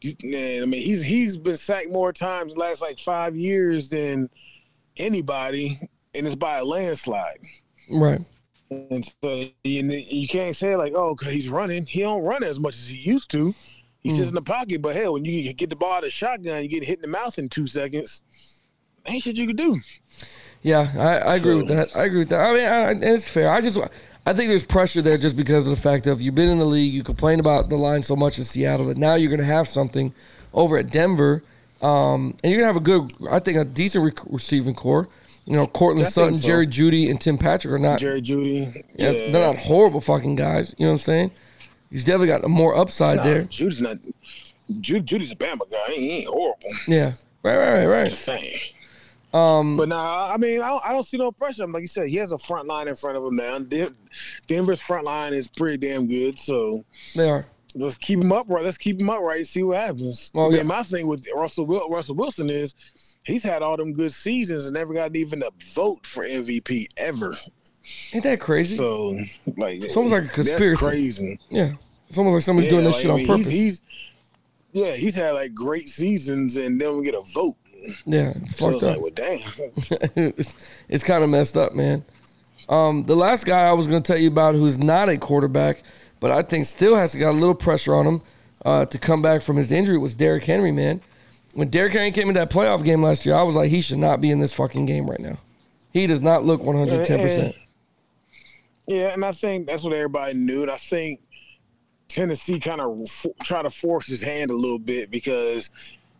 you, 0.00 0.14
man, 0.22 0.62
I 0.62 0.66
mean, 0.66 0.80
he's 0.80 1.02
he's 1.02 1.36
been 1.36 1.56
sacked 1.56 1.90
more 1.90 2.12
times 2.12 2.54
the 2.54 2.60
last 2.60 2.80
like 2.80 2.98
five 2.98 3.36
years 3.36 3.88
than 3.88 4.30
anybody, 4.96 5.80
and 6.14 6.26
it's 6.26 6.36
by 6.36 6.58
a 6.58 6.64
landslide. 6.64 7.40
Right. 7.90 8.20
And 8.70 9.04
so 9.04 9.44
you, 9.64 9.82
you 9.82 10.28
can't 10.28 10.54
say 10.54 10.76
like, 10.76 10.92
oh, 10.94 11.14
because 11.14 11.34
he's 11.34 11.48
running. 11.48 11.84
He 11.84 12.00
don't 12.00 12.22
run 12.22 12.44
as 12.44 12.60
much 12.60 12.74
as 12.74 12.88
he 12.88 12.98
used 12.98 13.30
to. 13.32 13.54
He 14.02 14.10
sits 14.10 14.28
in 14.28 14.34
the 14.34 14.42
pocket, 14.42 14.80
but 14.80 14.96
hell, 14.96 15.12
when 15.14 15.24
you 15.24 15.52
get 15.52 15.68
the 15.68 15.76
ball 15.76 15.92
out 15.92 15.98
of 15.98 16.04
the 16.04 16.10
shotgun, 16.10 16.62
you 16.62 16.68
get 16.68 16.84
hit 16.84 16.98
in 16.98 17.02
the 17.02 17.08
mouth 17.08 17.38
in 17.38 17.50
two 17.50 17.66
seconds. 17.66 18.22
Ain't 19.06 19.22
shit 19.22 19.36
you 19.36 19.46
could 19.46 19.56
do. 19.56 19.80
Yeah, 20.62 20.90
I, 20.96 21.32
I 21.32 21.36
agree 21.36 21.54
with 21.56 21.68
that. 21.68 21.88
I 21.94 22.04
agree 22.04 22.20
with 22.20 22.30
that. 22.30 22.40
I 22.40 22.54
mean, 22.54 22.66
I, 22.66 22.90
and 22.92 23.04
it's 23.04 23.30
fair. 23.30 23.50
I 23.50 23.60
just, 23.60 23.78
I 24.24 24.32
think 24.32 24.48
there's 24.48 24.64
pressure 24.64 25.02
there 25.02 25.18
just 25.18 25.36
because 25.36 25.66
of 25.66 25.74
the 25.74 25.80
fact 25.80 26.06
of 26.06 26.20
you've 26.22 26.34
been 26.34 26.48
in 26.48 26.58
the 26.58 26.64
league, 26.64 26.92
you 26.92 27.02
complain 27.02 27.40
about 27.40 27.68
the 27.68 27.76
line 27.76 28.02
so 28.02 28.16
much 28.16 28.38
in 28.38 28.44
Seattle 28.44 28.86
that 28.86 28.96
now 28.96 29.16
you're 29.16 29.30
going 29.30 29.40
to 29.40 29.44
have 29.46 29.68
something 29.68 30.14
over 30.54 30.78
at 30.78 30.90
Denver, 30.90 31.42
um, 31.82 32.36
and 32.42 32.52
you're 32.52 32.60
going 32.60 32.74
to 32.74 32.74
have 32.74 32.76
a 32.76 32.80
good, 32.80 33.12
I 33.30 33.38
think, 33.38 33.58
a 33.58 33.64
decent 33.64 34.04
rec- 34.04 34.32
receiving 34.32 34.74
corps. 34.74 35.08
You 35.46 35.54
know, 35.54 35.66
Courtland 35.66 36.06
I 36.06 36.10
Sutton, 36.10 36.34
so. 36.34 36.46
Jerry 36.46 36.66
Jeudy, 36.66 37.10
and 37.10 37.20
Tim 37.20 37.36
Patrick 37.38 37.72
are 37.74 37.78
not. 37.78 37.98
Jerry 37.98 38.22
Jeudy, 38.22 38.84
yeah, 38.94 39.10
yeah, 39.10 39.32
they're 39.32 39.46
not 39.52 39.56
horrible 39.56 40.00
fucking 40.00 40.36
guys. 40.36 40.74
You 40.78 40.84
know 40.86 40.92
what 40.92 40.96
I'm 40.96 41.04
saying? 41.04 41.30
He's 41.90 42.04
definitely 42.04 42.28
got 42.28 42.48
more 42.48 42.76
upside 42.76 43.16
Nah, 43.16 43.24
there. 43.24 43.42
Jeudy's 43.44 43.80
not. 43.80 43.96
Jeudy, 44.80 45.04
Jeudy's 45.04 45.32
a 45.32 45.36
Bama 45.36 45.68
guy. 45.70 45.92
He 45.92 46.10
ain't 46.18 46.28
horrible. 46.28 46.68
Yeah. 46.86 47.14
Right. 47.42 47.56
Right. 47.56 47.72
Right. 47.72 47.86
Right. 47.86 48.08
Just 48.08 48.22
saying. 48.22 48.58
Um, 49.32 49.76
But 49.76 49.88
nah, 49.88 50.32
I 50.32 50.36
mean, 50.36 50.60
I 50.60 50.68
don't, 50.68 50.84
I 50.86 50.92
don't 50.92 51.04
see 51.04 51.16
no 51.16 51.32
pressure. 51.32 51.66
Like 51.66 51.82
you 51.82 51.88
said, 51.88 52.08
he 52.08 52.16
has 52.16 52.32
a 52.32 52.38
front 52.38 52.66
line 52.68 52.86
in 52.88 52.94
front 52.96 53.16
of 53.16 53.24
him 53.24 53.36
now. 53.36 53.58
Den- 53.60 53.94
Denver's 54.46 54.80
front 54.80 55.04
line 55.04 55.32
is 55.34 55.48
pretty 55.48 55.76
damn 55.78 56.06
good. 56.06 56.38
So 56.38 56.84
they 57.14 57.28
are. 57.28 57.46
let's 57.74 57.96
keep 57.96 58.20
him 58.20 58.30
upright. 58.32 58.64
Let's 58.64 58.78
keep 58.78 59.00
him 59.00 59.08
upright. 59.10 59.46
See 59.46 59.62
what 59.62 59.78
happens. 59.78 60.30
Well, 60.34 60.52
yeah. 60.52 60.62
my 60.64 60.82
thing 60.82 61.06
with 61.06 61.24
Russell 61.34 61.66
Russell 61.66 62.14
Wilson 62.16 62.50
is 62.50 62.74
he's 63.24 63.42
had 63.44 63.62
all 63.62 63.76
them 63.76 63.92
good 63.92 64.12
seasons 64.12 64.66
and 64.66 64.74
never 64.74 64.92
got 64.94 65.14
even 65.16 65.42
a 65.42 65.50
vote 65.74 66.06
for 66.06 66.24
MVP 66.24 66.86
ever. 66.96 67.36
Ain't 68.12 68.24
that 68.24 68.40
crazy? 68.40 68.76
So 68.76 69.18
like, 69.56 69.82
It's 69.82 69.96
almost 69.96 70.12
like 70.12 70.24
a 70.24 70.28
conspiracy. 70.28 70.68
That's 70.84 70.92
crazy. 70.92 71.38
yeah. 71.50 71.72
It's 72.08 72.18
almost 72.18 72.34
like 72.34 72.42
somebody's 72.42 72.70
doing 72.70 72.84
this 72.84 72.94
like, 72.94 73.02
shit 73.02 73.10
I 73.10 73.14
on 73.14 73.18
mean, 73.18 73.26
purpose. 73.26 73.46
He's, 73.46 73.56
he's 73.56 73.80
yeah, 74.72 74.92
he's 74.92 75.14
had 75.14 75.32
like 75.32 75.54
great 75.54 75.88
seasons 75.88 76.56
and 76.56 76.80
then 76.80 76.96
we 76.96 77.04
get 77.04 77.14
a 77.14 77.22
vote. 77.32 77.56
yeah. 78.04 78.32
It's 78.36 78.56
So 78.56 78.66
fucked 78.70 78.74
it's 78.76 78.84
up. 78.84 78.90
like, 78.96 79.00
well, 79.00 79.10
damn. 79.14 80.10
it's 80.36 80.54
it's 80.88 81.04
kind 81.04 81.22
of 81.24 81.30
messed 81.30 81.56
up, 81.56 81.74
man. 81.74 82.04
Um, 82.68 83.04
the 83.04 83.16
last 83.16 83.46
guy 83.46 83.62
I 83.66 83.72
was 83.72 83.86
going 83.88 84.00
to 84.02 84.06
tell 84.06 84.20
you 84.20 84.28
about 84.28 84.54
who's 84.54 84.78
not 84.78 85.08
a 85.08 85.18
quarterback, 85.18 85.82
but 86.20 86.30
I 86.30 86.42
think 86.42 86.66
still 86.66 86.94
has 86.94 87.14
got 87.16 87.30
a 87.30 87.32
little 87.32 87.54
pressure 87.54 87.94
on 87.94 88.06
him 88.06 88.20
uh, 88.64 88.84
to 88.86 88.98
come 88.98 89.22
back 89.22 89.42
from 89.42 89.56
his 89.56 89.72
injury 89.72 89.98
was 89.98 90.14
Derrick 90.14 90.44
Henry, 90.44 90.70
man. 90.70 91.00
When 91.54 91.68
Derrick 91.68 91.92
Henry 91.92 92.12
came 92.12 92.28
in 92.28 92.34
that 92.34 92.50
playoff 92.50 92.84
game 92.84 93.02
last 93.02 93.26
year, 93.26 93.34
I 93.34 93.42
was 93.42 93.56
like, 93.56 93.70
he 93.70 93.80
should 93.80 93.98
not 93.98 94.20
be 94.20 94.30
in 94.30 94.40
this 94.40 94.52
fucking 94.52 94.86
game 94.86 95.08
right 95.08 95.20
now. 95.20 95.38
He 95.92 96.06
does 96.06 96.20
not 96.20 96.44
look 96.44 96.60
110%. 96.60 97.54
Yeah, 98.86 99.12
and 99.12 99.24
I 99.24 99.32
think 99.32 99.66
that's 99.66 99.82
what 99.82 99.92
everybody 99.92 100.34
knew. 100.34 100.62
And 100.62 100.70
I 100.70 100.76
think 100.76 101.20
Tennessee 102.08 102.60
kind 102.60 102.80
of 102.80 103.00
f- 103.02 103.26
try 103.42 103.62
to 103.62 103.70
force 103.70 104.06
his 104.06 104.22
hand 104.22 104.50
a 104.50 104.54
little 104.54 104.78
bit 104.78 105.10
because, 105.10 105.70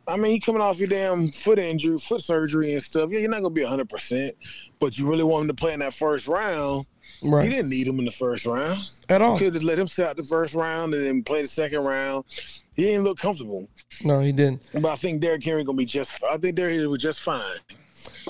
I 0.06 0.16
mean, 0.16 0.32
you 0.32 0.40
coming 0.40 0.62
off 0.62 0.78
your 0.78 0.88
damn 0.88 1.30
foot 1.30 1.58
injury, 1.58 1.98
foot 1.98 2.22
surgery 2.22 2.72
and 2.72 2.82
stuff. 2.82 3.10
Yeah, 3.10 3.20
you're 3.20 3.30
not 3.30 3.42
gonna 3.42 3.54
be 3.54 3.62
100, 3.62 3.88
percent 3.88 4.36
but 4.80 4.98
you 4.98 5.08
really 5.08 5.22
want 5.22 5.42
him 5.42 5.48
to 5.48 5.54
play 5.54 5.74
in 5.74 5.80
that 5.80 5.94
first 5.94 6.26
round. 6.26 6.86
Right. 7.22 7.44
You 7.44 7.50
didn't 7.50 7.68
need 7.68 7.86
him 7.86 7.98
in 7.98 8.06
the 8.06 8.10
first 8.10 8.46
round. 8.46 8.78
At 9.08 9.20
all. 9.20 9.38
Could 9.38 9.54
have 9.54 9.62
let 9.62 9.78
him 9.78 9.86
sit 9.86 10.06
out 10.06 10.16
the 10.16 10.24
first 10.24 10.54
round 10.54 10.94
and 10.94 11.06
then 11.06 11.22
play 11.22 11.42
the 11.42 11.48
second 11.48 11.80
round. 11.84 12.24
He 12.80 12.86
didn't 12.86 13.04
look 13.04 13.18
comfortable, 13.18 13.68
No, 14.02 14.20
he 14.20 14.32
didn't. 14.32 14.66
but 14.72 14.86
I 14.86 14.96
think 14.96 15.20
Derrick 15.20 15.44
Henry 15.44 15.64
gonna 15.64 15.76
be 15.76 15.84
just. 15.84 16.22
I 16.24 16.38
think 16.38 16.56
Derrick 16.56 16.72
Henry 16.72 16.86
was 16.86 17.02
just 17.02 17.20
fine. 17.20 17.42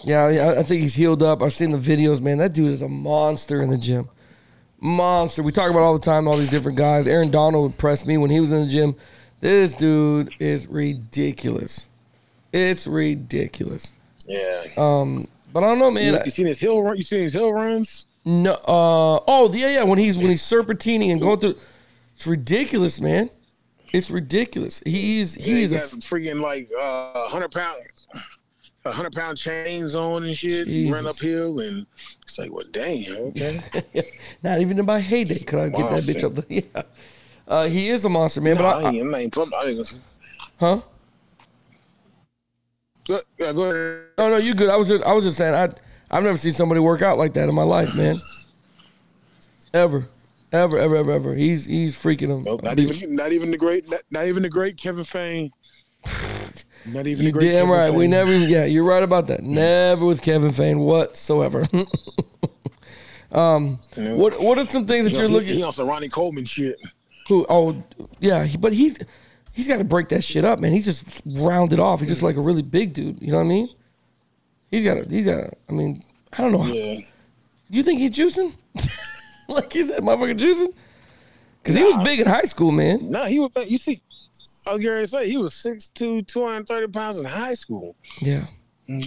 Yeah, 0.04 0.54
I- 0.58 0.62
think 0.64 0.82
he's 0.82 0.94
healed 0.94 1.22
up. 1.22 1.40
I've 1.40 1.52
seen 1.52 1.70
the 1.70 1.78
videos, 1.78 2.20
man. 2.20 2.38
That 2.38 2.52
dude 2.52 2.72
is 2.72 2.82
a 2.82 2.88
monster 2.88 3.62
in 3.62 3.70
the 3.70 3.78
gym. 3.78 4.08
Monster. 4.80 5.42
We 5.44 5.52
talk 5.52 5.70
about 5.70 5.82
all 5.82 5.92
the 5.92 6.04
time, 6.04 6.26
all 6.26 6.36
these 6.36 6.50
different 6.50 6.78
guys. 6.78 7.06
Aaron 7.06 7.30
Donald 7.30 7.62
would 7.64 7.78
press 7.78 8.04
me 8.06 8.16
when 8.16 8.30
he 8.30 8.40
was 8.40 8.50
in 8.50 8.62
the 8.66 8.72
gym. 8.72 8.96
This 9.40 9.72
dude 9.74 10.34
is 10.40 10.66
ridiculous. 10.66 11.86
It's 12.52 12.86
ridiculous. 12.86 13.92
Yeah. 14.26 14.64
Um, 14.76 15.26
but 15.52 15.62
I 15.62 15.66
don't 15.68 15.78
know, 15.78 15.90
man. 15.90 16.14
you, 16.14 16.20
you 16.24 16.30
seen 16.30 16.46
his 16.46 16.58
hill 16.58 16.82
run? 16.82 16.96
You 16.96 17.02
seen 17.04 17.22
his 17.22 17.32
hill 17.34 17.52
runs? 17.52 18.06
No. 18.24 18.52
Uh. 18.54 19.20
Oh, 19.28 19.50
yeah, 19.52 19.68
yeah. 19.70 19.82
When 19.84 19.98
he's 19.98 20.18
when 20.18 20.28
he's 20.28 20.42
serpentining 20.42 21.12
and 21.12 21.20
going 21.20 21.38
through, 21.40 21.57
it's 22.16 22.26
ridiculous, 22.26 23.01
man. 23.01 23.30
It's 23.93 24.11
ridiculous. 24.11 24.82
He's 24.84 25.36
Yeah, 25.36 25.55
he's 25.55 25.70
he 25.70 25.76
a 25.76 25.80
freaking 25.80 26.41
like 26.41 26.68
uh, 26.78 27.28
hundred 27.28 27.51
pound, 27.51 27.80
a 28.84 28.93
hundred 28.93 29.12
pound 29.12 29.36
chains 29.36 29.95
on 29.95 30.24
and 30.24 30.36
shit. 30.36 30.66
Jesus. 30.66 30.95
Run 30.95 31.07
uphill 31.07 31.59
and 31.61 31.86
it's 32.22 32.38
like, 32.38 32.53
well, 32.53 32.64
damn, 32.70 33.16
okay. 33.16 33.61
not 34.43 34.61
even 34.61 34.78
in 34.78 34.86
my 34.86 35.01
heyday 35.01 35.38
could 35.41 35.59
I 35.59 35.68
get 35.68 35.91
that 35.91 36.03
bitch 36.03 36.24
up. 36.24 36.34
The, 36.34 36.45
yeah. 36.74 36.82
Uh, 37.49 37.66
he 37.66 37.88
is 37.88 38.05
a 38.05 38.09
monster, 38.09 38.41
man. 38.41 38.55
no, 38.55 38.62
but 38.62 38.76
I, 38.76 38.80
I, 38.80 38.82
I, 38.82 38.93
ain't, 38.93 39.11
not 39.11 39.18
even 39.18 39.30
putting. 39.30 39.55
I 39.55 39.64
ain't, 39.64 39.95
huh? 40.61 40.80
go, 43.09 43.18
yeah, 43.38 43.53
go 43.53 43.62
ahead. 43.64 44.05
No, 44.18 44.28
no, 44.30 44.36
you 44.36 44.55
good. 44.55 44.70
I 44.70 44.76
was 44.76 44.88
just, 44.88 45.03
I 45.03 45.12
was 45.12 45.24
just 45.24 45.36
saying, 45.36 45.55
I, 45.55 45.68
I've 46.11 46.22
never 46.22 46.38
seen 46.38 46.53
somebody 46.53 46.80
work 46.80 47.03
out 47.03 47.18
like 47.18 47.34
that 47.34 47.49
in 47.49 47.55
my 47.55 47.64
life, 47.64 47.95
man. 47.95 48.20
Ever. 49.74 50.07
Ever, 50.53 50.78
ever, 50.78 50.96
ever, 50.96 51.12
ever. 51.12 51.34
He's 51.34 51.66
he's 51.66 51.94
freaking 51.96 52.28
him. 52.36 52.44
Nope, 52.44 52.62
not 52.62 52.78
even 52.78 53.14
not 53.14 53.32
even 53.32 53.51
the 53.51 53.57
great 53.59 53.88
not, 53.88 54.01
not 54.11 54.26
even 54.26 54.42
the 54.42 54.48
great 54.48 54.76
Kevin 54.76 55.05
Fain. 55.05 55.51
Not 56.86 57.07
even 57.07 57.26
You 57.26 57.30
the 57.30 57.38
great 57.38 57.48
damn 57.53 57.66
Kevin 57.66 57.70
right. 57.70 57.92
We 57.92 58.07
never. 58.07 58.34
Yeah, 58.34 58.64
you're 58.64 58.84
right 58.84 59.03
about 59.03 59.26
that. 59.26 59.42
Never 59.42 60.07
with 60.07 60.22
Kevin 60.22 60.51
Fain 60.51 60.78
whatsoever. 60.78 61.68
um, 63.32 63.78
You 63.96 64.03
know? 64.03 64.16
what 64.16 64.40
what 64.40 64.57
are 64.59 64.64
some 64.66 64.86
things 64.86 65.05
that 65.05 65.11
He 65.11 65.16
you're 65.16 65.26
on- 65.26 65.32
looking? 65.32 65.55
He 65.57 65.62
on 65.62 65.72
some 65.74 65.86
Ronnie 65.86 66.09
Coleman 66.09 66.46
shit. 66.46 66.76
Who? 67.28 67.44
Oh, 67.51 67.82
yeah. 68.18 68.46
But 68.59 68.72
he's 68.72 68.96
he's 69.53 69.68
got 69.68 69.76
to 69.76 69.84
break 69.84 70.09
that 70.09 70.24
shit 70.24 70.44
up, 70.44 70.59
man. 70.59 70.72
He's 70.72 70.86
just 70.86 71.20
rounded 71.26 71.80
off. 71.80 72.01
He's 72.01 72.09
just 72.09 72.22
like 72.22 72.36
a 72.36 72.40
really 72.40 72.62
big 72.62 72.94
dude. 72.94 73.20
You 73.20 73.32
know 73.32 73.36
what 73.36 73.44
I 73.44 73.48
mean? 73.48 73.68
He's 74.70 74.82
got. 74.84 75.07
He's 75.07 75.26
got. 75.26 75.51
I 75.68 75.72
mean, 75.72 76.03
I 76.32 76.40
don't 76.42 76.53
know. 76.53 76.64
Yeah. 76.64 77.01
You 77.68 77.82
think 77.82 78.01
he's 78.01 78.12
juicing? 78.12 78.55
like 79.55 79.72
he's 79.72 79.88
that 79.88 80.01
motherfucker 80.03 80.38
juicing? 80.38 80.74
Because 81.62 81.74
he 81.74 81.84
was 81.84 81.96
big 82.05 82.20
in 82.20 82.26
high 82.26 82.42
school, 82.44 82.72
man. 82.72 83.11
No, 83.11 83.24
he 83.24 83.38
was. 83.38 83.51
You 83.66 83.76
see, 83.76 84.01
I 84.66 84.72
was 84.72 84.80
going 84.80 85.07
say 85.07 85.28
he 85.28 85.36
was 85.36 85.53
6'2", 85.53 86.26
230 86.26 86.86
pounds 86.88 87.18
in 87.18 87.24
high 87.26 87.55
school. 87.55 87.96
Yeah. 88.20 88.46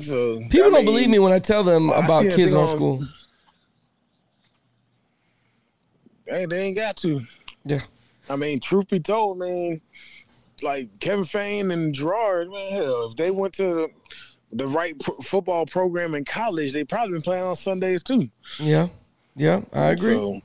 So 0.01 0.39
People 0.39 0.59
I 0.59 0.63
don't 0.63 0.73
mean, 0.73 0.85
believe 0.85 1.09
me 1.09 1.19
when 1.19 1.33
I 1.33 1.39
tell 1.39 1.63
them 1.63 1.91
I 1.91 1.97
about 1.97 2.29
kids 2.29 2.53
on 2.53 2.67
school. 2.67 3.03
Hey, 6.25 6.45
they 6.45 6.61
ain't 6.61 6.77
got 6.77 6.95
to. 6.97 7.21
Yeah. 7.65 7.81
I 8.29 8.37
mean, 8.37 8.61
truth 8.61 8.87
be 8.89 8.99
told, 8.99 9.39
man, 9.39 9.81
like 10.61 10.87
Kevin 11.01 11.25
Fain 11.25 11.71
and 11.71 11.93
Gerard, 11.93 12.49
man, 12.49 12.71
hell, 12.71 13.07
if 13.07 13.17
they 13.17 13.29
went 13.29 13.53
to 13.55 13.63
the, 13.63 13.89
the 14.53 14.67
right 14.67 14.97
pro- 14.99 15.17
football 15.17 15.65
program 15.65 16.15
in 16.15 16.23
college, 16.23 16.71
they 16.71 16.85
probably 16.85 17.13
been 17.13 17.21
playing 17.21 17.43
on 17.43 17.55
Sundays 17.57 18.03
too. 18.03 18.29
Yeah. 18.59 18.87
Yeah. 19.35 19.61
I 19.73 19.89
agree. 19.89 20.15
So, 20.15 20.41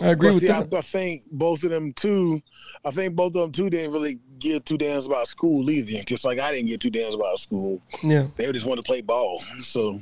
I 0.00 0.08
agree 0.08 0.32
with 0.32 0.42
see, 0.42 0.48
I, 0.48 0.62
that. 0.62 0.74
I 0.74 0.80
think 0.80 1.22
both 1.30 1.62
of 1.62 1.70
them 1.70 1.92
too. 1.92 2.42
I 2.84 2.90
think 2.90 3.14
both 3.14 3.34
of 3.36 3.42
them 3.42 3.52
too 3.52 3.70
didn't 3.70 3.92
really 3.92 4.18
give 4.38 4.64
two 4.64 4.76
damns 4.76 5.06
about 5.06 5.28
school 5.28 5.70
either. 5.70 6.02
Just 6.04 6.24
like 6.24 6.38
I 6.38 6.52
didn't 6.52 6.66
give 6.68 6.80
two 6.80 6.90
damns 6.90 7.14
about 7.14 7.38
school. 7.38 7.80
Yeah. 8.02 8.26
They 8.36 8.50
just 8.52 8.66
wanted 8.66 8.84
to 8.84 8.86
play 8.86 9.00
ball. 9.02 9.42
So, 9.62 10.00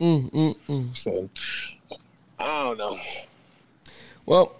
Mm, 0.00 0.30
mm, 0.30 0.56
mm. 0.68 0.96
so 0.96 1.30
I 2.38 2.64
don't 2.64 2.78
know. 2.78 2.98
Well, 4.26 4.54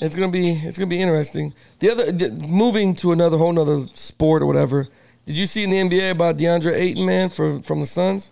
it's 0.00 0.14
gonna 0.14 0.30
be 0.30 0.52
it's 0.52 0.78
gonna 0.78 0.88
be 0.88 1.02
interesting. 1.02 1.52
The 1.80 1.90
other 1.90 2.12
the, 2.12 2.30
moving 2.46 2.94
to 2.96 3.12
another 3.12 3.36
whole 3.38 3.52
nother 3.52 3.86
sport 3.94 4.42
or 4.42 4.46
whatever. 4.46 4.86
Did 5.26 5.36
you 5.36 5.46
see 5.46 5.64
in 5.64 5.70
the 5.70 5.76
NBA 5.76 6.12
about 6.12 6.38
DeAndre 6.38 6.74
Ayton, 6.74 7.04
man, 7.04 7.28
for 7.28 7.60
from 7.62 7.80
the 7.80 7.86
Suns? 7.86 8.30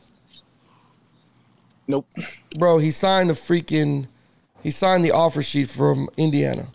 Nope. 1.89 2.07
Bro, 2.57 2.78
he 2.78 2.91
signed 2.91 3.30
the 3.30 3.34
freaking 3.34 4.07
he 4.62 4.70
signed 4.70 5.05
the 5.05 5.12
offer 5.12 5.43
sheet 5.43 5.70
from 5.70 6.09
Indiana, 6.16 6.66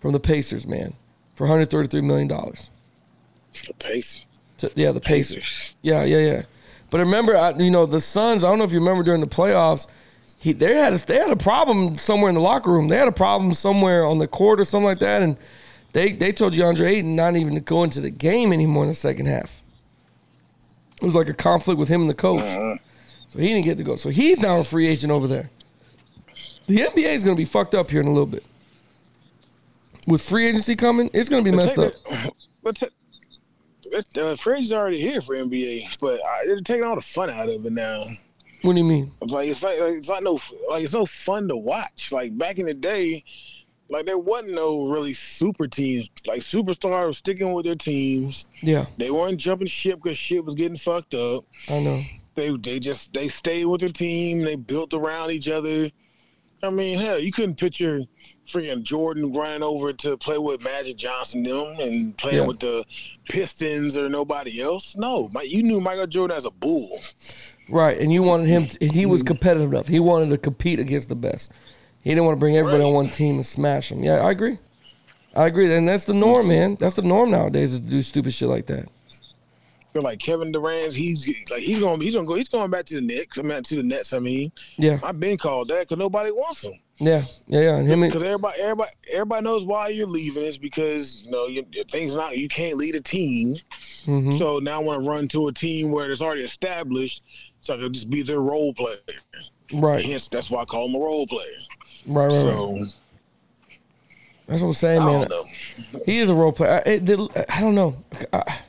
from 0.00 0.12
the 0.12 0.20
Pacers, 0.20 0.66
man, 0.66 0.94
for 1.34 1.44
133 1.44 2.00
million 2.00 2.26
dollars. 2.26 2.70
The 3.66 3.74
Pacers. 3.74 4.24
Yeah, 4.74 4.92
the 4.92 5.00
Pacers. 5.00 5.36
Pacers. 5.36 5.74
Yeah, 5.82 6.04
yeah, 6.04 6.18
yeah. 6.18 6.42
But 6.90 6.98
remember, 6.98 7.36
I, 7.36 7.50
you 7.50 7.70
know, 7.70 7.86
the 7.86 8.00
Suns. 8.00 8.44
I 8.44 8.48
don't 8.48 8.58
know 8.58 8.64
if 8.64 8.72
you 8.72 8.78
remember 8.78 9.02
during 9.02 9.20
the 9.20 9.26
playoffs, 9.26 9.86
he 10.38 10.52
they 10.52 10.74
had 10.74 10.92
a, 10.94 10.98
they 11.06 11.16
had 11.16 11.30
a 11.30 11.36
problem 11.36 11.96
somewhere 11.96 12.28
in 12.28 12.34
the 12.34 12.40
locker 12.40 12.70
room. 12.70 12.88
They 12.88 12.96
had 12.96 13.08
a 13.08 13.12
problem 13.12 13.52
somewhere 13.52 14.04
on 14.04 14.18
the 14.18 14.28
court 14.28 14.60
or 14.60 14.64
something 14.64 14.86
like 14.86 15.00
that, 15.00 15.22
and 15.22 15.36
they 15.92 16.12
they 16.12 16.32
told 16.32 16.54
DeAndre 16.54 16.88
Ayton 16.88 17.16
not 17.16 17.36
even 17.36 17.54
to 17.54 17.60
go 17.60 17.82
into 17.82 18.00
the 18.00 18.10
game 18.10 18.52
anymore 18.52 18.84
in 18.84 18.88
the 18.88 18.94
second 18.94 19.26
half. 19.26 19.62
It 21.02 21.04
was 21.04 21.14
like 21.14 21.28
a 21.28 21.34
conflict 21.34 21.78
with 21.78 21.88
him 21.88 22.02
and 22.02 22.10
the 22.10 22.14
coach, 22.14 22.50
uh-huh. 22.50 22.76
So 23.38 23.42
he 23.42 23.48
didn't 23.50 23.64
get 23.66 23.78
to 23.78 23.84
go. 23.84 23.94
So 23.94 24.08
he's 24.08 24.40
now 24.40 24.58
a 24.58 24.64
free 24.64 24.88
agent 24.88 25.12
over 25.12 25.28
there. 25.28 25.48
The 26.66 26.78
NBA 26.78 27.14
is 27.14 27.22
going 27.22 27.36
to 27.36 27.40
be 27.40 27.44
fucked 27.44 27.72
up 27.76 27.88
here 27.88 28.00
in 28.00 28.08
a 28.08 28.10
little 28.10 28.26
bit. 28.26 28.42
With 30.08 30.22
free 30.22 30.48
agency 30.48 30.74
coming, 30.74 31.08
it's 31.12 31.28
going 31.28 31.44
to 31.44 31.48
be 31.50 31.56
messed 31.56 31.78
up. 31.78 31.92
But 32.64 32.76
t- 32.76 32.86
it- 33.84 34.18
uh, 34.18 34.34
Fred's 34.36 34.72
already 34.72 35.00
here 35.00 35.20
for 35.20 35.36
NBA, 35.36 35.98
but 36.00 36.18
I, 36.20 36.46
they're 36.46 36.60
taking 36.60 36.82
all 36.82 36.96
the 36.96 37.00
fun 37.00 37.30
out 37.30 37.48
of 37.48 37.64
it 37.64 37.72
now. 37.72 38.02
What 38.62 38.72
do 38.72 38.78
you 38.78 38.84
mean? 38.84 39.12
It's 39.22 39.30
like 39.32 39.48
it's 39.48 39.62
like, 39.62 39.78
like 39.78 39.92
it's 39.94 40.08
not 40.08 40.24
no 40.24 40.32
like 40.68 40.82
it's 40.82 40.92
no 40.92 41.06
fun 41.06 41.46
to 41.48 41.56
watch. 41.56 42.10
Like 42.10 42.36
back 42.36 42.58
in 42.58 42.66
the 42.66 42.74
day, 42.74 43.22
like 43.88 44.04
there 44.04 44.18
wasn't 44.18 44.54
no 44.54 44.88
really 44.88 45.12
super 45.14 45.68
teams. 45.68 46.10
Like 46.26 46.40
superstars 46.40 47.14
sticking 47.16 47.52
with 47.52 47.66
their 47.66 47.76
teams. 47.76 48.46
Yeah, 48.60 48.86
They 48.96 49.10
weren't 49.12 49.38
jumping 49.38 49.68
ship 49.68 50.00
because 50.02 50.18
shit 50.18 50.44
was 50.44 50.56
getting 50.56 50.76
fucked 50.76 51.14
up. 51.14 51.44
I 51.68 51.78
know. 51.78 52.02
They 52.38 52.56
they 52.56 52.78
just 52.78 53.12
they 53.12 53.26
stayed 53.28 53.66
with 53.66 53.80
the 53.80 53.90
team. 53.90 54.42
They 54.42 54.54
built 54.54 54.94
around 54.94 55.32
each 55.32 55.48
other. 55.48 55.90
I 56.62 56.70
mean, 56.70 56.98
hell, 56.98 57.18
you 57.18 57.32
couldn't 57.32 57.58
picture 57.58 58.02
freaking 58.48 58.82
Jordan 58.82 59.32
running 59.32 59.62
over 59.62 59.92
to 59.92 60.16
play 60.16 60.38
with 60.38 60.62
Magic 60.62 60.96
Johnson 60.96 61.42
them 61.42 61.74
and 61.80 62.16
playing 62.16 62.38
Yeah. 62.38 62.46
with 62.46 62.60
the 62.60 62.84
Pistons 63.28 63.96
or 63.96 64.08
nobody 64.08 64.62
else. 64.62 64.96
No, 64.96 65.30
you 65.42 65.62
knew 65.64 65.80
Michael 65.80 66.06
Jordan 66.06 66.36
as 66.36 66.44
a 66.44 66.50
bull. 66.50 67.00
Right, 67.68 67.98
and 67.98 68.12
you 68.12 68.22
wanted 68.22 68.48
him. 68.48 68.68
To, 68.68 68.86
he 68.86 69.04
was 69.04 69.20
mm-hmm. 69.20 69.26
competitive 69.26 69.72
enough. 69.72 69.88
He 69.88 70.00
wanted 70.00 70.30
to 70.30 70.38
compete 70.38 70.78
against 70.78 71.08
the 71.08 71.16
best. 71.16 71.52
He 72.02 72.10
didn't 72.10 72.24
want 72.24 72.36
to 72.36 72.40
bring 72.40 72.56
everybody 72.56 72.84
on 72.84 72.94
one 72.94 73.10
team 73.10 73.36
and 73.36 73.46
smash 73.46 73.90
them. 73.90 74.02
Yeah, 74.02 74.24
I 74.24 74.30
agree. 74.30 74.58
I 75.36 75.46
agree, 75.46 75.72
and 75.74 75.88
that's 75.88 76.04
the 76.04 76.14
norm, 76.14 76.48
man. 76.48 76.76
That's 76.76 76.94
the 76.94 77.02
norm 77.02 77.32
nowadays 77.32 77.74
is 77.74 77.80
to 77.80 77.86
do 77.86 78.02
stupid 78.02 78.32
shit 78.32 78.48
like 78.48 78.66
that. 78.66 78.88
Like 80.02 80.18
Kevin 80.18 80.52
Durant, 80.52 80.94
he's 80.94 81.26
like 81.50 81.60
he's 81.60 81.80
going 81.80 82.00
he's 82.00 82.14
gonna 82.14 82.26
go 82.26 82.34
he's 82.34 82.48
going 82.48 82.70
back 82.70 82.84
to 82.86 82.94
the 82.96 83.00
Knicks. 83.00 83.38
I 83.38 83.42
mean 83.42 83.62
to 83.62 83.76
the 83.76 83.82
Nets. 83.82 84.12
I 84.12 84.18
mean, 84.18 84.52
Yeah, 84.76 84.98
I've 85.02 85.18
been 85.20 85.36
called 85.36 85.68
that 85.68 85.80
because 85.80 85.98
nobody 85.98 86.30
wants 86.30 86.62
him. 86.64 86.72
yeah, 86.98 87.24
yeah, 87.46 87.60
yeah. 87.60 87.76
And 87.76 87.88
him, 87.88 88.00
Because 88.00 88.16
and, 88.22 88.26
everybody 88.26 88.60
everybody 88.60 88.90
everybody 89.12 89.44
knows 89.44 89.64
why 89.64 89.88
you're 89.88 90.06
leaving. 90.06 90.44
is 90.44 90.58
because 90.58 91.24
you 91.24 91.30
know 91.30 91.46
you, 91.46 91.62
things 91.90 92.14
not 92.16 92.36
you 92.36 92.48
can't 92.48 92.76
lead 92.76 92.94
a 92.94 93.00
team. 93.00 93.56
Mhm. 94.06 94.38
So 94.38 94.58
now 94.58 94.80
I 94.80 94.84
want 94.84 95.02
to 95.04 95.08
run 95.08 95.28
to 95.28 95.48
a 95.48 95.52
team 95.52 95.90
where 95.90 96.10
it's 96.10 96.22
already 96.22 96.42
established, 96.42 97.22
so 97.60 97.74
I 97.74 97.78
can 97.78 97.92
just 97.92 98.08
be 98.10 98.22
their 98.22 98.40
role 98.40 98.72
player. 98.74 98.96
right, 99.74 100.04
Hence, 100.04 100.28
that's 100.28 100.50
why 100.50 100.62
I 100.62 100.64
call 100.64 100.88
him 100.88 100.94
a 100.94 100.98
role 101.04 101.26
player. 101.26 101.42
right, 102.06 102.26
right, 102.26 102.32
right. 102.32 102.42
So 102.42 102.86
That's 104.46 104.62
what 104.62 104.68
I'm 104.68 104.74
saying, 104.74 105.02
I 105.02 105.04
man. 105.04 105.20
don't 105.28 105.30
know. 105.30 106.00
He 106.06 106.20
is 106.20 106.30
a 106.30 106.34
role 106.34 106.52
player. 106.52 106.82
I, 106.86 106.88
it, 106.88 107.10
I 107.50 107.60
don't 107.60 107.74
know. 107.74 107.94
I, 108.32 108.60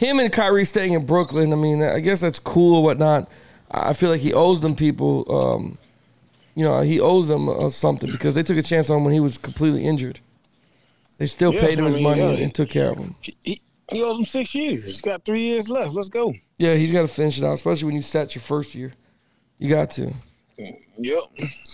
him 0.00 0.18
and 0.18 0.32
Kyrie 0.32 0.64
staying 0.64 0.94
in 0.94 1.04
Brooklyn. 1.04 1.52
I 1.52 1.56
mean, 1.56 1.82
I 1.82 2.00
guess 2.00 2.22
that's 2.22 2.38
cool 2.38 2.76
or 2.76 2.82
whatnot. 2.82 3.30
I 3.70 3.92
feel 3.92 4.08
like 4.08 4.22
he 4.22 4.32
owes 4.32 4.60
them 4.60 4.74
people. 4.74 5.30
Um, 5.30 5.78
you 6.56 6.64
know, 6.64 6.80
he 6.80 6.98
owes 7.00 7.28
them 7.28 7.50
uh, 7.50 7.68
something 7.68 8.10
because 8.10 8.34
they 8.34 8.42
took 8.42 8.56
a 8.56 8.62
chance 8.62 8.88
on 8.88 8.96
him 8.98 9.04
when 9.04 9.12
he 9.12 9.20
was 9.20 9.36
completely 9.36 9.84
injured. 9.84 10.18
They 11.18 11.26
still 11.26 11.52
Yeah, 11.52 11.60
paid 11.60 11.78
him 11.78 11.84
I 11.84 11.88
his 11.88 11.94
mean, 11.96 12.04
money 12.04 12.20
yeah. 12.22 12.30
and, 12.30 12.38
and 12.38 12.54
took 12.54 12.70
care 12.70 12.90
of 12.90 12.98
him. 12.98 13.14
He, 13.20 13.36
he, 13.44 13.60
he 13.92 14.02
owes 14.02 14.18
him 14.18 14.24
six 14.24 14.54
years. 14.54 14.86
He's 14.86 15.02
got 15.02 15.22
three 15.26 15.42
years 15.42 15.68
left. 15.68 15.92
Let's 15.92 16.08
go. 16.08 16.32
Yeah, 16.56 16.76
he's 16.76 16.92
got 16.92 17.02
to 17.02 17.08
finish 17.08 17.36
it 17.36 17.44
out, 17.44 17.52
especially 17.52 17.84
when 17.84 17.94
you 17.94 18.02
set 18.02 18.34
your 18.34 18.42
first 18.42 18.74
year. 18.74 18.94
You 19.58 19.68
got 19.68 19.90
to. 19.92 20.14
Yep. 20.96 21.22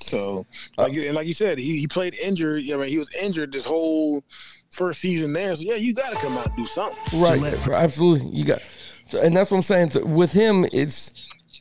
So, 0.01 0.47
like, 0.77 0.95
and 0.95 1.15
like 1.15 1.29
you 1.29 1.35
said, 1.35 1.59
he, 1.59 1.79
he 1.79 1.87
played 1.87 2.17
injured. 2.19 2.65
I 2.73 2.77
mean, 2.77 2.89
he 2.89 2.99
was 2.99 3.15
injured 3.15 3.53
this 3.53 3.65
whole 3.65 4.25
first 4.71 5.01
season 5.01 5.33
there. 5.33 5.55
So, 5.57 5.63
yeah, 5.63 5.75
you 5.75 5.95
got 5.95 6.11
to 6.11 6.17
come 6.17 6.37
out 6.37 6.47
and 6.47 6.57
do 6.57 6.67
something. 6.67 7.21
Right, 7.21 7.43
absolutely. 7.69 8.29
You 8.31 8.45
got, 8.45 8.61
so, 9.09 9.21
and 9.21 9.37
that's 9.37 9.51
what 9.51 9.59
I'm 9.59 9.63
saying. 9.63 9.91
So 9.91 10.05
with 10.05 10.33
him, 10.33 10.67
it's 10.73 11.13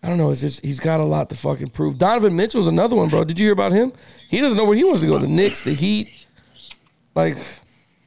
I 0.05 0.09
don't 0.09 0.17
know. 0.17 0.29
It's 0.29 0.41
just 0.41 0.63
he's 0.63 0.79
got 0.79 0.99
a 0.99 1.03
lot 1.03 1.29
to 1.29 1.35
fucking 1.35 1.69
prove. 1.69 1.97
Donovan 1.97 2.35
Mitchell 2.35 2.59
Mitchell's 2.59 2.67
another 2.67 2.95
one, 2.95 3.09
bro. 3.09 3.23
Did 3.23 3.39
you 3.39 3.47
hear 3.47 3.53
about 3.53 3.71
him? 3.71 3.91
He 4.29 4.39
doesn't 4.39 4.55
know 4.55 4.65
where 4.65 4.75
he 4.75 4.83
wants 4.83 5.01
to 5.01 5.07
go. 5.07 5.17
The 5.17 5.27
Knicks, 5.27 5.61
the 5.61 5.73
Heat. 5.73 6.09
Like, 7.15 7.37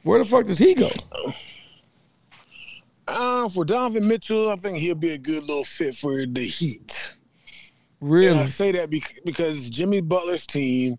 where 0.03 0.19
the 0.19 0.25
fuck 0.25 0.45
does 0.45 0.57
he 0.57 0.75
go? 0.75 0.89
Uh, 3.05 3.49
for 3.49 3.65
Donovan 3.65 4.07
Mitchell, 4.07 4.49
I 4.49 4.55
think 4.55 4.77
he'll 4.77 4.95
be 4.95 5.11
a 5.11 5.17
good 5.17 5.43
little 5.43 5.65
fit 5.65 5.95
for 5.95 6.25
the 6.25 6.45
Heat. 6.45 7.13
And 7.99 8.09
Really? 8.11 8.39
I 8.39 8.45
say 8.45 8.71
that 8.71 8.89
because 9.25 9.69
Jimmy 9.69 9.99
Butler's 9.99 10.47
team, 10.47 10.97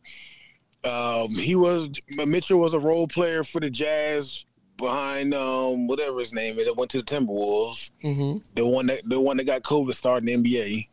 um, 0.84 1.30
he 1.30 1.54
was 1.56 1.90
Mitchell 2.08 2.58
was 2.60 2.74
a 2.74 2.78
role 2.78 3.06
player 3.06 3.44
for 3.44 3.60
the 3.60 3.70
Jazz 3.70 4.44
behind 4.76 5.34
um, 5.34 5.86
whatever 5.86 6.18
his 6.20 6.32
name 6.32 6.58
is. 6.58 6.66
That 6.66 6.76
went 6.76 6.90
to 6.92 6.98
the 6.98 7.04
Timberwolves. 7.04 7.90
hmm 8.02 8.38
the 8.54 8.66
one 8.66 8.86
that 8.86 9.02
the 9.08 9.20
one 9.20 9.36
that 9.36 9.44
got 9.44 9.62
COVID 9.62 9.94
starting 9.94 10.42
the 10.42 10.52
NBA, 10.58 10.86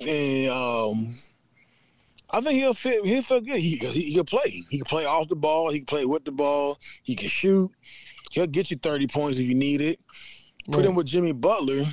and 0.00 0.50
um, 0.52 1.16
I 2.30 2.40
think 2.40 2.58
he'll 2.60 2.74
fit. 2.74 3.04
He'll 3.04 3.22
fit 3.22 3.46
good. 3.46 3.58
He, 3.60 3.76
he, 3.76 3.86
he 4.02 4.14
can 4.14 4.24
play. 4.24 4.64
He 4.70 4.78
can 4.78 4.84
play 4.84 5.04
off 5.06 5.28
the 5.28 5.36
ball. 5.36 5.70
He 5.70 5.80
can 5.80 5.86
play 5.86 6.04
with 6.04 6.24
the 6.24 6.32
ball. 6.32 6.78
He 7.02 7.14
can 7.16 7.28
shoot. 7.28 7.70
He'll 8.30 8.46
get 8.46 8.70
you 8.70 8.76
thirty 8.76 9.06
points 9.06 9.38
if 9.38 9.46
you 9.46 9.54
need 9.54 9.80
it. 9.80 9.98
Put 10.66 10.76
Right. 10.78 10.84
him 10.86 10.94
with 10.94 11.06
Jimmy 11.06 11.32
Butler. 11.32 11.84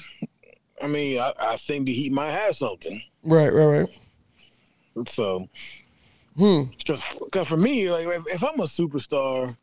I 0.81 0.87
mean, 0.87 1.19
I, 1.19 1.31
I 1.39 1.57
think 1.57 1.85
the 1.85 1.93
Heat 1.93 2.11
might 2.11 2.31
have 2.31 2.55
something. 2.55 3.01
Right, 3.23 3.53
right, 3.53 3.87
right. 4.95 5.07
So, 5.07 5.47
Hmm. 6.35 6.63
just 6.79 7.19
because 7.19 7.47
for 7.47 7.57
me, 7.57 7.89
like 7.91 8.07
if, 8.07 8.23
if 8.35 8.43
I'm 8.43 8.59
a 8.59 8.63
superstar, 8.63 9.55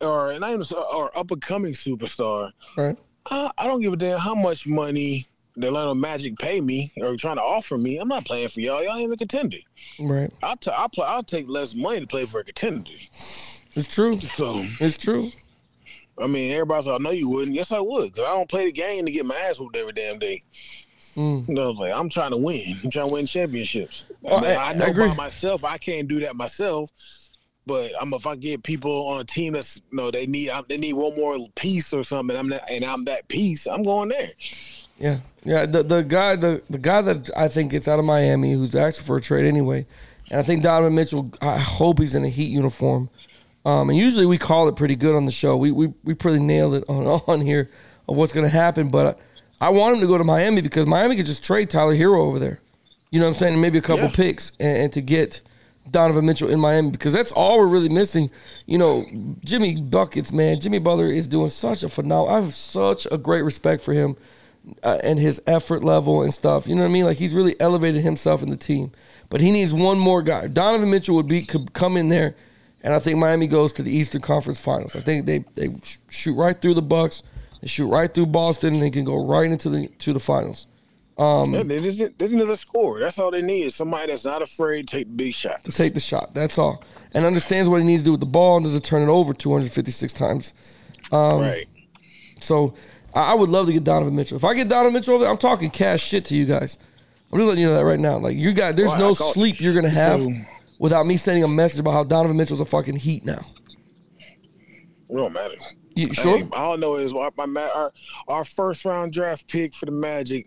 or 0.00 0.38
not 0.38 0.50
even 0.50 0.62
a, 0.62 0.74
or 0.74 1.16
up 1.18 1.30
and 1.30 1.40
coming 1.42 1.72
superstar, 1.74 2.50
Right. 2.76 2.96
I, 3.30 3.50
I 3.58 3.66
don't 3.66 3.80
give 3.80 3.92
a 3.92 3.96
damn 3.96 4.18
how 4.18 4.34
much 4.34 4.66
money 4.66 5.26
the 5.56 5.68
Orlando 5.68 5.94
Magic 5.94 6.36
pay 6.38 6.60
me 6.60 6.92
or 6.98 7.16
trying 7.16 7.36
to 7.36 7.42
offer 7.42 7.78
me, 7.78 7.98
I'm 7.98 8.08
not 8.08 8.24
playing 8.26 8.48
for 8.48 8.60
y'all. 8.60 8.82
Y'all 8.84 8.96
ain't 8.98 9.12
a 9.12 9.16
contender. 9.16 9.56
Right. 9.98 10.30
I'll 10.42 10.56
t- 10.56 10.70
I'll, 10.70 10.88
play, 10.90 11.06
I'll 11.06 11.22
take 11.22 11.48
less 11.48 11.74
money 11.74 12.00
to 12.00 12.06
play 12.06 12.26
for 12.26 12.40
a 12.40 12.44
contender. 12.44 12.90
It's 13.74 13.88
true. 13.88 14.20
So 14.20 14.64
It's 14.80 14.98
true. 14.98 15.30
I 16.18 16.26
mean, 16.26 16.52
everybody's 16.52 16.86
like, 16.86 16.98
"I 17.00 17.02
know 17.02 17.10
you 17.10 17.28
wouldn't." 17.28 17.54
Yes, 17.54 17.72
I 17.72 17.80
would. 17.80 18.14
Cause 18.14 18.24
I 18.24 18.28
don't 18.34 18.48
play 18.48 18.64
the 18.64 18.72
game 18.72 19.04
to 19.04 19.12
get 19.12 19.26
my 19.26 19.34
ass 19.34 19.60
whooped 19.60 19.76
every 19.76 19.92
damn 19.92 20.18
day. 20.18 20.42
Mm. 21.16 21.48
You 21.48 21.54
know, 21.54 21.70
like 21.70 21.92
I'm 21.92 22.08
trying 22.08 22.30
to 22.32 22.36
win. 22.36 22.76
I'm 22.84 22.90
trying 22.90 23.08
to 23.08 23.12
win 23.12 23.26
championships. 23.26 24.04
Oh, 24.24 24.36
I, 24.44 24.52
I- 24.52 24.70
I 24.70 24.74
know 24.74 24.86
I 24.86 24.92
by 24.92 25.14
myself, 25.14 25.64
I 25.64 25.78
can't 25.78 26.06
do 26.08 26.20
that 26.20 26.36
myself. 26.36 26.90
But 27.66 27.90
I'm 28.00 28.12
if 28.14 28.26
I 28.28 28.36
get 28.36 28.62
people 28.62 29.08
on 29.08 29.20
a 29.20 29.24
team 29.24 29.54
that's 29.54 29.80
you 29.90 29.96
know 29.96 30.10
they 30.12 30.26
need 30.26 30.50
they 30.68 30.76
need 30.76 30.92
one 30.92 31.16
more 31.16 31.36
piece 31.56 31.92
or 31.92 32.04
something, 32.04 32.36
and 32.36 32.38
I'm 32.38 32.48
not, 32.48 32.70
and 32.70 32.84
I'm 32.84 33.04
that 33.06 33.26
piece. 33.28 33.66
I'm 33.66 33.82
going 33.82 34.10
there. 34.10 34.28
Yeah, 35.00 35.18
yeah. 35.44 35.66
The 35.66 35.82
the 35.82 36.02
guy 36.02 36.36
the 36.36 36.62
the 36.70 36.78
guy 36.78 37.02
that 37.02 37.28
I 37.36 37.48
think 37.48 37.72
gets 37.72 37.88
out 37.88 37.98
of 37.98 38.04
Miami, 38.04 38.52
who's 38.52 38.74
asking 38.76 39.04
for 39.06 39.16
a 39.16 39.20
trade 39.20 39.46
anyway, 39.46 39.84
and 40.30 40.38
I 40.38 40.44
think 40.44 40.62
Donovan 40.62 40.94
Mitchell. 40.94 41.28
I 41.42 41.58
hope 41.58 41.98
he's 41.98 42.14
in 42.14 42.24
a 42.24 42.28
Heat 42.28 42.50
uniform. 42.50 43.08
Um, 43.64 43.90
and 43.90 43.98
usually 43.98 44.26
we 44.26 44.38
call 44.38 44.68
it 44.68 44.76
pretty 44.76 44.94
good 44.94 45.16
on 45.16 45.26
the 45.26 45.32
show. 45.32 45.56
We 45.56 45.72
we 45.72 45.92
we 46.04 46.14
pretty 46.14 46.38
nailed 46.38 46.74
it 46.76 46.84
on 46.88 47.06
on 47.26 47.40
here 47.40 47.68
of 48.08 48.16
what's 48.16 48.32
going 48.32 48.44
to 48.46 48.50
happen. 48.56 48.90
But 48.90 49.18
I 49.60 49.70
want 49.70 49.94
him 49.96 50.00
to 50.02 50.06
go 50.06 50.18
to 50.18 50.24
Miami 50.24 50.60
because 50.60 50.86
Miami 50.86 51.16
could 51.16 51.26
just 51.26 51.42
trade 51.44 51.70
Tyler 51.70 51.94
Herro 51.94 52.20
over 52.20 52.38
there. 52.38 52.58
You 53.10 53.20
know 53.20 53.26
what 53.26 53.34
I'm 53.36 53.38
saying? 53.38 53.52
And 53.54 53.62
maybe 53.62 53.78
a 53.78 53.82
couple 53.82 54.04
Yeah. 54.06 54.14
picks 54.14 54.52
and, 54.60 54.76
and 54.76 54.92
to 54.92 55.00
get 55.00 55.40
Donovan 55.90 56.26
Mitchell 56.26 56.50
in 56.50 56.58
Miami 56.60 56.90
because 56.90 57.12
that's 57.12 57.32
all 57.32 57.58
we're 57.58 57.66
really 57.68 57.88
missing. 57.88 58.28
You 58.66 58.78
know, 58.78 59.04
Jimmy 59.44 59.76
buckets, 59.80 60.32
man. 60.32 60.60
Jimmy 60.60 60.78
Butler 60.80 61.06
is 61.06 61.26
doing 61.26 61.48
such 61.50 61.82
a 61.84 61.88
phenomenal. 61.88 62.28
I 62.34 62.40
have 62.40 62.54
such 62.54 63.06
a 63.10 63.16
great 63.16 63.42
respect 63.42 63.82
for 63.82 63.92
him 63.94 64.16
uh, 64.82 64.98
and 65.04 65.18
his 65.18 65.40
effort 65.46 65.84
level 65.84 66.22
and 66.22 66.34
stuff. 66.34 66.66
You 66.66 66.74
know 66.74 66.82
what 66.82 66.88
I 66.88 66.92
mean? 66.92 67.04
Like 67.04 67.16
he's 67.18 67.32
really 67.32 67.58
elevated 67.60 68.02
himself 68.02 68.42
in 68.42 68.50
the 68.50 68.56
team. 68.56 68.90
But 69.30 69.40
he 69.40 69.50
needs 69.52 69.72
one 69.72 69.98
more 69.98 70.22
guy. 70.22 70.46
Donovan 70.48 70.90
Mitchell 70.90 71.16
would 71.16 71.28
be 71.28 71.42
could 71.42 71.72
come 71.72 71.96
in 71.96 72.08
there, 72.08 72.34
and 72.84 72.94
I 72.94 72.98
think 73.00 73.18
Miami 73.18 73.46
goes 73.48 73.72
to 73.74 73.82
the 73.82 73.90
Eastern 73.90 74.20
Conference 74.22 74.60
Finals. 74.60 74.94
I 74.94 75.00
think 75.00 75.26
they 75.26 75.38
they 75.56 75.70
sh- 75.82 75.96
shoot 76.10 76.34
right 76.34 76.60
through 76.60 76.74
the 76.74 76.82
Bucks, 76.82 77.24
they 77.60 77.68
shoot 77.68 77.86
right 77.88 78.12
through 78.12 78.26
Boston, 78.26 78.74
and 78.74 78.82
they 78.82 78.90
can 78.90 79.04
go 79.04 79.24
right 79.26 79.50
into 79.50 79.68
the 79.70 79.88
to 79.88 80.12
the 80.12 80.20
finals. 80.20 80.66
Um, 81.18 81.52
they 81.52 81.62
they 81.62 82.28
need 82.28 82.40
a 82.48 82.56
score. 82.56 83.00
That's 83.00 83.18
all 83.18 83.30
they 83.30 83.40
need 83.40 83.62
is 83.64 83.74
somebody 83.74 84.12
that's 84.12 84.24
not 84.26 84.42
afraid 84.42 84.86
to 84.88 84.98
take 84.98 85.16
big 85.16 85.32
shots. 85.32 85.62
to 85.62 85.72
take 85.72 85.94
the 85.94 86.00
shot. 86.00 86.34
That's 86.34 86.58
all, 86.58 86.84
and 87.14 87.24
understands 87.24 87.68
what 87.70 87.80
he 87.80 87.86
needs 87.86 88.02
to 88.02 88.04
do 88.06 88.10
with 88.12 88.20
the 88.20 88.26
ball 88.26 88.56
and 88.58 88.66
doesn't 88.66 88.84
turn 88.84 89.02
it 89.02 89.08
over 89.10 89.32
256 89.32 90.12
times. 90.12 90.52
right. 91.10 91.64
So 92.40 92.74
I 93.14 93.32
I 93.32 93.34
would 93.34 93.48
love 93.48 93.66
to 93.66 93.72
get 93.72 93.84
Donovan 93.84 94.14
Mitchell. 94.14 94.36
If 94.36 94.44
I 94.44 94.52
get 94.52 94.68
Donovan 94.68 94.92
Mitchell 94.92 95.14
over 95.14 95.24
there, 95.24 95.30
I'm 95.32 95.38
talking 95.38 95.70
cash 95.70 96.02
shit 96.02 96.26
to 96.26 96.36
you 96.36 96.44
guys. 96.44 96.76
I'm 97.32 97.38
just 97.38 97.48
letting 97.48 97.62
you 97.62 97.68
know 97.68 97.74
that 97.74 97.84
right 97.84 97.98
now. 97.98 98.18
Like 98.18 98.36
you 98.36 98.52
got, 98.52 98.76
there's 98.76 98.88
Well, 98.90 98.98
no 98.98 99.14
sleep 99.14 99.58
you're 99.60 99.74
gonna 99.74 99.88
have 99.88 100.22
So- 100.22 100.32
without 100.78 101.06
me 101.06 101.16
sending 101.16 101.42
a 101.44 101.48
message 101.48 101.80
about 101.80 101.92
how 101.92 102.04
Donovan 102.04 102.36
Mitchell's 102.36 102.60
a 102.60 102.66
fucking 102.66 102.96
heat 102.96 103.24
now. 103.24 103.40
It 105.08 105.14
don't 105.16 105.32
matter. 105.32 105.54
You 105.96 106.12
sure? 106.12 106.38
Hey, 106.38 106.48
all 106.52 106.74
I 106.74 106.76
know 106.76 106.96
is 106.96 107.12
our, 107.14 107.32
my 107.36 107.70
our, 107.74 107.92
our 108.28 108.44
first 108.44 108.84
round 108.84 109.14
draft 109.14 109.48
pick 109.48 109.74
for 109.74 109.86
the 109.86 109.92
Magic 109.92 110.46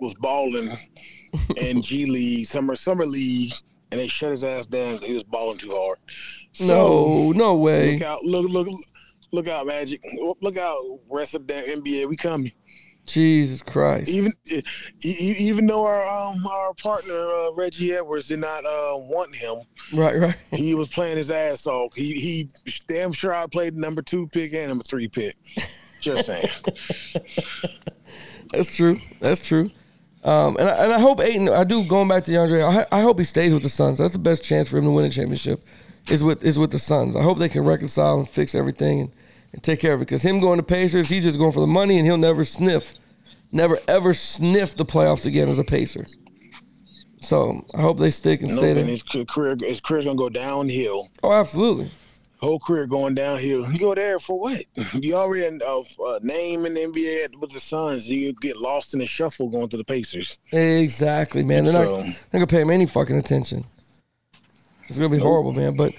was 0.00 0.12
balling 0.14 0.76
in 1.56 1.82
G 1.82 2.06
League, 2.06 2.48
summer 2.48 2.74
summer 2.74 3.06
league, 3.06 3.52
and 3.92 4.00
they 4.00 4.08
shut 4.08 4.32
his 4.32 4.42
ass 4.42 4.66
down 4.66 4.98
he 4.98 5.14
was 5.14 5.22
balling 5.22 5.58
too 5.58 5.70
hard. 5.70 5.98
So, 6.52 6.66
no, 6.66 7.32
no 7.32 7.54
way. 7.54 7.94
look 7.94 8.02
out, 8.02 8.24
look 8.24 8.50
look 8.50 8.68
look 9.30 9.46
out, 9.46 9.66
Magic. 9.68 10.02
Look 10.40 10.58
out, 10.58 10.82
rest 11.08 11.34
of 11.34 11.46
the 11.46 11.52
NBA. 11.52 12.08
We 12.08 12.16
coming. 12.16 12.50
Jesus 13.08 13.62
Christ. 13.62 14.08
Even 14.10 14.32
even 15.02 15.66
though 15.66 15.84
our 15.84 16.08
um 16.08 16.46
our 16.46 16.74
partner 16.74 17.14
uh, 17.14 17.52
Reggie 17.54 17.92
Edwards 17.94 18.28
did 18.28 18.38
not 18.40 18.64
uh, 18.64 18.96
want 18.96 19.34
him, 19.34 19.58
Right, 19.92 20.16
right. 20.18 20.36
he 20.52 20.74
was 20.74 20.88
playing 20.88 21.16
his 21.16 21.30
ass 21.30 21.66
off. 21.66 21.94
He 21.94 22.14
he 22.20 22.50
damn 22.88 23.12
sure 23.12 23.34
I 23.34 23.46
played 23.46 23.76
number 23.76 24.02
two 24.02 24.26
pick 24.28 24.52
and 24.54 24.68
number 24.68 24.84
three 24.84 25.08
pick. 25.08 25.34
Just 26.00 26.26
saying. 26.26 26.48
That's 28.52 28.74
true. 28.74 29.00
That's 29.20 29.44
true. 29.46 29.70
Um, 30.24 30.56
and 30.58 30.68
I, 30.68 30.84
and 30.84 30.92
I 30.92 30.98
hope 30.98 31.20
Ayton. 31.20 31.48
I 31.48 31.64
do 31.64 31.84
going 31.84 32.08
back 32.08 32.24
to 32.24 32.30
DeAndre. 32.30 32.86
I, 32.92 32.98
I 32.98 33.00
hope 33.02 33.18
he 33.18 33.24
stays 33.24 33.52
with 33.54 33.62
the 33.62 33.68
Suns. 33.68 33.98
That's 33.98 34.12
the 34.12 34.18
best 34.18 34.42
chance 34.44 34.68
for 34.68 34.78
him 34.78 34.84
to 34.84 34.90
win 34.90 35.04
a 35.04 35.10
championship. 35.10 35.60
Is 36.10 36.24
with 36.24 36.42
is 36.44 36.58
with 36.58 36.70
the 36.70 36.78
Suns. 36.78 37.14
I 37.16 37.22
hope 37.22 37.38
they 37.38 37.48
can 37.48 37.64
reconcile 37.64 38.18
and 38.18 38.28
fix 38.28 38.54
everything 38.54 39.00
and, 39.02 39.10
and 39.52 39.62
take 39.62 39.80
care 39.80 39.94
of 39.94 40.00
it. 40.00 40.04
Because 40.06 40.22
him 40.22 40.40
going 40.40 40.58
to 40.58 40.62
Pacers, 40.62 41.08
he's 41.08 41.24
just 41.24 41.38
going 41.38 41.52
for 41.52 41.60
the 41.60 41.66
money 41.66 41.96
and 41.98 42.06
he'll 42.06 42.16
never 42.16 42.44
sniff, 42.44 42.94
never 43.52 43.78
ever 43.88 44.12
sniff 44.14 44.74
the 44.74 44.84
playoffs 44.84 45.26
again 45.26 45.48
as 45.48 45.58
a 45.58 45.64
Pacer. 45.64 46.06
So 47.20 47.62
I 47.74 47.80
hope 47.80 47.98
they 47.98 48.10
stick 48.10 48.40
and 48.42 48.50
Nope, 48.50 48.58
stay 48.60 48.72
there. 48.74 48.84
his 48.84 49.02
career 49.02 49.56
his 49.60 49.80
career's 49.80 50.04
gonna 50.04 50.16
go 50.16 50.28
downhill. 50.28 51.08
Oh, 51.22 51.32
absolutely. 51.32 51.90
Whole 52.40 52.60
career 52.60 52.86
going 52.86 53.16
downhill. 53.16 53.68
You 53.72 53.78
go 53.80 53.92
there 53.96 54.20
for 54.20 54.38
what? 54.38 54.62
You 54.94 55.16
already 55.16 55.44
a 55.44 55.66
uh, 55.66 55.80
uh, 56.06 56.20
name 56.22 56.64
in 56.66 56.74
the 56.74 56.80
NBA 56.82 57.40
with 57.40 57.50
the 57.50 57.58
Suns. 57.58 58.06
You 58.08 58.32
get 58.40 58.58
lost 58.58 58.94
in 58.94 59.00
the 59.00 59.06
shuffle 59.06 59.48
going 59.48 59.68
to 59.70 59.76
the 59.76 59.82
Pacers. 59.82 60.38
Exactly, 60.52 61.42
man. 61.42 61.64
They're 61.64 61.74
So- 61.74 61.96
not 61.96 62.04
they're 62.30 62.38
gonna 62.40 62.46
pay 62.46 62.60
him 62.60 62.70
any 62.70 62.86
fucking 62.86 63.16
attention. 63.18 63.64
It's 64.88 64.96
gonna 64.96 65.08
be 65.08 65.18
horrible, 65.18 65.52
man. 65.52 65.76
But 65.76 65.94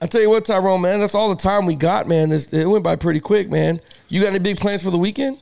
I 0.00 0.06
tell 0.06 0.20
you 0.20 0.30
what, 0.30 0.44
Tyrone, 0.44 0.80
man, 0.80 1.00
that's 1.00 1.14
all 1.14 1.28
the 1.28 1.40
time 1.40 1.66
we 1.66 1.74
got, 1.74 2.06
man. 2.06 2.28
This 2.28 2.52
it 2.52 2.66
went 2.66 2.84
by 2.84 2.96
pretty 2.96 3.20
quick, 3.20 3.50
man. 3.50 3.80
You 4.08 4.20
got 4.20 4.28
any 4.28 4.38
big 4.38 4.58
plans 4.58 4.82
for 4.82 4.90
the 4.90 4.98
weekend? 4.98 5.38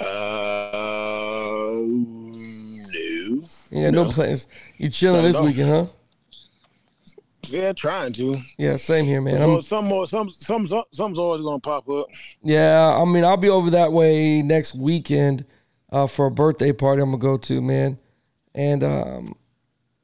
Uh, 0.00 0.04
no. 2.92 3.40
Got 3.72 3.92
no, 3.92 4.04
No. 4.04 4.10
plans. 4.10 4.46
You 4.78 4.90
chilling 4.90 5.22
No, 5.22 5.28
this 5.28 5.36
no. 5.36 5.42
weekend, 5.44 5.70
huh? 5.70 5.86
Yeah, 7.48 7.72
trying 7.72 8.12
to. 8.14 8.40
Yeah, 8.58 8.76
same 8.76 9.04
here, 9.06 9.20
man. 9.20 9.38
So 9.38 9.60
some 9.60 9.84
more, 9.86 10.06
some, 10.06 10.30
some, 10.30 10.66
some, 10.66 10.82
something's 10.92 11.18
always 11.18 11.40
gonna 11.42 11.60
pop 11.60 11.88
up. 11.88 12.08
yeah, 12.42 12.96
I 13.00 13.04
mean, 13.04 13.24
I'll 13.24 13.36
be 13.36 13.48
over 13.48 13.70
that 13.70 13.92
way 13.92 14.42
next 14.42 14.74
weekend 14.74 15.44
uh, 15.92 16.08
for 16.08 16.26
a 16.26 16.30
birthday 16.30 16.72
party 16.72 17.02
I'm 17.02 17.10
gonna 17.12 17.22
go 17.22 17.36
to, 17.36 17.62
man. 17.62 17.98
And 18.54 18.82
um, 18.82 19.34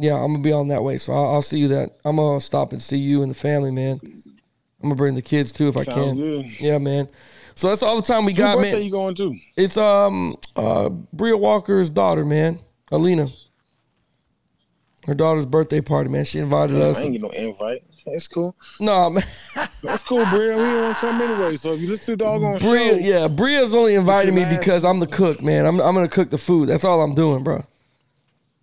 yeah, 0.02 0.14
I'm 0.14 0.32
gonna 0.32 0.42
be 0.42 0.52
on 0.52 0.68
that 0.68 0.82
way, 0.82 0.98
so 0.98 1.12
I'll, 1.12 1.34
I'll 1.34 1.42
see 1.42 1.58
you 1.58 1.68
that. 1.68 1.90
I'm 2.04 2.16
gonna 2.16 2.40
stop 2.40 2.72
and 2.72 2.82
see 2.82 2.96
you 2.96 3.22
and 3.22 3.30
the 3.30 3.34
family, 3.34 3.70
man. 3.70 4.00
I'm 4.02 4.88
gonna 4.88 4.96
bring 4.96 5.14
the 5.14 5.22
kids 5.22 5.52
too 5.52 5.68
if 5.68 5.76
I 5.76 5.84
can. 5.84 6.16
good. 6.16 6.46
Yeah, 6.60 6.78
man. 6.78 7.08
So 7.54 7.68
that's 7.68 7.82
all 7.82 8.00
the 8.00 8.06
time 8.06 8.24
we 8.24 8.32
Whose 8.32 8.38
got, 8.38 8.56
birthday 8.56 8.72
man. 8.72 8.82
you 8.82 8.90
going 8.90 9.14
to? 9.14 9.36
It's 9.56 9.76
um 9.76 10.36
uh 10.56 10.88
Bria 11.12 11.36
Walker's 11.36 11.88
daughter, 11.88 12.24
man, 12.24 12.58
Alina. 12.90 13.28
Her 15.06 15.14
daughter's 15.14 15.46
birthday 15.46 15.80
party, 15.80 16.10
man. 16.10 16.24
She 16.24 16.40
invited 16.40 16.76
I 16.76 16.80
us. 16.80 16.98
I 16.98 17.02
ain't 17.02 17.12
get 17.12 17.22
no 17.22 17.30
invite. 17.30 17.82
It's 18.06 18.26
cool. 18.26 18.56
No, 18.80 19.10
man. 19.10 19.22
That's 19.82 20.02
cool, 20.02 20.24
Bria. 20.26 20.56
We 20.56 20.62
don't 20.62 20.96
come 20.96 21.20
anyway. 21.20 21.56
So 21.56 21.74
if 21.74 21.80
you 21.80 21.88
listen 21.88 22.06
to 22.06 22.10
the 22.12 22.16
doggone 22.16 22.58
Bria, 22.58 22.94
show, 22.94 22.98
yeah, 22.98 23.28
Bria's 23.28 23.74
only 23.74 23.94
invited 23.94 24.34
me 24.34 24.44
because 24.58 24.84
I'm 24.84 24.98
the 24.98 25.06
cook, 25.06 25.40
man. 25.40 25.66
I'm 25.66 25.80
I'm 25.80 25.94
gonna 25.94 26.08
cook 26.08 26.30
the 26.30 26.38
food. 26.38 26.68
That's 26.68 26.84
all 26.84 27.00
I'm 27.02 27.14
doing, 27.14 27.44
bro. 27.44 27.64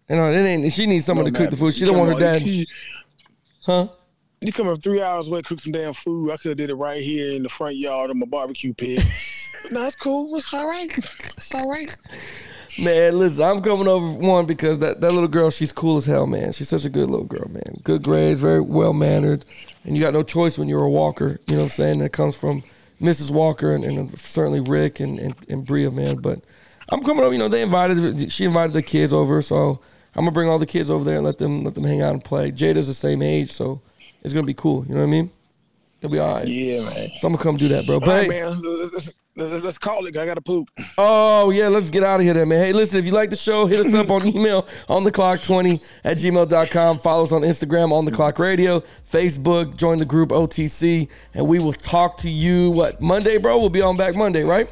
You 0.10 0.16
know, 0.16 0.32
it 0.32 0.38
ain't. 0.38 0.72
She 0.74 0.86
needs 0.86 1.06
someone 1.06 1.26
no 1.26 1.32
to 1.32 1.38
cook 1.38 1.50
the 1.52 1.58
food. 1.58 1.74
She 1.74 1.86
don't 1.86 1.98
want 1.98 2.14
her 2.14 2.20
dad, 2.20 2.66
huh? 3.66 3.88
you 4.42 4.54
come 4.54 4.68
up 4.68 4.82
three 4.82 5.02
hours 5.02 5.28
away, 5.28 5.42
cook 5.42 5.60
some 5.60 5.72
damn 5.72 5.94
food. 5.94 6.32
I 6.32 6.38
could 6.38 6.50
have 6.50 6.58
did 6.58 6.70
it 6.70 6.76
right 6.76 7.02
here 7.02 7.36
in 7.36 7.44
the 7.44 7.50
front 7.50 7.76
yard 7.76 8.10
of 8.10 8.18
my 8.18 8.26
barbecue 8.26 8.74
pit. 8.74 9.04
no, 9.72 9.86
it's 9.86 9.96
cool. 9.96 10.36
It's 10.38 10.54
all 10.54 10.68
right. 10.68 10.98
It's 11.38 11.54
all 11.54 11.70
right. 11.70 11.96
Man, 12.78 13.20
listen, 13.20 13.44
I'm 13.44 13.62
coming 13.62 13.88
over 13.88 14.08
one 14.08 14.46
because 14.46 14.80
that, 14.80 15.02
that 15.02 15.12
little 15.12 15.28
girl, 15.28 15.52
she's 15.52 15.74
cool 15.74 15.98
as 15.98 16.06
hell, 16.06 16.26
man. 16.26 16.54
She's 16.54 16.70
such 16.70 16.86
a 16.86 16.90
good 16.90 17.10
little 17.10 17.26
girl, 17.26 17.50
man. 17.50 17.76
Good 17.84 18.04
grades, 18.04 18.40
very 18.40 18.62
well 18.62 18.94
mannered, 18.94 19.44
and 19.84 19.98
you 19.98 20.02
got 20.02 20.14
no 20.14 20.24
choice 20.24 20.58
when 20.58 20.70
you're 20.70 20.84
a 20.84 20.90
Walker. 20.90 21.40
You 21.48 21.56
know 21.56 21.64
what 21.64 21.64
I'm 21.64 21.70
saying? 21.70 22.00
That 22.00 22.14
comes 22.14 22.38
from 22.38 22.64
Mrs. 23.02 23.32
Walker 23.32 23.76
and, 23.76 23.84
and 23.84 24.18
certainly 24.18 24.62
Rick 24.62 25.02
and, 25.02 25.20
and, 25.20 25.36
and 25.50 25.66
Bria, 25.66 25.92
man. 25.92 26.18
But 26.18 26.40
I'm 26.88 27.02
coming 27.02 27.24
over. 27.26 27.34
You 27.34 27.40
know, 27.40 27.50
they 27.50 27.62
invited, 27.62 28.32
she 28.32 28.46
invited 28.46 28.72
the 28.72 28.84
kids 28.84 29.12
over, 29.12 29.42
so 29.42 29.82
I'm 30.16 30.22
gonna 30.24 30.32
bring 30.32 30.50
all 30.50 30.60
the 30.60 30.66
kids 30.66 30.90
over 30.90 31.04
there 31.04 31.18
and 31.18 31.26
let 31.26 31.38
them 31.38 31.64
let 31.64 31.76
them 31.76 31.84
hang 31.84 32.02
out 32.02 32.14
and 32.14 32.24
play. 32.24 32.52
Jada's 32.52 32.88
the 32.88 32.94
same 32.94 33.22
age, 33.22 33.52
so 33.52 33.82
it's 34.24 34.34
gonna 34.34 34.46
be 34.46 34.54
cool. 34.54 34.86
You 34.86 34.96
know 34.96 35.02
what 35.02 35.08
I 35.08 35.12
mean? 35.12 35.32
It'll 36.02 36.12
be 36.12 36.20
all 36.20 36.34
right. 36.36 36.48
Yeah, 36.48 36.82
man. 36.82 37.10
So 37.20 37.28
I'm 37.28 37.34
gonna 37.34 37.44
come 37.44 37.58
do 37.58 37.68
that, 37.70 37.86
bro. 37.86 37.96
All 37.96 38.00
But 38.02 38.08
right, 38.08 38.32
hey, 38.32 38.42
man. 38.42 38.62
Let's, 38.94 39.14
let's, 39.36 39.64
let's 39.64 39.78
call 39.78 40.06
it. 40.06 40.16
I 40.16 40.26
got 40.26 40.36
to 40.36 40.42
poop. 40.42 40.70
Oh, 40.98 41.50
yeah, 41.52 41.68
let's 41.68 41.90
get 41.90 42.04
out 42.04 42.20
of 42.20 42.26
here 42.26 42.34
then, 42.34 42.48
man. 42.48 42.60
Hey, 42.60 42.74
listen, 42.74 43.00
if 43.00 43.06
you 43.06 43.12
like 43.12 43.30
the 43.30 43.36
show, 43.36 43.66
hit 43.66 43.86
us 43.86 43.94
up 43.94 44.10
on 44.10 44.26
email 44.36 44.68
on 44.88 45.04
the 45.04 45.12
clock 45.12 45.42
20 45.42 45.82
at 46.04 46.18
gmail.com. 46.18 47.00
Follow 47.00 47.24
us 47.24 47.32
on 47.32 47.42
Instagram 47.42 47.92
on 47.92 48.06
the 48.06 48.12
clock 48.12 48.40
radio, 48.40 48.80
Facebook, 48.80 49.76
join 49.76 49.98
the 49.98 50.06
group 50.06 50.30
OTC, 50.30 51.10
and 51.34 51.48
we 51.48 51.60
will 51.60 51.74
talk 51.74 52.18
to 52.20 52.30
you 52.30 52.72
what 52.72 53.02
Monday, 53.02 53.38
bro? 53.38 53.58
We'll 53.58 53.70
be 53.70 53.82
on 53.82 53.98
back 53.98 54.16
Monday, 54.16 54.44
right? 54.44 54.68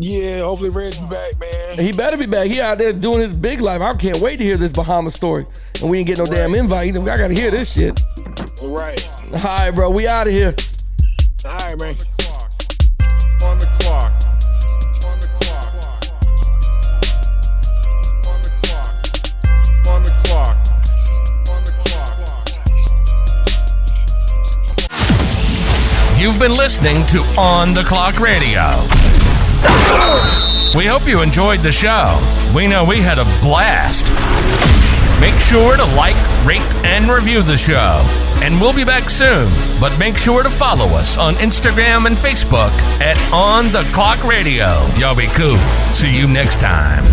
Yeah, 0.00 0.42
hopefully 0.42 0.70
Red's 0.70 0.98
back, 1.08 1.32
man. 1.40 1.78
He 1.84 1.90
better 1.90 2.16
be 2.16 2.26
back. 2.26 2.46
He 2.46 2.60
out 2.60 2.78
there 2.78 2.92
doing 2.92 3.20
his 3.20 3.36
big 3.36 3.60
life. 3.60 3.80
I 3.80 3.92
can't 3.94 4.20
wait 4.20 4.36
to 4.38 4.44
hear 4.44 4.56
this 4.56 4.72
Bahamas 4.72 5.14
story. 5.14 5.44
And 5.82 5.90
we 5.90 5.98
didn't 5.98 6.06
get 6.06 6.18
no 6.18 6.24
right. 6.24 6.36
damn 6.36 6.54
invite. 6.54 6.96
I 6.96 7.16
gotta 7.16 7.34
hear 7.34 7.50
this 7.50 7.72
shit. 7.72 8.00
Right. 8.62 9.04
All 9.32 9.42
right, 9.42 9.70
bro. 9.74 9.90
We 9.90 10.06
out 10.06 10.28
of 10.28 10.32
here. 10.32 10.54
All 11.44 11.56
right, 11.56 11.80
man. 11.80 11.96
On 13.44 13.58
the 13.58 13.66
clock. 13.80 14.12
On 15.04 15.18
the 15.18 15.28
clock. 15.40 15.72
On 18.28 18.40
the 18.40 18.50
clock. 18.62 18.94
On 19.88 20.02
the 20.02 20.10
clock. 20.22 20.56
On 21.50 21.64
the 21.64 21.72
clock. 21.84 22.18
You've 26.20 26.38
been 26.38 26.54
listening 26.54 27.04
to 27.06 27.20
On 27.40 27.74
the 27.74 27.82
Clock 27.82 28.20
Radio. 28.20 28.97
We 30.76 30.86
hope 30.86 31.08
you 31.08 31.22
enjoyed 31.22 31.60
the 31.60 31.72
show. 31.72 32.18
We 32.54 32.66
know 32.66 32.84
we 32.84 32.98
had 33.00 33.18
a 33.18 33.24
blast. 33.40 34.04
Make 35.20 35.40
sure 35.40 35.76
to 35.76 35.84
like, 35.96 36.16
rate, 36.46 36.60
and 36.84 37.10
review 37.10 37.42
the 37.42 37.56
show. 37.56 38.04
And 38.42 38.60
we'll 38.60 38.72
be 38.72 38.84
back 38.84 39.10
soon. 39.10 39.50
But 39.80 39.98
make 39.98 40.16
sure 40.16 40.42
to 40.42 40.50
follow 40.50 40.86
us 40.96 41.16
on 41.16 41.34
Instagram 41.36 42.06
and 42.06 42.16
Facebook 42.16 42.70
at 43.00 43.16
On 43.32 43.72
the 43.72 43.82
Clock 43.92 44.22
Radio. 44.24 44.86
Y'all 44.96 45.16
be 45.16 45.26
cool. 45.28 45.58
See 45.92 46.16
you 46.16 46.28
next 46.28 46.60
time. 46.60 47.04